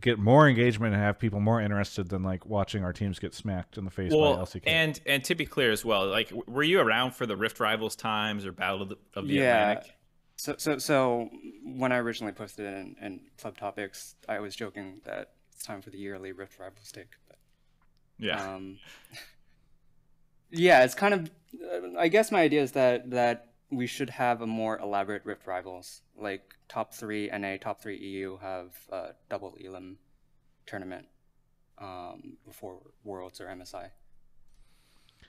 [0.00, 3.76] get more engagement and have people more interested than like watching our teams get smacked
[3.76, 4.62] in the face by Well, LCK.
[4.66, 7.96] and and to be clear as well, like, were you around for the Rift Rivals
[7.96, 9.70] times or Battle of the, of the Yeah.
[9.70, 9.94] Atlantic?
[10.36, 11.28] So, so, so
[11.64, 15.82] when I originally posted it in, in Club Topics, I was joking that it's time
[15.82, 17.10] for the yearly Rift Rivals take.
[17.28, 17.36] But,
[18.18, 18.54] Yeah.
[18.54, 18.78] um,
[20.50, 21.30] yeah, it's kind of.
[21.62, 25.46] Uh, I guess my idea is that that we should have a more elaborate Rift
[25.46, 29.98] Rivals, like top three NA, top three EU have uh, double Elim
[30.64, 31.06] tournament
[31.78, 33.90] um, before Worlds or MSI.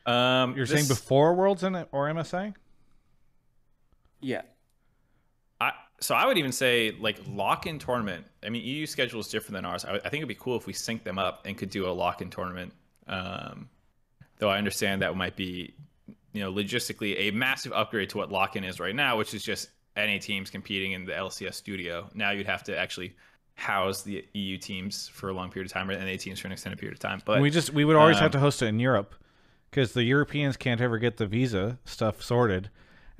[0.10, 2.54] um, you're saying before Worlds and or MSI?
[4.22, 4.44] Yeah,
[5.62, 8.26] I, so I would even say like lock-in tournament.
[8.44, 9.86] I mean, EU schedule is different than ours.
[9.86, 11.92] I, I think it'd be cool if we synced them up and could do a
[11.94, 12.74] lock-in tournament.
[13.08, 13.70] Um,
[14.40, 15.76] though I understand that might be,
[16.34, 19.70] you know, logistically a massive upgrade to what lock-in is right now, which is just
[19.96, 22.10] NA teams competing in the LCS studio.
[22.14, 23.16] Now you'd have to actually
[23.56, 26.54] house the EU teams for a long period of time or NA teams for an
[26.54, 27.22] extended period of time.
[27.26, 29.16] But we just we would always have um, to host it in Europe
[29.70, 32.70] because the Europeans can't ever get the visa stuff sorted,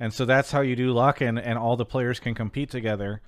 [0.00, 3.20] and so that's how you do lock in, and all the players can compete together.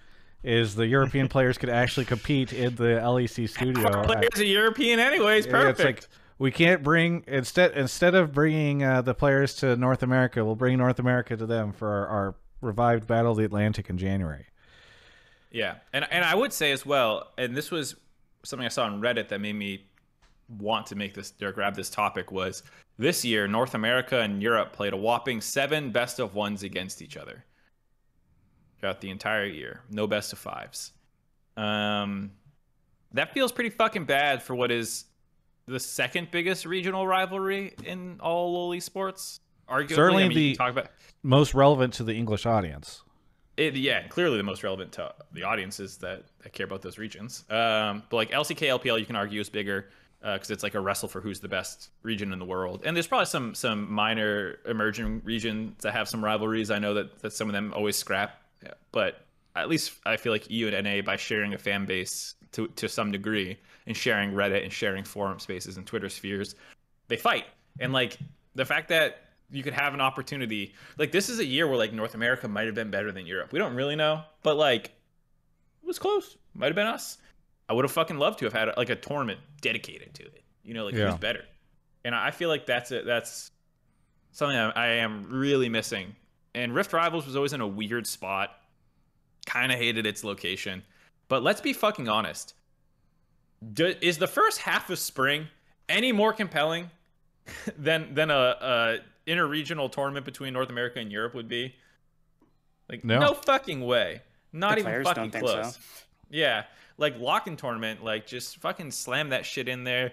[0.43, 3.91] Is the European players could actually compete in the LEC studio?
[3.91, 5.47] our players are European anyways.
[5.47, 5.81] Perfect.
[5.81, 6.09] It's like
[6.39, 10.77] we can't bring instead instead of bringing uh, the players to North America, we'll bring
[10.79, 12.35] North America to them for our, our
[12.65, 14.47] revived Battle of the Atlantic in January.
[15.51, 17.95] Yeah, and and I would say as well, and this was
[18.45, 19.85] something I saw on Reddit that made me
[20.49, 22.63] want to make this or grab this topic was
[22.99, 27.17] this year North America and Europe played a whopping seven best of ones against each
[27.17, 27.45] other
[28.79, 29.81] throughout the entire year.
[29.91, 30.93] No best of fives.
[31.57, 32.33] Um,
[33.13, 35.05] that feels pretty fucking bad for what is
[35.67, 39.41] the second biggest regional rivalry in all lowly sports.
[39.69, 40.89] Arguably, Certainly I mean, the- talk about
[41.23, 43.03] Most relevant to the English audience.
[43.57, 47.45] it, yeah, clearly the most relevant to the audiences that, that care about those regions.
[47.51, 49.89] Um, but like LCK, LPL, you can argue is bigger
[50.21, 52.83] because it's like a wrestle for who's the best region in the world.
[52.85, 56.71] And there's probably some some minor emerging regions that have some rivalries.
[56.71, 59.21] I know that, that some of them always scrap, yeah, but
[59.55, 62.89] at least I feel like EU and NA by sharing a fan base to to
[62.89, 66.55] some degree and sharing Reddit and sharing forum spaces and Twitter spheres,
[67.09, 67.45] they fight.
[67.79, 68.17] And like
[68.55, 69.24] the fact that
[69.55, 72.67] you could have an opportunity like this is a year where like North America might
[72.67, 73.53] have been better than Europe.
[73.53, 76.37] We don't really know, but like it was close.
[76.55, 77.19] Might have been us.
[77.69, 80.43] I would have fucking loved to have had like a tournament dedicated to it.
[80.63, 81.11] You know, like Yeah.
[81.11, 81.45] who's better.
[82.05, 83.07] And I feel like that's it.
[83.07, 83.51] That's
[84.33, 86.15] something I, I am really missing.
[86.55, 88.51] And Rift Rivals was always in a weird spot.
[89.47, 90.83] Kind of hated its location.
[91.29, 92.55] But let's be fucking honest.
[93.73, 95.49] Do, is the first half of spring
[95.89, 96.91] any more compelling
[97.79, 101.75] than than a, a interregional tournament between North America and Europe would be?
[102.89, 103.19] Like No.
[103.21, 104.23] no, fucking way.
[104.53, 105.75] Not The even fucking don't think close.
[105.75, 105.81] so.
[106.31, 106.65] Yeah,
[106.99, 110.13] like lock-in tournament, like just fucking slam that shit in there.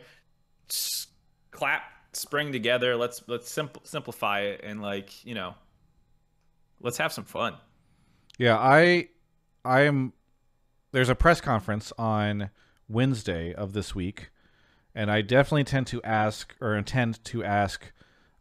[0.69, 1.09] Just
[1.51, 1.83] clap
[2.13, 2.95] spring together.
[2.95, 5.55] Let's let's simple, simplify it and like you know,
[6.81, 7.55] let's have some fun.
[8.37, 9.09] Yeah, I
[9.63, 10.13] I am
[10.91, 12.49] there's a press conference on
[12.87, 14.31] Wednesday of this week,
[14.95, 17.91] and I definitely tend to ask or intend to ask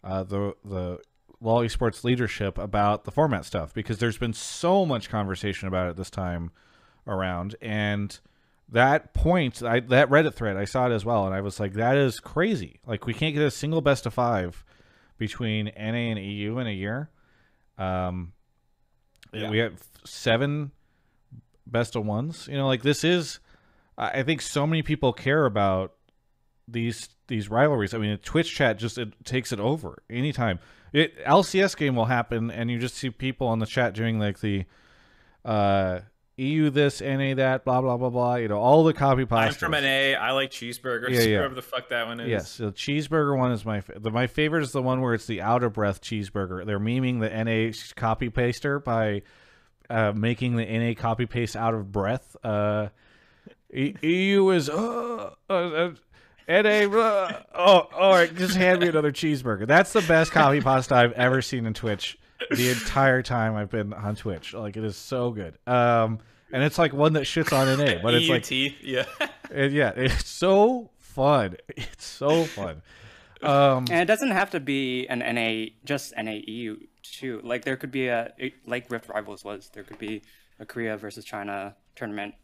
[0.05, 0.98] uh, the the
[1.40, 5.97] LoL Esports leadership about the format stuff because there's been so much conversation about it
[5.97, 6.51] this time
[7.06, 8.18] around, and
[8.68, 11.72] that point, I, that Reddit thread, I saw it as well, and I was like,
[11.72, 12.78] that is crazy.
[12.86, 14.64] Like we can't get a single best of five
[15.18, 15.72] between NA
[16.12, 17.10] and EU in a year.
[17.78, 18.32] Um,
[19.32, 19.51] Yeah.
[19.51, 20.70] we have seven
[21.66, 22.48] best of ones.
[22.51, 23.40] You know, like this is.
[23.98, 25.93] I think so many people care about
[26.72, 27.94] these these rivalries.
[27.94, 30.59] I mean, Twitch chat just it takes it over anytime.
[30.92, 34.40] It LCS game will happen, and you just see people on the chat doing like
[34.40, 34.64] the
[35.44, 36.01] uh,
[36.36, 38.34] EU this, NA that, blah blah blah blah.
[38.36, 40.16] You know, all the copy I'm from NA.
[40.18, 41.10] I like cheeseburgers.
[41.10, 41.38] Yeah, yeah.
[41.38, 42.28] Whoever the fuck that one is.
[42.28, 45.42] Yes, the cheeseburger one is my the, my favorite is the one where it's the
[45.42, 46.64] out of breath cheeseburger.
[46.64, 49.22] They're memeing the NA copy paster by
[49.90, 52.36] uh, making the NA copy paste out of breath.
[52.42, 52.88] Uh,
[53.72, 55.90] EU is uh, uh,
[56.51, 56.98] NA.
[56.98, 59.66] Uh, oh, all right, just hand me another cheeseburger.
[59.66, 62.18] That's the best copy pasta I've ever seen in Twitch.
[62.51, 65.59] The entire time I've been on Twitch, like it is so good.
[65.66, 66.18] Um,
[66.52, 68.74] and it's like one that shits on an A, but it's like teeth.
[68.82, 69.05] Yeah.
[69.55, 71.56] and yeah, it's so fun.
[71.68, 72.82] It's so fun.
[73.43, 77.40] Um, And it doesn't have to be an NA, just NA EU too.
[77.44, 78.32] Like there could be a
[78.66, 79.70] like Rift Rivals was.
[79.72, 80.22] There could be
[80.59, 82.35] a Korea versus China tournament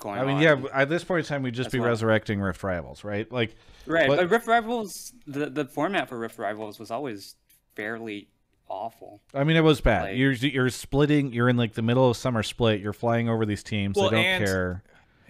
[0.00, 0.42] going I mean, on.
[0.42, 1.88] yeah, at this point in time, we'd just As be well.
[1.90, 3.30] resurrecting Rift Rivals, right?
[3.30, 3.54] Like,
[3.86, 4.08] right.
[4.08, 7.36] but- But, Rift Rivals, the the format for Rift Rivals was always
[7.76, 8.28] fairly
[8.68, 9.20] awful.
[9.34, 10.04] I mean, it was bad.
[10.10, 11.32] Like- you're you're splitting.
[11.32, 12.80] You're in like the middle of summer split.
[12.80, 13.96] You're flying over these teams.
[13.96, 14.82] Well, they don't and- care.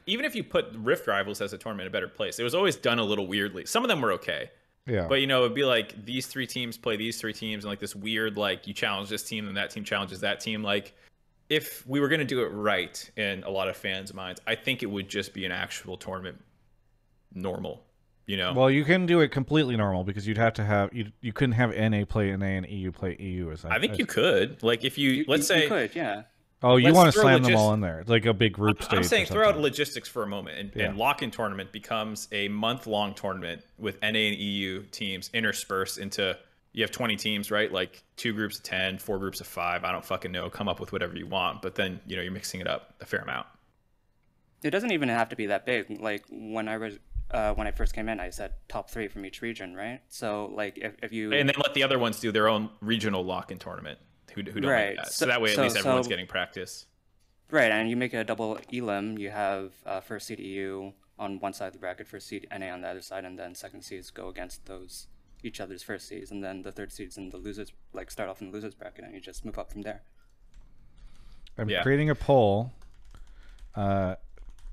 [0.06, 2.55] Even if you put Rift Rivals as a tournament in a better place, it was
[2.55, 3.64] always done a little weirdly.
[3.66, 4.51] Some of them were okay.
[4.86, 7.70] Yeah, But you know, it'd be like these three teams play these three teams, and
[7.70, 10.64] like this weird, like you challenge this team, and that team challenges that team.
[10.64, 10.94] Like,
[11.51, 14.82] if we were gonna do it right in a lot of fans' minds, I think
[14.82, 16.40] it would just be an actual tournament,
[17.35, 17.82] normal.
[18.27, 21.10] You know, well, you can do it completely normal because you'd have to have you.
[21.20, 23.51] You couldn't have NA play NA and EU play EU.
[23.51, 23.72] As that.
[23.72, 24.62] I think you could.
[24.62, 26.22] Like, if you, You, let's you- you say, could, yeah.
[26.62, 28.82] Oh, you let's want to throw slam them all in there, like a big group
[28.82, 28.97] stage.
[28.98, 30.85] I'm saying throw out logistics for a moment, and, Yeah.
[30.90, 36.36] and lock-in tournament becomes a month-long tournament with NA and EU teams interspersed into.
[36.72, 37.70] You have 20 teams, right?
[37.72, 39.82] Like two groups of 10, four groups of five.
[39.84, 40.48] I don't fucking know.
[40.48, 43.06] Come up with whatever you want, but then you know you're mixing it up a
[43.06, 43.47] fair amount.
[44.62, 46.01] It doesn't even have to be that big.
[46.01, 46.98] Like when I was
[47.32, 50.01] uh, when I first came in, I said top three from each region, right?
[50.09, 53.24] So like if, if you And then let the other ones do their own regional
[53.24, 53.98] lock-in tournament.
[54.34, 54.97] Who, who don't Right.
[54.97, 55.12] like that?
[55.12, 56.86] So, So- that way, at so- least everyone's so- getting practice.
[57.51, 61.52] right, and you make a double elim, you have uh, first seed EU on one
[61.52, 64.10] side of the bracket, first seed NA on the other side, and then second seeds
[64.12, 65.09] go against those
[65.43, 68.41] each other's first seeds, and then the third seeds and the losers like start off
[68.41, 70.03] in the losers bracket, and you just move up from there.
[71.59, 71.83] I'm Yeah.
[71.83, 72.73] creating a poll
[73.75, 74.17] uh,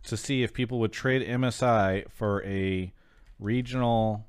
[0.03, 2.91] to see if people would trade MSI for a
[3.39, 4.25] regional.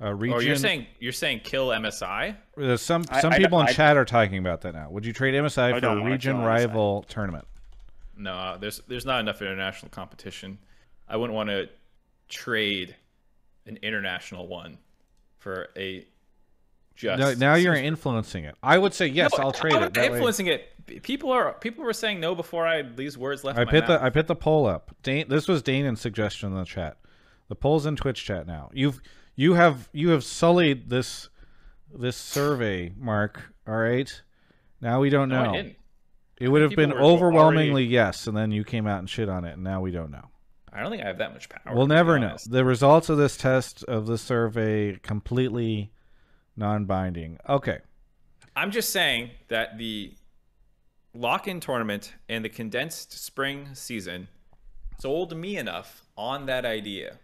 [0.00, 0.36] Uh, region.
[0.36, 2.36] Oh, you're saying you're saying kill MSI?
[2.60, 4.90] Uh, some some I- people in I- chat are talking about that now.
[4.90, 6.46] Would you trade MSI I for a region kill MSI.
[6.46, 7.46] rival tournament?
[8.16, 10.58] No, there's there's not enough international competition.
[11.08, 11.68] I wouldn't want to
[12.28, 12.96] trade
[13.66, 14.78] an international one
[15.42, 16.06] for a
[16.94, 17.18] just.
[17.20, 18.54] No, now you're influencing it.
[18.62, 19.32] I would say yes.
[19.36, 19.92] No, I'll trade it.
[19.94, 20.68] That way- influencing it.
[21.02, 24.10] People are people were saying no before I these words left I put the I
[24.10, 24.94] put the poll up.
[25.02, 26.96] Dane, this was Dane's suggestion in the chat.
[27.48, 28.70] The poll's in Twitch chat now.
[28.72, 29.00] You've
[29.36, 31.28] you have you have sullied this
[31.94, 33.52] this survey, Mark.
[33.66, 34.22] All right.
[34.80, 35.52] Now we don't No, I know.
[35.52, 35.76] didn't.
[36.40, 39.52] It would have been overwhelmingly yes, and then you came out and shit on it,
[39.52, 40.28] and now we don't know.
[40.72, 41.74] I don't think I have that much power.
[41.74, 42.36] We'll never know.
[42.46, 45.92] The results of this test of the survey completely
[46.56, 47.38] non-binding.
[47.48, 47.78] Okay.
[48.56, 50.14] I'm just saying that the
[51.14, 54.28] lock-in tournament and the condensed spring season
[54.98, 57.18] sold me enough on that idea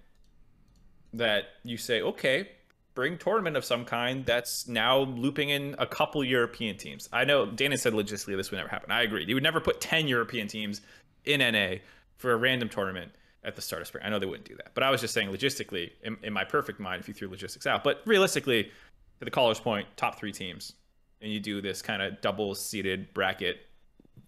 [1.15, 2.49] that you say, okay,
[2.95, 7.09] bring tournament of some kind that's now looping in a couple European teams.
[7.13, 8.91] I know Dana said logistically this would never happen.
[8.91, 9.25] I agree.
[9.25, 10.81] You would never put 10 European teams
[11.25, 11.77] in NA
[12.17, 13.13] for a random tournament
[13.45, 14.05] at the start of spring.
[14.05, 14.73] I know they wouldn't do that.
[14.75, 17.67] But I was just saying logistically, in, in my perfect mind, if you threw logistics
[17.67, 17.85] out.
[17.85, 20.75] But realistically, to the caller's point, top three teams.
[21.21, 23.61] And you do this kind of double seated bracket.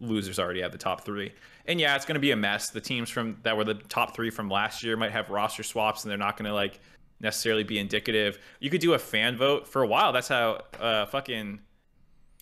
[0.01, 1.33] Losers already have the top three.
[1.67, 2.71] And yeah, it's going to be a mess.
[2.71, 6.05] The teams from that were the top three from last year might have roster swaps
[6.05, 6.81] and they're not going to like
[7.21, 8.39] necessarily be indicative.
[8.61, 10.13] You could do a fan vote for a while.
[10.13, 11.61] That's how uh, fucking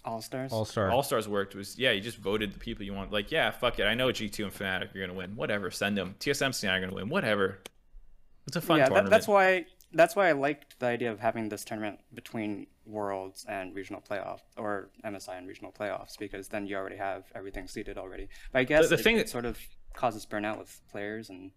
[0.08, 0.52] All stars.
[0.52, 0.90] All star.
[0.90, 1.54] All Stars worked.
[1.54, 3.12] Was yeah, you just voted the people you want.
[3.12, 3.84] Like yeah, fuck it.
[3.84, 5.36] I know G2 and Fnatic are gonna win.
[5.36, 6.14] Whatever, send them.
[6.18, 7.08] TSM are gonna win.
[7.08, 7.58] Whatever.
[8.46, 11.50] It's a fun yeah, that, that's why that's why I liked the idea of having
[11.50, 16.76] this tournament between Worlds and regional playoff or MSI and regional playoffs because then you
[16.76, 18.28] already have everything seated already.
[18.52, 19.58] But I guess the it, thing that- sort of
[19.94, 21.50] causes burnout with players and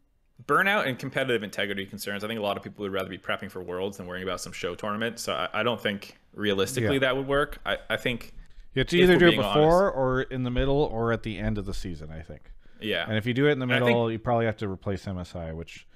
[0.46, 2.24] burnout and competitive integrity concerns.
[2.24, 4.42] I think a lot of people would rather be prepping for worlds than worrying about
[4.42, 5.20] some show tournament.
[5.20, 7.00] So I, I don't think realistically Yeah.
[7.00, 7.60] that would work.
[7.66, 8.34] I, I think
[8.74, 11.38] You have to either do it being before or in the middle or at the
[11.38, 12.10] end of the season.
[12.12, 12.52] I think.
[12.80, 13.06] yeah.
[13.08, 15.06] And if you do it in the I think- middle, you probably have to replace
[15.06, 15.88] MSI, which,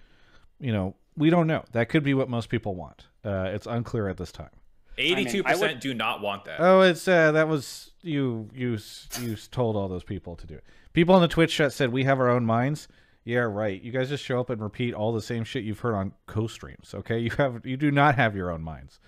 [0.59, 1.63] you know, we don't know.
[1.71, 3.07] That could be what most people want.
[3.23, 4.49] Uh, it's unclear at this time.
[4.97, 6.59] Eighty-two I percent would- do not want that.
[6.59, 8.49] Oh, it's uh, that was you.
[8.53, 8.77] You
[9.21, 10.63] you told all those people to do it.
[10.93, 12.87] People on the Twitch chat said we have our own minds.
[13.25, 13.81] Yeah, right.
[13.81, 16.93] You guys just show up and repeat all the same shit you've heard on co-streams.
[16.93, 18.99] Okay, you have you do not have your own minds.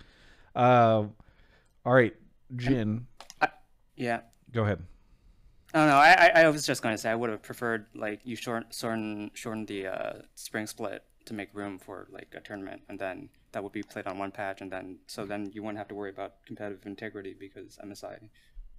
[0.56, 1.03] Uh,
[1.85, 2.15] all right,
[2.56, 3.06] Jin,
[3.97, 4.21] yeah.
[4.53, 4.81] go ahead.
[5.73, 5.97] I don't know.
[5.97, 8.69] I, I, I was just going to say I would have preferred like you shorten
[8.71, 13.29] shorten shorten the uh, spring split to make room for like a tournament, and then
[13.51, 15.95] that would be played on one patch, and then so then you wouldn't have to
[15.95, 18.29] worry about competitive integrity because MSI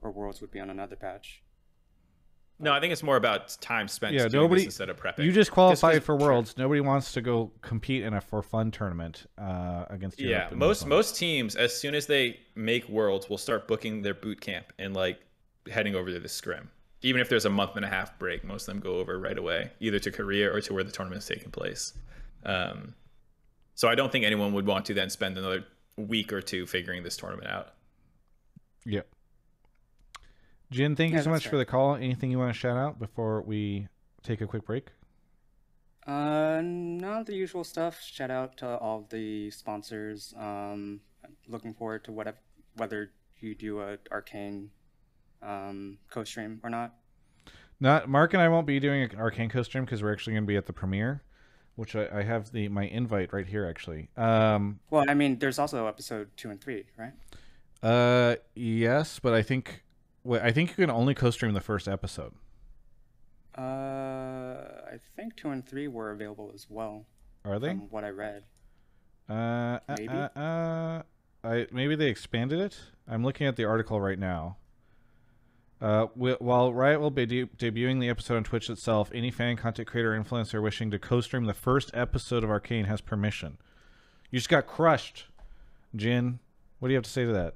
[0.00, 1.42] or Worlds would be on another patch.
[2.60, 5.24] No, I think it's more about time spent Yeah, doing nobody- this instead of prepping.
[5.24, 6.56] You just qualified for Worlds.
[6.58, 10.48] Nobody wants to go compete in a for fun tournament uh, against Europe.
[10.50, 14.40] Yeah, most most teams, as soon as they make worlds, will start booking their boot
[14.40, 15.20] camp and like
[15.70, 16.68] heading over to the scrim.
[17.02, 19.38] Even if there's a month and a half break, most of them go over right
[19.38, 21.92] away, either to Korea or to where the tournament is taking place.
[22.44, 22.94] Um,
[23.76, 25.64] so I don't think anyone would want to then spend another
[25.96, 27.74] week or two figuring this tournament out.
[28.84, 29.06] Yep.
[30.70, 31.94] Jin, thank you Yeah, so that's much for the call.
[31.94, 33.88] Anything you want to shout out before we
[34.22, 34.88] take a quick break?
[36.06, 38.00] Uh, not the usual stuff.
[38.00, 40.32] Shout out to all the sponsors.
[40.38, 41.00] Um,
[41.46, 42.38] looking forward to whatever
[42.76, 44.70] whether you do a arcane
[45.42, 46.94] um co-stream or not.
[47.80, 50.44] Not Mark and I won't be doing an Arcane Co stream because we're actually going
[50.44, 51.22] to be at the premiere,
[51.76, 54.10] which I, I have the my invite right here actually.
[54.16, 57.12] Um, Well, I mean, there's also episode two and three, right?
[57.82, 59.84] uh, yes, but I think
[60.24, 62.32] wait, I think you can only co stream the first episode.
[63.56, 63.60] Uh,
[64.92, 67.06] I think two and three were available as well,
[67.44, 67.70] Are they?
[67.70, 68.44] from what I read.
[69.28, 70.08] Uh, Maybe.
[70.08, 71.02] uh, uh, uh,
[71.44, 72.78] I maybe they expanded it.
[73.06, 74.56] I'm looking at the article right now.
[75.80, 79.86] Uh, while Riot will be de- debuting the episode on Twitch itself, any fan, content
[79.86, 83.58] creator, or influencer wishing to co-stream the first episode of Arcane has permission.
[84.30, 85.26] You just got crushed,
[85.94, 86.40] Jin.
[86.80, 87.54] What do you have to say to that?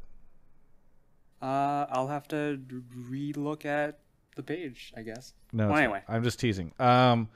[1.42, 2.60] Uh, I'll have to
[2.94, 3.98] re-look at
[4.36, 5.34] the page, I guess.
[5.52, 6.02] No, Well, anyway.
[6.08, 6.72] I'm just teasing.
[6.78, 7.28] Um,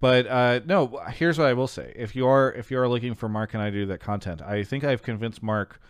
[0.00, 3.14] but uh, no, here's what I will say: if you are if you are looking
[3.14, 5.80] for Mark and I to do that content, I think I've convinced Mark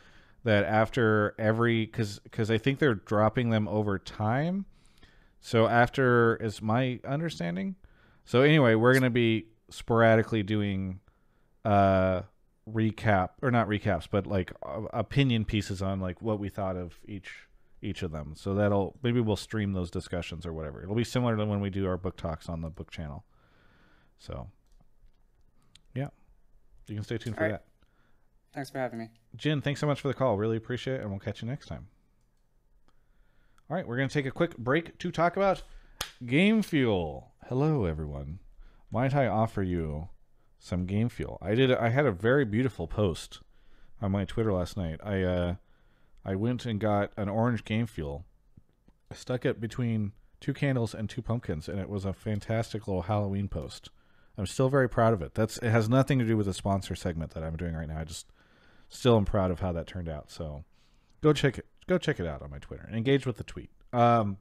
[0.45, 4.67] that after every because because I think they're dropping them over time.
[5.41, 7.77] So after is my understanding.
[8.25, 11.01] So anyway, we're gonna be sporadically doing
[11.65, 12.23] uh
[12.69, 16.99] recap or not recaps, but like uh, opinion pieces on like what we thought of
[17.07, 17.31] each
[17.83, 18.35] each of them.
[18.37, 20.83] So that'll maybe we'll stream those discussions or whatever.
[20.83, 23.25] It'll be similar to when we do our book talks on the book channel.
[24.19, 24.49] So
[25.95, 26.09] yeah,
[26.89, 27.61] you can stay tuned for All right.
[27.61, 27.65] that.
[28.55, 29.11] Thanks for having me.
[29.37, 30.39] Jin, thanks so much for the call.
[30.39, 31.89] Really appreciate it, and we'll catch you next time.
[33.69, 35.63] All right, we're going to take a quick break to talk about
[36.25, 37.33] Game Fuel.
[37.49, 38.39] Hello, everyone.
[38.91, 40.09] Might I offer you
[40.67, 41.39] some Game Fuel?
[41.41, 41.73] I did.
[41.73, 43.41] I had a very beautiful post
[44.03, 45.01] on my Twitter last night.
[45.03, 45.55] I uh,
[46.25, 48.25] I went and got an orange Game Fuel,
[49.11, 53.03] I stuck it between two candles and two pumpkins, and it was a fantastic little
[53.03, 53.91] Halloween post.
[54.37, 55.35] I'm still very proud of it.
[55.35, 58.01] That's it has nothing to do with the sponsor segment that I'm doing right now.
[58.01, 58.27] I just
[58.89, 60.31] still am proud of how that turned out.
[60.31, 60.65] So
[61.23, 63.71] go check it go check it out on my Twitter and engage with the tweet.
[63.93, 64.39] Um,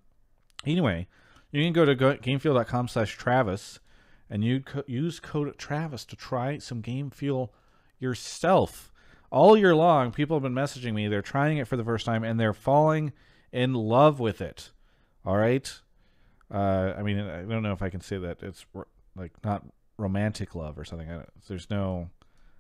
[0.66, 1.08] anyway,
[1.52, 3.80] you can go to go, gamefuel.com slash Travis
[4.30, 7.54] and you co- use code Travis to try some Game Fuel
[8.00, 8.92] yourself.
[9.32, 11.08] All year long, people have been messaging me.
[11.08, 13.12] They're trying it for the first time and they're falling
[13.52, 14.72] in love with it.
[15.26, 15.82] All right.
[16.54, 18.66] Uh, I mean, I don't know if I can say that it's
[19.16, 19.64] like not
[19.98, 21.08] romantic love or something.
[21.48, 22.10] There's no,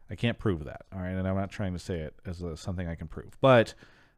[0.10, 0.82] I can't prove that.
[0.94, 3.38] All right, and I'm not trying to say it as a, something I can prove,
[3.42, 3.74] but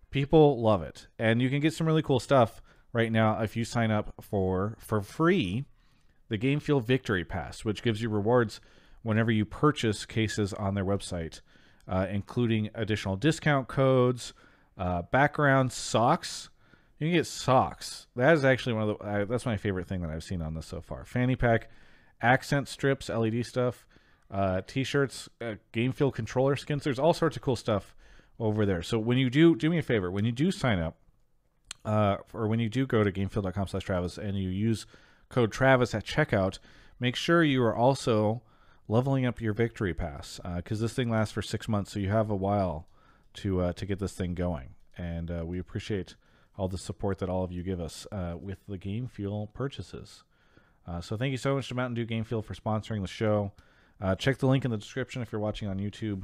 [0.10, 2.62] people love it, and you can get some really cool stuff
[2.94, 5.66] right now if you sign up for for free
[6.30, 8.60] the Game Fuel Victory Pass, which gives you rewards
[9.04, 11.42] whenever you purchase cases on their website,
[11.88, 14.34] uh, including additional discount codes,
[14.78, 16.50] uh, background socks.
[17.00, 18.08] You can get socks.
[18.16, 19.06] That is actually one of the.
[19.06, 21.06] Uh, that's my favorite thing that I've seen on this so far.
[21.06, 21.70] Fanny pack,
[22.22, 23.86] accent strips, LED stuff,
[24.32, 26.84] uh, t-shirts, uh, Game Fuel controller skins.
[26.84, 27.96] There's all sorts of cool stuff
[28.40, 28.82] over there.
[28.82, 30.12] So when you do, do me a favor.
[30.12, 30.98] When you do sign up,
[31.86, 34.86] uh, or when you do go to gamefuel.com slash Travis and you use
[35.30, 36.60] code Travis at checkout,
[37.00, 38.42] make sure you are also
[38.88, 42.30] leveling up your victory pass because this thing lasts for six months, so you have
[42.30, 42.88] a while
[43.34, 44.70] to uh, to get this thing going.
[44.98, 46.16] And uh, we appreciate
[46.58, 50.24] all the support that all of you give us uh, with the Game Fuel purchases.
[50.88, 53.52] Uh, so thank you so much to Mountain Dew Game Fuel for sponsoring the show.
[54.02, 56.24] Uh, check the link in the description if you're watching on YouTube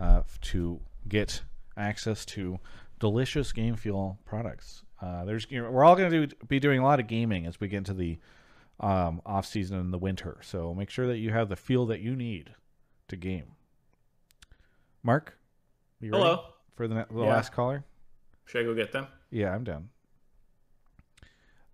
[0.00, 1.42] uh, to get
[1.76, 2.58] access to
[3.00, 4.84] delicious Game Fuel products.
[5.00, 7.58] Uh, there's you know, we're all going to be doing a lot of gaming as
[7.58, 8.18] we get into the
[8.82, 10.38] um, off season in the winter.
[10.42, 12.54] So make sure that you have the fuel that you need
[13.08, 13.52] to game.
[15.02, 15.38] Mark,
[16.00, 16.44] you ready Hello.
[16.74, 17.26] for the, the Yeah.
[17.30, 17.84] last caller.
[18.44, 19.06] Should I go get them?
[19.30, 19.88] Yeah, I'm down.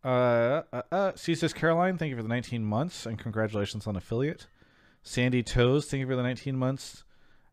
[0.05, 4.47] Uh, uh, uh, CSIS Caroline, thank you for the 19 months and congratulations on affiliate.
[5.03, 7.05] Sandy Toes, thank you for the 19 months.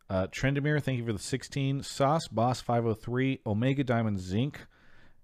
[0.08, 1.82] Uh, Trendemir, thank you for the 16.
[1.82, 4.66] Sauce Boss 503, Omega Diamond Zinc,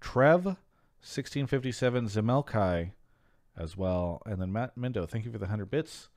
[0.01, 2.91] Trev 1657, Zemelkai
[3.57, 6.09] as well, and then Matt Mendo, thank you for the 100 bits.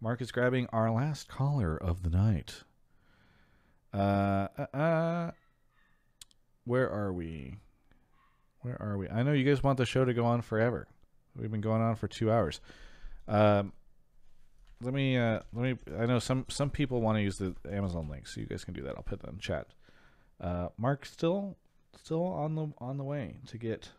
[0.00, 2.62] Mark is grabbing our last caller of the night.
[3.92, 5.30] Uh, uh, uh,
[6.64, 7.56] where are we?
[8.60, 9.08] Where are we?
[9.08, 10.86] I know you guys want the show to go on forever.
[11.34, 12.60] We've been going on for two hours.
[13.26, 13.72] Um,
[14.82, 15.16] let me.
[15.16, 15.78] Uh, let me.
[15.98, 18.74] I know some some people want to use the Amazon link, so you guys can
[18.74, 18.94] do that.
[18.96, 19.68] I'll put that in chat.
[20.40, 21.56] Uh, Mark still
[21.96, 23.90] still on the on the way to get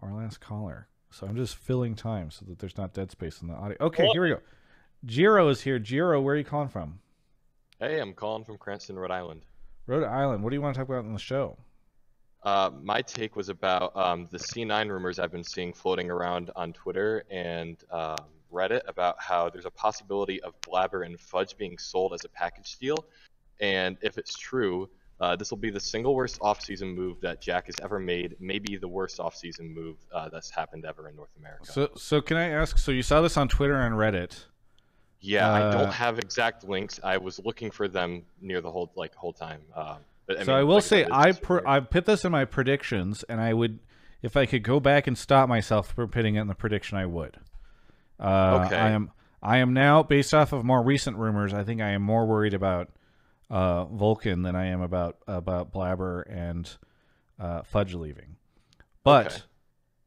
[0.00, 0.88] our last caller.
[1.10, 3.76] So I'm just filling time so that there's not dead space in the audio.
[3.80, 4.40] Okay, here we go.
[5.04, 5.78] Jiro is here.
[5.78, 7.00] Jiro, where are you calling from?
[7.78, 9.42] Hey, I'm calling from Cranston, Rhode Island.
[9.86, 10.42] Rhode Island.
[10.42, 11.56] What do you want to talk about on the show?
[12.42, 16.72] Uh, my take was about um, the C9 rumors I've been seeing floating around on
[16.72, 18.16] Twitter and um,
[18.52, 22.76] Reddit about how there's a possibility of Blabber and Fudge being sold as a package
[22.78, 23.04] deal.
[23.60, 24.88] And if it's true,
[25.20, 28.76] uh, this will be the single worst offseason move that Jack has ever made, maybe
[28.76, 31.72] the worst offseason move uh, that's happened ever in North America.
[31.72, 32.78] So, so can I ask?
[32.78, 34.44] So you saw this on Twitter and Reddit.
[35.20, 37.00] yeah, I uh, don't have exact links.
[37.02, 39.60] I was looking for them near the whole like whole time.
[39.74, 39.96] Uh,
[40.26, 41.32] but, so mean, I will like say I
[41.66, 43.80] I put this in my predictions, and I would,
[44.22, 47.06] if I could go back and stop myself from putting it in the prediction, I
[47.06, 47.38] would.
[48.20, 48.76] Uh, Okay.
[48.76, 49.10] I am
[49.42, 51.52] I am now based off of more recent rumors.
[51.54, 52.90] I think I am more worried about
[53.50, 56.68] uh, Vulcan than I am about about Blabber and
[57.38, 58.36] uh, Fudge leaving.
[59.04, 59.36] But Okay.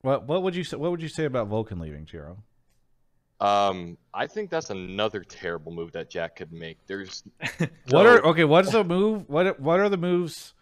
[0.02, 0.78] what what would you say?
[0.78, 2.44] What would you say about Vulcan leaving, Jiro?
[3.40, 6.78] Um, I think that's another terrible move that Jack could make.
[6.86, 7.24] There's
[7.90, 8.44] What are okay?
[8.44, 9.28] What's the move?
[9.28, 10.54] What what are the moves?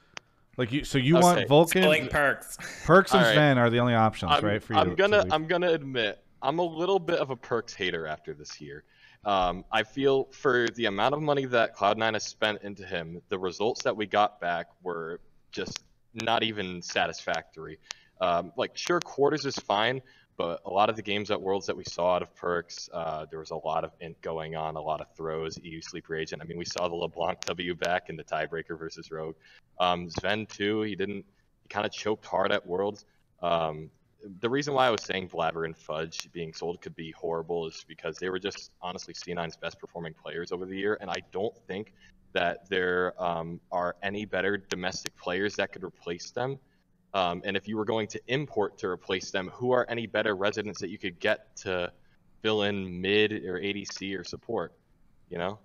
[0.56, 1.24] Like you, so you Okay.
[1.24, 2.58] want Vulcan, Spilling Perkz.
[2.86, 3.34] Perkz, and All right.
[3.34, 4.62] Sven are the only options, I'm, right?
[4.64, 5.34] For you I'm to- gonna to?
[5.34, 8.84] I'm gonna admit I'm a little bit of a Perkz hater after this year.
[9.26, 13.38] Um, I feel for the amount of money that Cloud9 has spent into him, the
[13.38, 15.20] results that we got back were
[15.52, 15.84] just
[16.14, 17.80] not even satisfactory.
[18.22, 20.02] Um, like sure, quarters is fine,
[20.38, 23.26] but a lot of the games at Worlds that we saw out of Perkz, uh,
[23.30, 26.42] there was a lot of int going on, a lot of throws, EU sleeper agent.
[26.42, 29.36] I mean, we saw the LeBlanc W back in the tiebreaker versus Rogue.
[29.80, 31.26] Um, Sven too, he didn't.
[31.64, 33.06] He kind of choked hard at Worlds.
[33.42, 33.90] Um,
[34.40, 37.86] the reason why I was saying Blabber and Fudge being sold could be horrible is
[37.88, 41.56] because they were just honestly C9's best performing players over the year, and I don't
[41.68, 41.94] think
[42.34, 46.60] that there um, are any better domestic players that could replace them.
[47.14, 50.36] Um, and if you were going to import to replace them, who are any better
[50.36, 51.92] residents that you could get to
[52.42, 54.74] fill in mid or ADC or support?
[55.30, 55.60] You know?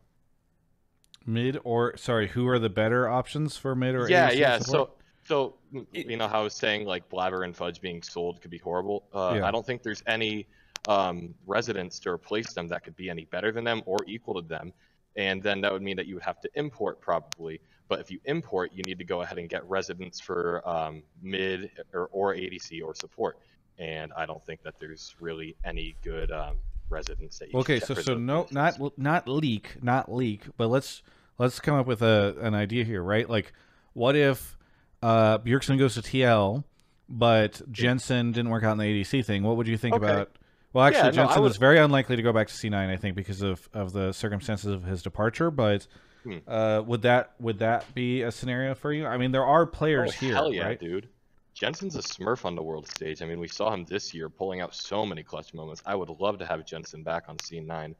[1.27, 4.59] mid or sorry, who are the better options for mid or yeah, ADC yeah.
[4.59, 4.91] support?
[4.91, 5.57] So, so
[5.93, 9.05] you know how I was saying like Blabber and Fudge being sold could be horrible.
[9.15, 9.47] Uh, Yeah.
[9.47, 10.47] I don't think there's any
[10.89, 14.47] um, residents to replace them that could be any better than them or equal to
[14.47, 14.73] them,
[15.17, 17.61] and then that would mean that you would have to import probably.
[17.89, 21.71] But if you import, you need to go ahead and get residents for um, mid
[21.93, 23.39] or, or ADC or support,
[23.79, 26.57] and I don't think that there's really any good um,
[26.91, 27.53] residents that you.
[27.53, 31.03] can okay, get so so no, not not leak, not leak, but let's
[31.39, 33.29] let's come up with a an idea here, right?
[33.29, 33.53] Like,
[33.95, 34.57] what if
[35.05, 36.65] uh, Bjergsen goes to TL,
[37.09, 39.43] but Jensen didn't work out in the ADC thing?
[39.43, 40.05] What would you think Okay.
[40.05, 40.37] about?
[40.73, 42.97] Well, actually, Yeah, no, Jensen would- was very unlikely to go back to C9, I
[42.97, 45.51] think, because of, of the circumstances of his departure.
[45.51, 45.87] But
[46.25, 46.39] Hmm.
[46.49, 49.07] uh, would that would that be a scenario for you?
[49.07, 50.81] I mean, there are players oh, here, hell yeah, right?
[50.81, 51.09] dude.
[51.53, 53.21] Jensen's a smurf on the world stage.
[53.23, 55.83] I mean, we saw him this year pulling out so many clutch moments.
[55.87, 57.95] I would love to have Jensen back on C9.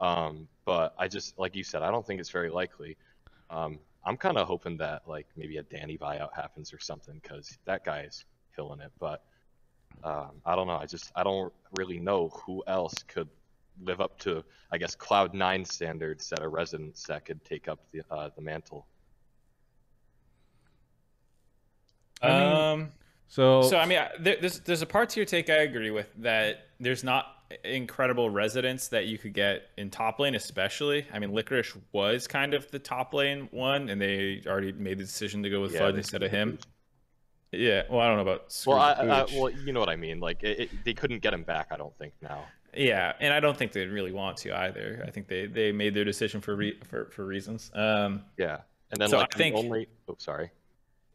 [0.00, 2.96] Um, but I just, like you said, I don't think it's very likely.
[3.48, 3.78] Um,
[4.08, 7.84] I'm kind of hoping that, like, maybe a Danny buyout happens or something because that
[7.84, 8.24] guy is
[8.56, 8.90] killing it.
[8.98, 9.22] But
[10.02, 10.78] um, I don't know.
[10.78, 13.28] I just, I don't really know who else could
[13.82, 18.00] live up to, I guess, Cloud9 standards that are residents that could take up the,
[18.10, 18.86] uh, the mantle.
[22.22, 22.52] I mean,
[22.82, 22.92] um,
[23.28, 25.90] So, so I mean, I- there, there's there's a part to your take I agree
[25.90, 26.68] with that.
[26.80, 27.26] There's not
[27.64, 31.06] incredible residents that you could get in top lane, especially.
[31.12, 35.04] I mean, Licorice was kind of the top lane one, and they already made the
[35.04, 36.58] decision to go with Yeah, Fudge instead of him.
[37.52, 38.54] Yeah, well, I don't know about.
[38.66, 40.20] Well, I, I, well, you know what I mean.
[40.20, 41.68] Like, it, it, they couldn't get him back.
[41.70, 42.44] I don't think now.
[42.76, 45.02] Yeah, and I don't think they really want to either.
[45.06, 47.70] I think they, they made their decision for re, for for reasons.
[47.74, 48.58] Um, Yeah,
[48.90, 49.88] and then So like I think- only.
[50.08, 50.50] Oh, sorry.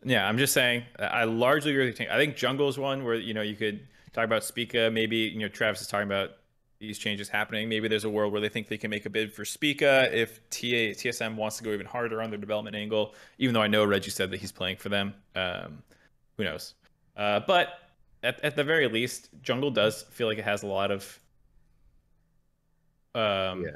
[0.04, 0.84] yeah, I'm just saying.
[0.98, 2.08] I largely agree with you.
[2.10, 3.82] I think Jungle's one where you know you could
[4.14, 4.90] talk about Spica.
[4.92, 6.32] Maybe you know Travis is talking about
[6.80, 7.70] these changes happening.
[7.70, 10.38] Maybe there's a world where they think they can make a bid for Spica if
[10.50, 13.14] TA, TSM wants to go even harder on their development angle.
[13.38, 15.14] Even though I know Reggie said that he's playing for them.
[15.36, 15.82] Um,
[16.38, 16.74] who knows?
[17.16, 17.70] Uh, but
[18.22, 21.20] at, at the very least, Jungle does feel like it has a lot of
[23.16, 23.76] um, Yeah.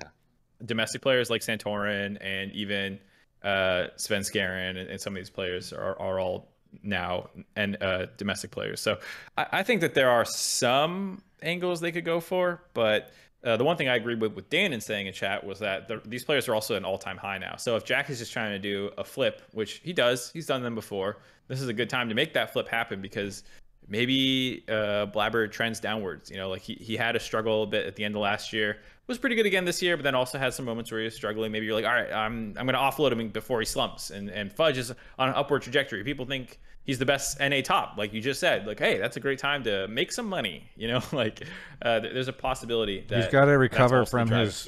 [0.65, 2.99] domestic players like Santorin and even
[3.43, 6.49] uh, Svenskeren and, and some of these players are, are all
[6.83, 8.79] now and uh, domestic players.
[8.79, 8.99] So
[9.37, 13.11] I, I think that there are some angles they could go for, but
[13.43, 15.87] uh, the one thing I agreed with with Dan in saying in chat was that
[15.87, 17.55] the, these players are also an all-time high now.
[17.55, 20.63] So if Jack is just trying to do a flip, which he does, he's done
[20.63, 21.17] them before.
[21.47, 23.43] This is a good time to make that flip happen because
[23.87, 26.29] maybe uh, Blabber trends downwards.
[26.31, 28.53] You know, like he, he had a struggle a bit at the end of last
[28.53, 28.77] year.
[29.07, 31.15] Was pretty good again this year, but then also had some moments where he was
[31.15, 31.49] struggling.
[31.51, 34.09] Maybe you're like, all right, I'm I'm going to offload him before he slumps.
[34.09, 36.03] And and Fudge is on an upward trajectory.
[36.03, 38.67] People think he's the best NA top, like you just said.
[38.67, 40.69] Like, hey, that's a great time to make some money.
[40.75, 41.41] You know, like
[41.81, 44.67] uh, there- there's a possibility that He's got to recover from his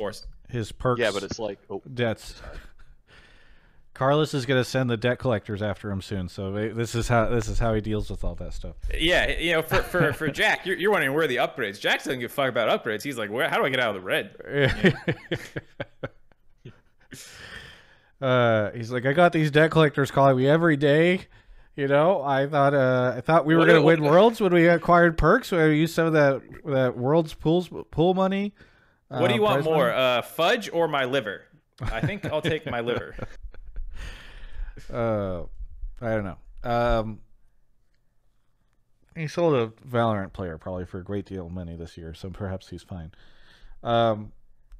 [0.49, 0.97] his Perkz.
[0.99, 2.41] Yeah, but it's like, oh, debts.
[3.99, 7.25] Carlos is going to send the debt collectors after him soon, so this is how
[7.25, 8.77] this is how he deals with all that stuff.
[8.97, 11.81] Yeah, you know, for for, for Jack, you're, you're wondering where are the upgrades.
[11.81, 13.03] Jack doesn't give a fuck about upgrades.
[13.03, 13.49] He's like, where?
[13.49, 14.35] How do I get out of the red?
[18.21, 21.27] uh, he's like, I got these debt collectors calling me every day.
[21.75, 24.69] You know, I thought uh, I thought we were going to win worlds when we
[24.69, 25.51] acquired Perkz.
[25.51, 28.53] We used some of that that worlds pools pool money.
[29.09, 29.97] What do uh, you want more, money.
[29.97, 31.41] uh, fudge or my liver?
[31.81, 33.13] I think I'll take my liver.
[34.91, 35.43] uh,
[36.01, 36.37] I don't know.
[36.63, 37.19] Um,
[39.15, 42.29] he sold a Valorant player probably for a great deal of money this year, so
[42.29, 43.11] perhaps he's fine.
[43.83, 44.31] Um,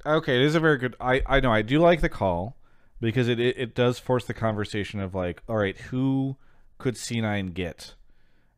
[0.05, 0.95] okay, it is a very good.
[0.99, 2.57] I I know I do like the call
[3.01, 6.37] because it it, it does force the conversation of like, all right, who
[6.77, 7.95] could C9 get?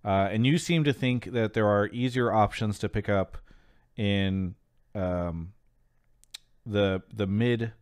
[0.03, 3.37] Uh, and you seem to think that there are easier options to pick up
[3.95, 4.55] in
[4.95, 5.53] um,
[6.65, 7.73] the the mid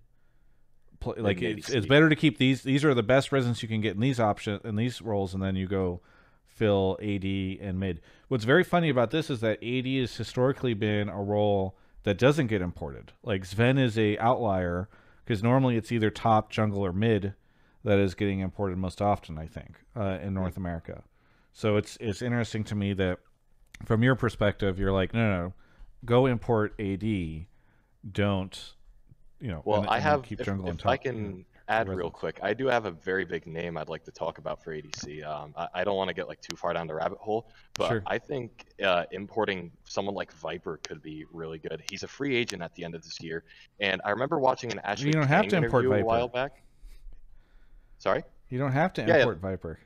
[0.99, 3.81] pl- like it's, it's better to keep these these are the best residents you can
[3.81, 6.01] get in these options in these roles and then you go
[6.45, 8.01] fill AD and mid.
[8.27, 12.47] What's very funny about this is that AD has historically been a role that doesn't
[12.47, 13.13] get imported.
[13.23, 14.89] Like Sven is a outlier
[15.23, 17.33] because normally it's either top, jungle, or mid
[17.83, 19.37] that is getting imported most often.
[19.37, 21.03] I think uh, in North America.
[21.53, 23.19] So it's it's interesting to me that
[23.85, 25.53] from your perspective, you're like, no, no, no
[26.05, 27.45] go import AD.
[28.11, 28.73] Don't
[29.39, 29.61] you know?
[29.65, 30.23] Well, and- I and have.
[30.23, 30.85] keep If, jungle if.
[30.85, 34.11] I can add real quick, I do have a very big name I'd like to
[34.11, 35.23] talk about for ADC.
[35.23, 37.47] Um, I, I don't want to get like too far down the rabbit hole,
[37.77, 38.03] but Sure.
[38.07, 41.81] I think uh, importing someone like Viper could be really good.
[41.87, 43.43] He's a free agent at the end of this year,
[43.79, 45.99] and I remember watching an Ashley don't have to import Viper.
[46.01, 46.63] a while back.
[47.99, 48.23] Sorry.
[48.49, 49.17] You don't have to Yeah, yeah.
[49.19, 49.79] import Viper.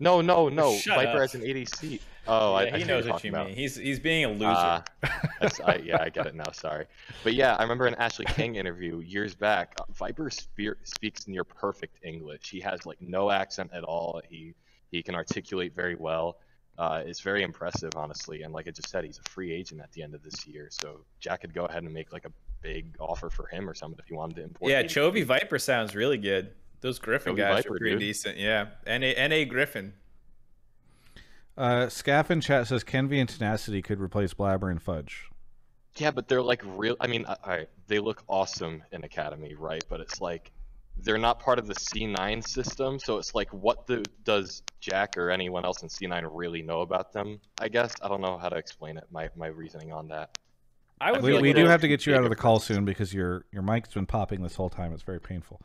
[0.00, 0.74] No, no, no.
[0.76, 1.22] Shut Viper up.
[1.22, 2.00] as an ADC.
[2.26, 3.48] Oh, yeah, I he knows what you about.
[3.48, 3.56] mean.
[3.56, 4.46] He's he's being a loser.
[4.46, 4.84] Ah,
[5.40, 6.50] that's, I, yeah, I get it now.
[6.52, 6.86] Sorry,
[7.24, 9.74] but yeah, I remember an Ashley Kang interview years back.
[9.80, 12.48] uh, Viper spe- speaks near perfect English.
[12.50, 14.20] He has like no accent at all.
[14.28, 14.54] He
[14.92, 16.38] he can articulate very well.
[16.78, 18.42] Uh, it's very impressive, honestly.
[18.42, 20.68] And like I just said, he's a free agent at the end of this year.
[20.70, 22.32] So Jack could go ahead and make like a
[22.62, 24.70] big offer for him or something if he wanted to import.
[24.70, 26.52] yeah, Chovy Viper sounds really good.
[26.82, 28.00] Those Griffin Chovy guys Viper, are pretty dude.
[28.00, 28.36] decent.
[28.36, 29.94] Yeah, NA NA Griffin.
[31.56, 35.28] Uh, Scaff in chat says Kenvi and Tenacity could replace Blabber and Fudge.
[35.96, 36.96] Yeah, but they're like real.
[37.00, 39.84] I mean, all right, they look awesome in Academy, right?
[39.88, 40.50] But it's like
[40.96, 45.30] they're not part of the C9 system, so it's like, what the, does Jack or
[45.30, 47.40] anyone else in C9 really know about them?
[47.60, 49.04] I guess I don't know how to explain it.
[49.10, 50.38] My my reasoning on that.
[51.00, 52.84] I would We, like we do have to get you out of the call soon
[52.84, 54.92] because your your mic's been popping this whole time.
[54.94, 55.60] It's very painful.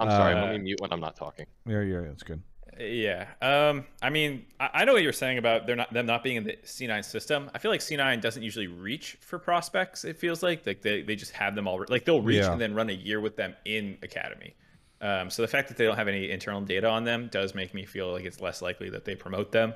[0.00, 0.34] I'm sorry.
[0.34, 1.46] Uh, let me mute when I'm not talking.
[1.66, 2.42] Yeah, yeah, that's good.
[2.78, 3.26] Yeah.
[3.42, 3.84] Um.
[4.00, 6.44] I mean, I, I know what you're saying about they're not them not being in
[6.44, 7.50] the C9 system.
[7.54, 10.04] I feel like C9 doesn't usually reach for prospects.
[10.04, 11.84] It feels like like they, they just have them all.
[11.88, 12.52] Like they'll reach Yeah.
[12.52, 14.54] and then run a year with them in academy.
[15.02, 15.28] Um.
[15.30, 17.84] So the fact that they don't have any internal data on them does make me
[17.84, 19.74] feel like it's less likely that they promote them.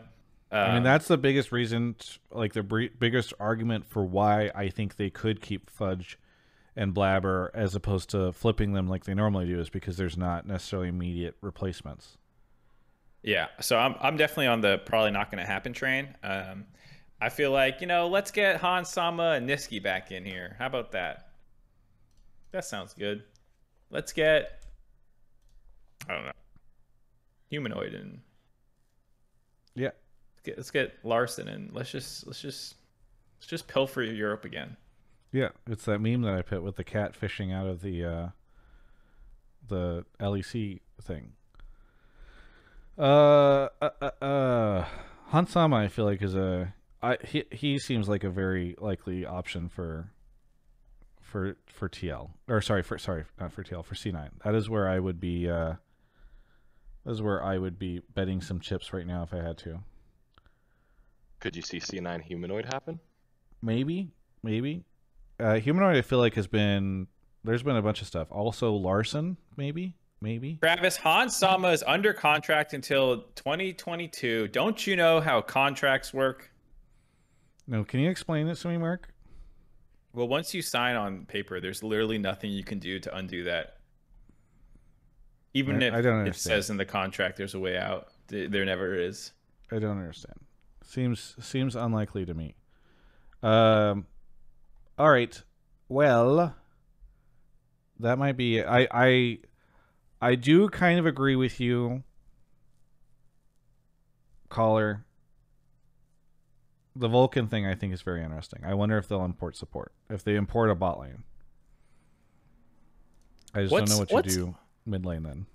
[0.51, 1.97] Um, I mean, that's the biggest reason,
[2.31, 6.17] like the br- biggest argument for why I think they could keep Fudge
[6.77, 10.47] and Blabber as opposed to flipping them like they normally do is because there's not
[10.47, 12.19] necessarily immediate replacements.
[13.23, 16.15] Yeah, so I'm I'm definitely on the probably not going to happen train.
[16.23, 16.67] Um,
[17.21, 20.57] I feel like you know, let's get Hans Sama and Nisqy back in here.
[20.59, 21.29] How about that?
[22.53, 23.25] That sounds good.
[23.91, 24.63] Let's get
[26.09, 26.33] I don't know
[27.51, 28.21] humanoid and
[29.75, 29.91] Yeah.
[30.35, 32.75] let's get, let's get Larssen and let's just let's just
[33.39, 34.77] let's just pilfer Europe again.
[35.35, 38.29] Yeah, it's that meme that I put with the cat fishing out of the uh,
[39.67, 41.33] the LEC thing.
[42.97, 44.85] Uh, uh, uh, uh
[45.27, 49.27] Hans Sama, I feel like is a I he he seems like a very likely
[49.27, 50.13] option for
[51.21, 54.29] for for TL or sorry for sorry not for TL for C9.
[54.45, 55.51] That is where I would be.
[55.51, 55.75] Uh,
[57.05, 59.81] that is where I would be betting some chips right now if I had to.
[61.41, 63.01] Could you see C9 humanoid happen?
[63.61, 64.85] Maybe, maybe.
[65.39, 67.07] Uh, humanoid, I feel like has been
[67.43, 68.29] there's been a bunch of stuff.
[68.31, 70.59] Also, Larssen, maybe, maybe.
[70.63, 74.49] Travis Hans Sama is under contract until 2022.
[74.49, 76.51] Don't you know how contracts work?
[77.67, 79.09] No, can you explain this to me, Mark?
[80.13, 83.79] Well, once you sign on paper, there's literally nothing you can do to undo that.
[85.55, 88.51] Even I- if I don't it says in the contract there's a way out, th-
[88.51, 89.33] there never is.
[89.73, 90.37] I don't understand.
[90.83, 92.55] Seems seems unlikely to me.
[93.43, 94.07] Um.
[94.99, 95.43] All right.
[95.89, 96.55] Well,
[97.99, 98.63] that might be.
[98.63, 99.39] I I
[100.21, 102.03] I do kind of agree with you,
[104.49, 105.05] caller.
[106.97, 108.61] The Vulcan thing I think is very interesting.
[108.65, 109.93] I wonder if they'll import support.
[110.09, 111.25] If they import a bot lane.
[113.53, 114.57] I just What's- don't know what you do
[114.87, 115.47] mid lane then.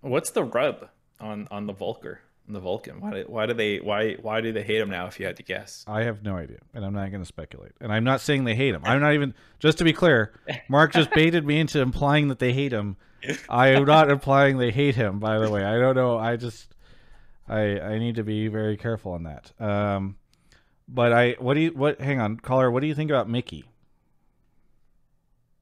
[0.00, 0.88] What's the rub
[1.20, 2.18] on on the Vulcar?
[2.50, 3.00] On the Vulcan?
[3.00, 5.06] Why do, why do they why why do they hate him now?
[5.06, 7.70] If you had to guess, I have no idea, and I'm not going to speculate.
[7.80, 8.82] And I'm not saying they hate him.
[8.84, 9.34] I'm not even.
[9.60, 10.32] Just to be clear,
[10.68, 12.96] Mark just baited me into implying that they hate him.
[13.48, 15.20] I am not implying they hate him.
[15.20, 16.18] By the way, I don't know.
[16.18, 16.74] I just,
[17.48, 19.52] I I need to be very careful on that.
[19.60, 20.16] Um,
[20.88, 22.00] but I what do you what?
[22.00, 22.68] Hang on, caller.
[22.68, 23.64] What do you think about Mickey?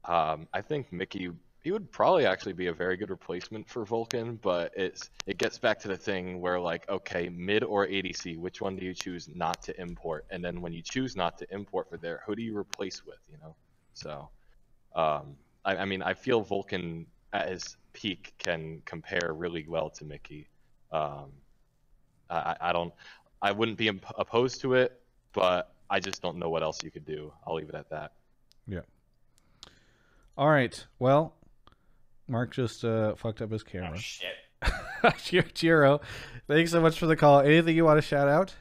[0.07, 1.33] Um, I think Mickey
[1.63, 5.59] he would probably actually be a very good replacement for Vulcan, but it's it gets
[5.59, 9.29] back to the thing where like okay, mid or ADC, which one do you choose
[9.35, 10.25] not to import?
[10.31, 13.19] And then when you choose not to import for there, who do you replace with?
[13.31, 13.55] You know,
[13.95, 14.29] so
[14.95, 20.05] um, I, I mean I feel Vulcan at his peak can compare really well to
[20.05, 20.49] Mickey.
[20.93, 21.33] Um,
[22.31, 22.93] I, I- don't
[23.41, 25.01] I wouldn't be imp- opposed to it,
[25.33, 27.33] but I just don't know what else you could do.
[27.47, 28.13] I'll leave it at that.
[28.67, 28.81] Yeah.
[30.37, 30.85] All right.
[30.99, 31.35] Well,
[32.29, 33.93] Mark just uh, fucked up his camera.
[33.95, 35.55] Oh, shit.
[35.55, 36.01] Jiro,
[36.47, 37.41] thanks so much for the call.
[37.41, 38.55] Anything you want to shout out?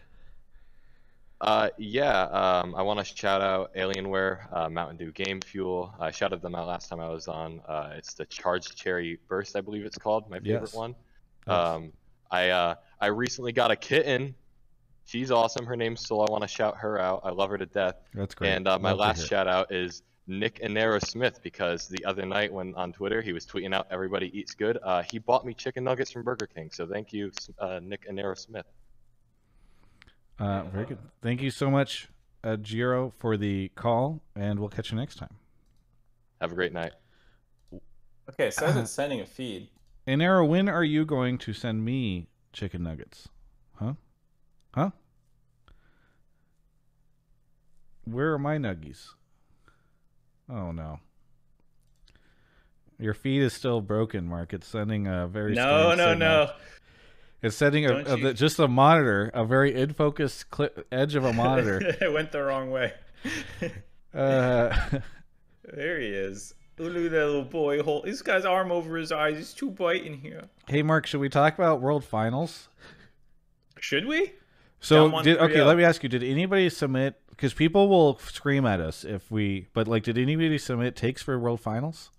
[1.39, 5.93] Uh, yeah, um, I want to shout out Alienware, uh, Mountain Dew Game Fuel.
[5.99, 7.61] I shouted them out last time I was on.
[7.67, 10.73] Uh, it's the Charged Cherry Burst, I believe it's called, my favorite Yes.
[10.73, 10.95] one.
[11.47, 11.55] Yes.
[11.55, 11.93] Um,
[12.31, 14.33] I uh, I recently got a kitten.
[15.05, 15.65] She's awesome.
[15.65, 16.25] Her name's Soul.
[16.27, 17.21] I want to shout her out.
[17.23, 17.95] I love her to death.
[18.13, 18.49] That's great.
[18.51, 22.51] And uh, my Love last shout out is Nick Anero Smith because the other night
[22.51, 24.77] when on Twitter he was tweeting out everybody eats good.
[24.83, 26.69] Uh, he bought me chicken nuggets from Burger King.
[26.71, 28.65] So thank you, uh, Nick Anero Smith.
[30.37, 30.97] Uh, very good.
[31.21, 32.09] Thank you so much,
[32.43, 35.33] uh, Jiro, for the call, and we'll catch you next time.
[36.41, 36.91] Have a great night.
[38.29, 39.69] Okay, it says it's sending a feed.
[40.05, 43.29] And Arrow, when are you going to send me chicken nuggets?
[43.75, 43.93] Huh?
[44.73, 44.91] Huh?
[48.03, 49.13] Where are my nuggies?
[50.49, 50.99] Oh no.
[52.99, 54.53] Your feed is still broken, Mark.
[54.53, 56.17] It's sending a very No, no, signal.
[56.17, 56.51] no.
[57.43, 61.31] It's sending a, a- just a monitor, a very in focus cli edge of a
[61.33, 61.79] monitor.
[62.01, 62.93] it went the wrong way.
[64.15, 64.75] uh,
[65.63, 66.55] there he is.
[66.79, 67.81] Look at that little boy.
[67.83, 69.37] Hold this guy's arm over his eyes.
[69.37, 70.43] He's too bright in here.
[70.67, 72.69] hey, Mark, should we talk about World Finals?
[73.79, 74.33] Should we?
[74.79, 75.61] So did okay?
[75.63, 77.19] Let me ask you: Did anybody submit?
[77.37, 79.67] Because people will scream at us if we.
[79.73, 82.09] But like, did anybody submit takes for World Finals?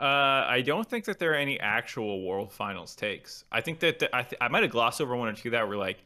[0.00, 3.44] Uh, I don't think that there are any actual World Finals takes.
[3.52, 5.68] I think that the, I, th- I might have glossed over one or two that
[5.68, 6.02] were like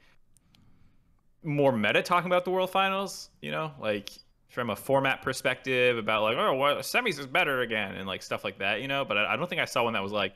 [1.42, 3.30] more meta talking about the World Finals.
[3.40, 4.10] You know, like
[4.50, 8.44] from a format perspective about like oh, well, semis is better again and like stuff
[8.44, 8.82] like that.
[8.82, 10.34] You know, but I, I don't think I saw one that was like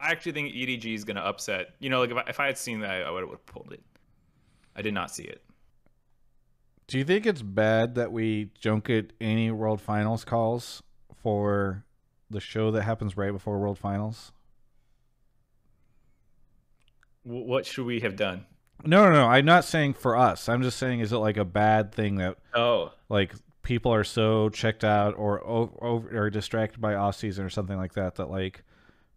[0.00, 1.74] I actually think EDG is gonna upset.
[1.80, 3.82] You know, like if I, if I had seen that, I would have pulled it.
[4.74, 5.42] I did not see it.
[6.92, 10.82] Do you think it's bad that we don't get any World Finals calls
[11.22, 11.86] for
[12.28, 14.30] the show that happens right before World Finals?
[17.22, 18.44] What should we have done?
[18.84, 19.26] No, no, no.
[19.26, 20.50] I'm not saying for us.
[20.50, 23.32] I'm just saying, is it like a bad thing that Oh, like
[23.62, 25.42] people are so checked out or
[25.82, 28.64] over or distracted by off season or something like that that like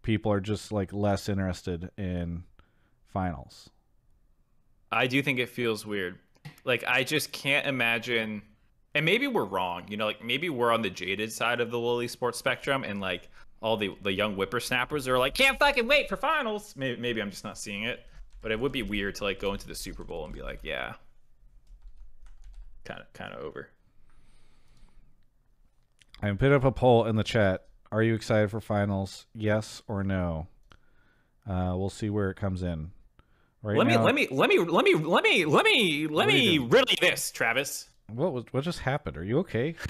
[0.00, 2.44] people are just like less interested in
[3.06, 3.68] finals?
[4.90, 6.18] I do think it feels weird.
[6.66, 8.42] Like I just can't imagine.
[8.94, 9.84] And maybe we're wrong.
[9.88, 13.00] You know, like maybe we're on the jaded side of the lowly sports spectrum, and
[13.00, 13.30] like
[13.62, 16.74] all the the young whippersnappers are like, can't fucking wait for finals.
[16.76, 18.04] Maybe, maybe I'm just not seeing it.
[18.42, 20.60] But it would be weird to like go into the Super Bowl and be like,
[20.62, 20.94] yeah,
[22.84, 23.70] kind of kind of over.
[26.22, 27.66] I put up a poll in the chat.
[27.92, 29.26] Are you excited for finals?
[29.34, 30.48] Yes or no?
[31.48, 32.90] Uh, we'll see where it comes in.
[33.66, 36.28] Right let me now, let me let me let me let me let me let
[36.28, 36.68] me doing?
[36.68, 37.88] riddle you this, Travis.
[38.12, 39.16] What was what just happened?
[39.16, 39.74] Are you okay?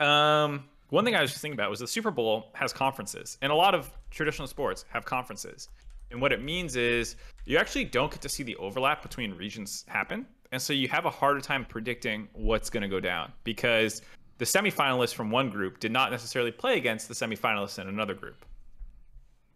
[0.00, 3.52] Um, one thing I was just thinking about was the Super Bowl has conferences, and
[3.52, 5.68] a lot of traditional sports have conferences.
[6.10, 7.14] And what it means is
[7.44, 11.04] you actually don't get to see the overlap between regions happen, and so you have
[11.04, 14.02] a harder time predicting what's going to go down because
[14.38, 18.44] the semifinalists from one group did not necessarily play against the semifinalists in another group.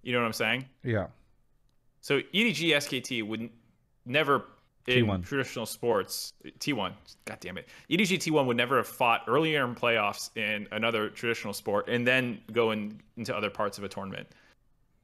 [0.03, 0.67] You know what I'm saying?
[0.85, 1.09] Yeah.
[2.09, 3.51] So EDG SKT would
[4.07, 4.47] never
[4.87, 5.27] in T1.
[5.27, 6.95] traditional sports T1.
[7.27, 7.69] God damn it.
[7.91, 12.41] EDG T1 would never have fought earlier in playoffs in another traditional sport and then
[12.51, 14.27] go in, into other parts of a tournament.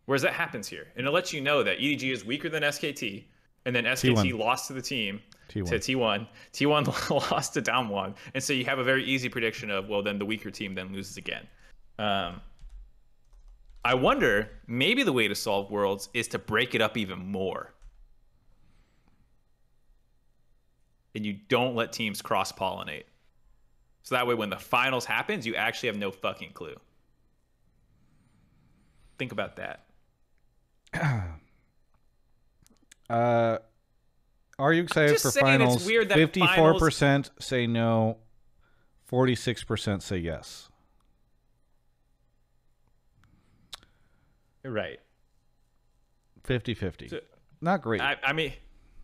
[0.07, 0.87] Whereas that happens here.
[0.97, 3.25] And it lets you know that EDG is weaker than SKT
[3.67, 4.39] and then SKT T1.
[4.39, 5.21] lost to the team
[5.51, 5.67] T1.
[5.67, 6.27] to T1.
[6.55, 8.15] T1 lost to DAMWON.
[8.33, 10.91] And so you have a very easy prediction of, well, then the weaker team then
[10.91, 11.47] loses again.
[11.99, 12.41] Um,
[13.85, 17.75] I wonder, maybe the way to solve worlds is to break it up even more.
[21.15, 23.05] And you don't let teams cross pollinate.
[24.03, 26.77] So that way, when the finals happens, you actually have no fucking clue.
[29.19, 29.87] Think about that.
[33.11, 33.59] Uh,
[34.59, 35.85] are you excited for finals?
[35.85, 38.17] weird that Fifty-four percent say no.
[39.05, 40.71] Forty-six percent say yes.
[44.65, 44.99] Right.
[46.45, 47.11] 50-50.
[47.11, 47.21] So-
[47.61, 48.01] Not great.
[48.01, 48.53] I, I mean,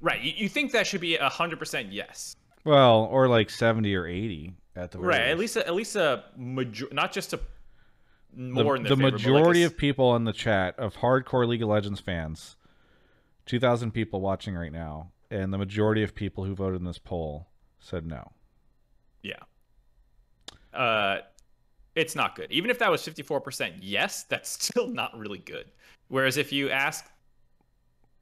[0.01, 0.21] right.
[0.21, 4.07] You, you think that should be a hundred percent yes, well, or like seventy or
[4.07, 5.23] eighty at the right?
[5.23, 5.57] At least.
[5.57, 7.41] a, at least a major, not just a
[8.35, 10.79] the, more in the their favor, but like a majority of people in the chat
[10.79, 12.57] of hardcore League of Legends fans,
[13.47, 16.99] two thousand people watching right now, and the majority of people who voted in this
[16.99, 18.33] poll said no.
[19.23, 19.35] Yeah.
[20.75, 21.19] Uh,
[22.01, 22.51] it's not good.
[22.51, 25.67] Even if that was 54% yes, that's still not really good.
[26.09, 27.05] Whereas if you ask,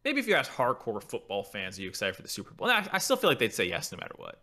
[0.05, 2.68] maybe if you ask hardcore football fans, are you excited for the Super Bowl?
[2.68, 4.40] I, I still feel like they'd say yes no matter what.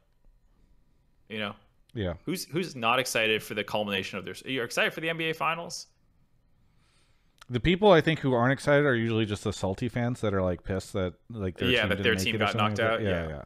[1.30, 1.56] You know,
[1.94, 2.14] Yeah.
[2.26, 4.36] who's who's not excited for the culmination of their?
[4.45, 5.88] You're excited for the NBA Finals?
[7.49, 10.41] The people I think who aren't excited are usually just the salty fans that are
[10.41, 13.02] like pissed that like their Yeah, team that their team got knocked out.
[13.02, 13.28] Yeah, yeah.
[13.30, 13.41] yeah.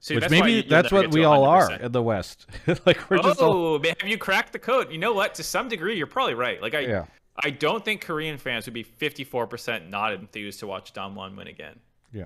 [0.00, 2.46] See, Which that's maybe that's what we all are in the West.
[2.86, 4.92] like we're just all oh, man, have you cracked the code?
[4.92, 5.34] You know what?
[5.34, 6.62] To some degree, you're probably right.
[6.62, 7.06] Like I, Yeah.
[7.42, 11.78] I don't think Korean fans would be 54% not enthused to watch Damwon win again.
[12.12, 12.24] Yeah.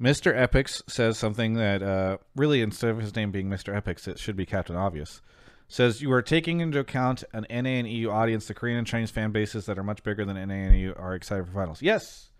[0.00, 0.36] Mr.
[0.36, 3.74] Epics says something that uh, really, instead of his name being Mr.
[3.74, 5.20] Epics, it should be Captain Obvious.
[5.68, 8.46] Says you are taking into account an NA and EU audience.
[8.46, 11.14] The Korean and Chinese fan bases that are much bigger than NA and EU are
[11.14, 11.80] excited for finals.
[11.80, 12.30] Yes,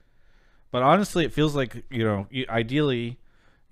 [0.70, 3.18] but honestly, it feels like you know, ideally,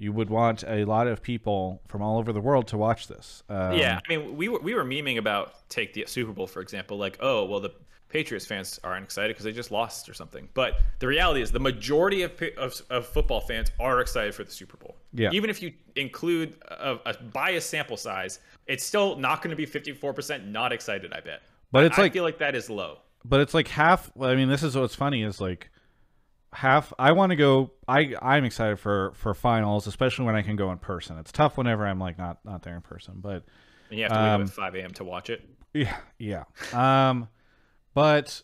[0.00, 3.42] you would want a lot of people from all over the world to watch this.
[3.50, 6.60] Um, yeah, I mean, we were we were memeing about take the Super Bowl for
[6.60, 7.70] example, like oh well, the
[8.08, 10.48] Patriots fans aren't excited because they just lost or something.
[10.54, 14.50] But the reality is, the majority of, of of football fans are excited for the
[14.50, 14.96] Super Bowl.
[15.12, 15.30] Yeah.
[15.32, 19.66] Even if you include a, a biased sample size, it's still not going to be
[19.66, 21.12] fifty four percent not excited.
[21.12, 21.42] I bet.
[21.72, 22.98] But it's I like- feel like that is low.
[23.24, 25.68] but it's like half i mean this is what's funny is like
[26.52, 30.56] half i want to go i i'm excited for for finals especially when i can
[30.56, 33.44] go in person it's tough whenever i'm like not not there in person but
[33.90, 34.90] And you have to wake up Um, at five a.m.
[34.94, 35.48] to watch it.
[35.72, 37.28] yeah yeah um
[37.94, 38.42] but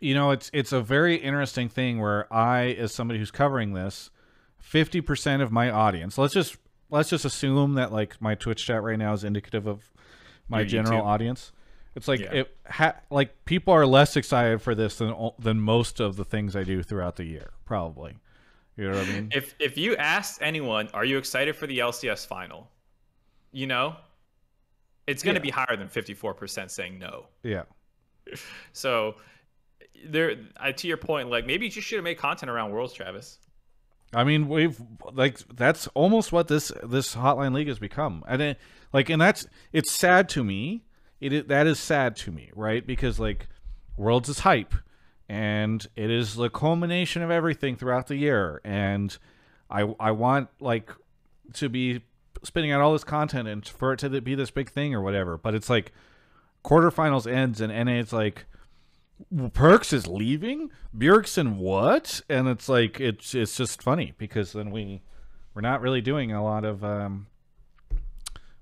[0.00, 4.10] you know it's it's a very interesting thing where i as somebody who's covering this
[4.72, 6.56] 50% of my audience let's just
[6.90, 9.92] let's just assume that like my twitch chat right now is indicative of
[10.48, 11.06] my Your general YouTube.
[11.06, 11.52] audience
[11.94, 12.32] it's like Yeah.
[12.32, 16.54] it ha- like people are less excited for this than than most of the things
[16.56, 18.16] i do throughout the year probably
[18.76, 21.78] you know what i mean If if you asked anyone, are you excited for the
[21.78, 22.68] LCS final?
[23.52, 23.94] You know,
[25.06, 25.42] it's going to Yeah.
[25.44, 27.26] be higher than fifty four percent saying no.
[27.44, 27.62] yeah
[28.72, 29.14] So
[30.04, 32.92] there, I, to your point, like maybe you just should have made content around Worlds,
[32.92, 33.38] Travis.
[34.12, 34.80] I mean, we've
[35.12, 38.58] like that's almost what this this hotline league has become, and it,
[38.92, 40.84] like, and that's it's sad to me.
[41.20, 42.86] It is, that is sad to me, right?
[42.86, 43.48] Because like,
[43.96, 44.74] Worlds is hype,
[45.28, 49.16] and it is the culmination of everything throughout the year, and
[49.70, 50.90] I I want like
[51.54, 52.02] to be
[52.42, 55.38] spinning out all this content and for it to be this big thing or whatever.
[55.38, 55.92] But it's like
[56.64, 58.46] quarterfinals ends and NA it's like
[59.32, 60.70] Perkz is leaving.
[60.96, 62.20] Bjergsen what?
[62.28, 65.02] And it's like it's it's just funny because then we
[65.54, 67.28] we're not really doing a lot of um,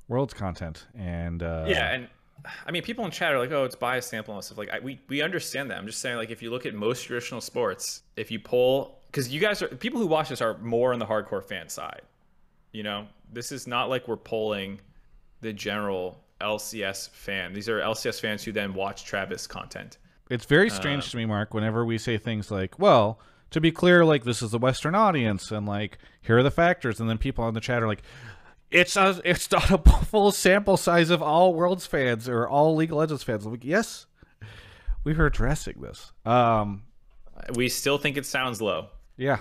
[0.08, 2.08] worlds content and uh, yeah, and
[2.66, 4.80] I mean, people in chat are like, "Oh, it's bias sample and stuff." Like, I,
[4.80, 5.78] we we understand that.
[5.78, 9.32] I'm just saying, like, if you look at most traditional sports, if you pull, because
[9.32, 12.02] you guys are people who watch this are more on the hardcore fan side.
[12.72, 14.80] You know, this is not like we're polling
[15.40, 17.52] the general LCS fan.
[17.52, 19.98] These are LCS fans who then watch Travis content.
[20.30, 23.20] It's very um, strange to me, Mark, whenever we say things like, well,
[23.50, 27.00] to be clear, like this is the Western audience and like here are the factors,
[27.00, 28.02] and then people on the chat are like,
[28.72, 32.90] it's a, it's not a full sample size of all Worlds fans or all League
[32.92, 33.44] of Legends fans.
[33.44, 34.06] I'm like, yes,
[35.04, 36.12] we were addressing this.
[36.24, 36.84] Um,
[37.54, 38.88] We still think it sounds low.
[39.16, 39.38] yeah,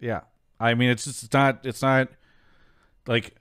[0.00, 0.20] yeah.
[0.58, 2.08] I mean, it's just it's not it's not
[3.06, 3.34] like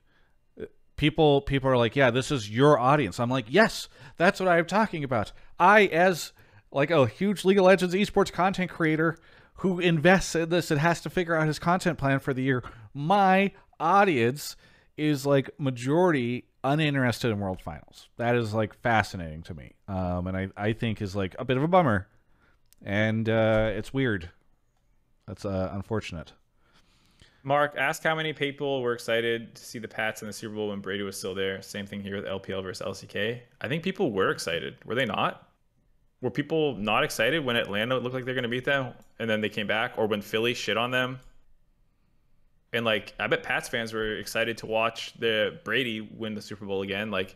[0.98, 3.20] people people are like, yeah, this is your audience.
[3.20, 3.88] I'm like, yes,
[4.18, 5.32] that's what I'm talking about.
[5.60, 6.34] I as
[6.72, 9.18] like a huge League of Legends esports content creator
[9.60, 12.62] who invests in this and has to figure out his content plan for the year.
[12.94, 14.58] My audience
[14.98, 18.10] is like majority uninterested in World Finals.
[18.18, 21.58] That is like fascinating to me, um, and I I think is like a bit
[21.58, 22.08] of a bummer,
[22.84, 24.30] and uh, it's weird.
[25.28, 26.34] That's uh, unfortunate.
[27.44, 30.70] Mark, ask how many people were excited to see the Pats in the Super Bowl
[30.70, 31.62] when Brady was still there.
[31.62, 33.40] Same thing here with LPL versus LCK.
[33.62, 34.78] I think people were excited.
[34.84, 35.48] Were they not?
[36.22, 39.42] Were people not excited when Atlanta looked like they're going to beat them and then
[39.42, 41.20] they came back, or when Philly shit on them?
[42.76, 46.66] And like, I bet Pats fans were excited to watch the Brady win the Super
[46.66, 47.10] Bowl again.
[47.10, 47.36] Like,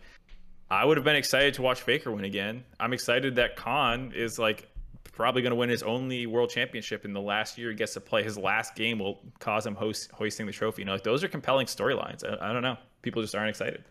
[0.69, 2.65] I would have been excited to watch Faker win again.
[2.79, 4.67] I'm excited that Khan is like
[5.13, 8.01] probably going to win his only world championship in the last year he gets to
[8.01, 8.23] play.
[8.23, 10.81] His last game will cause him hoisting the trophy.
[10.81, 12.23] You know, like those are compelling storylines.
[12.23, 12.77] I, I don't know.
[13.01, 13.83] People just aren't excited.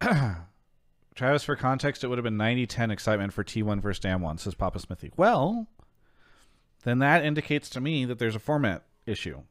[1.14, 4.78] Travis, for context, it would have been 90-10 excitement for T1 versus DAMWON, says Papa
[4.78, 5.12] Smithy.
[5.16, 5.68] Well,
[6.84, 9.42] then that indicates to me that there's a format issue.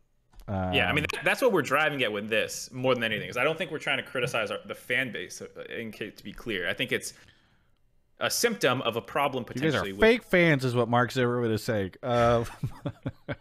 [0.51, 3.29] Um, yeah, I mean that's what we're driving at with this more than anything.
[3.29, 5.41] Is I don't think we're trying to criticize our, the fan base.
[5.41, 7.13] uh, In case to be clear, I think it's
[8.19, 9.93] a symptom of a problem you guys are potentially.
[9.93, 11.93] with, fake fans, is what Mark Zimmerman is saying.
[12.03, 12.43] Uh,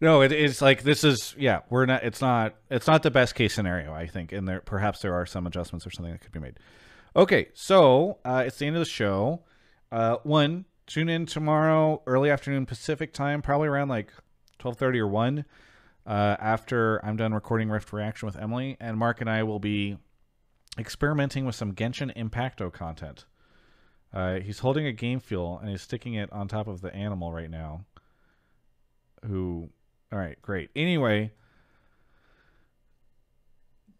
[0.00, 1.60] no, it, it's like this is yeah.
[1.70, 2.04] We're not.
[2.04, 2.56] It's not.
[2.70, 3.92] It's not the best case scenario.
[3.92, 6.58] I think, and there perhaps there are some adjustments or something that could be made.
[7.16, 9.44] Okay, so uh, it's the end of the show.
[9.90, 14.12] Uh, one, tune in tomorrow, early afternoon Pacific time, probably around like
[14.64, 15.44] twelve thirty or one.
[16.06, 19.98] Uh, after I'm done recording Rift Reaction with Emily, and Mark and I will be
[20.78, 23.26] experimenting with some Genshin Impacto content.
[24.10, 27.30] Uh, he's holding a game fuel and he's sticking it on top of the animal
[27.30, 27.84] right now.
[29.26, 29.68] Who?
[30.10, 30.70] All right, great.
[30.74, 31.32] Anyway,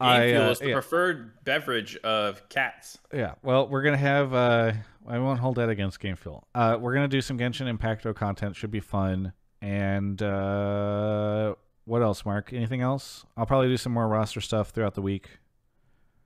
[0.01, 0.74] Game I, fuel uh, is the yeah.
[0.74, 2.97] preferred beverage of cats.
[3.12, 4.32] Yeah, well, we're gonna have.
[4.32, 4.73] Uh,
[5.07, 6.49] I won't hold that against Game Fuel.
[6.55, 8.57] Uh, we're gonna do some Genshin Impacto content.
[8.57, 9.35] Should be fun.
[9.65, 11.55] And uh,
[11.86, 12.53] what else, Mark?
[12.53, 13.24] Anything else?
[13.35, 15.31] I'll probably do some more roster stuff throughout the week.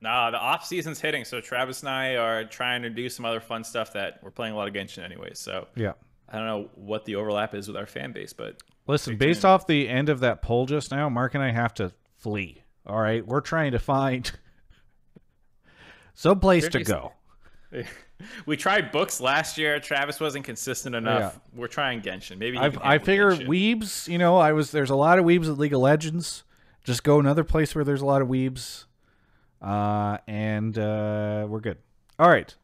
[0.01, 3.39] Nah, the off season's hitting, so Travis and I are trying to do some other
[3.39, 5.31] fun stuff that we're playing a lot of Genshin anyway.
[5.35, 5.93] So Yeah.
[6.29, 9.69] I don't know what the overlap is with our fan base, but Listen, based off
[9.69, 12.65] the end of that poll just now, Mark and I have to flee.
[12.87, 14.29] All right, we're trying to find
[16.15, 17.13] some place to go.
[18.47, 19.79] we tried books last year.
[19.81, 21.39] Travis wasn't consistent enough.
[21.55, 22.39] We're trying Genshin.
[22.39, 23.49] Maybe I figure Genshin.
[23.49, 24.09] weebs.
[24.09, 26.45] You know, I was there's a lot of weebs at League of Legends.
[26.85, 28.85] Just go another place where there's a lot of weebs,
[29.61, 31.79] uh, and uh, we're good.
[32.19, 32.55] All right,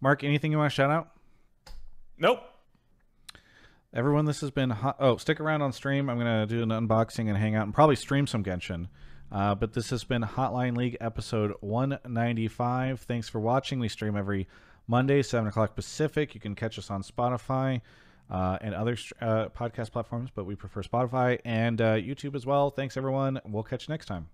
[0.00, 0.24] Mark.
[0.24, 1.10] Anything you want to shout out?
[2.18, 2.40] Nope.
[3.94, 4.96] Everyone, this has been hot.
[5.00, 6.08] Oh, stick around on stream.
[6.08, 8.88] I'm gonna do an unboxing and hang out and probably stream some Genshin.
[9.30, 13.00] Uh, but this has been Hotline League episode 195.
[13.00, 13.80] Thanks for watching.
[13.80, 14.46] We stream every
[14.86, 16.34] Monday, 7 o'clock Pacific.
[16.34, 17.80] You can catch us on Spotify
[18.30, 22.70] uh, and other uh, podcast platforms, but we prefer Spotify and uh, YouTube as well.
[22.70, 23.40] Thanks, everyone.
[23.44, 24.28] We'll catch you next time.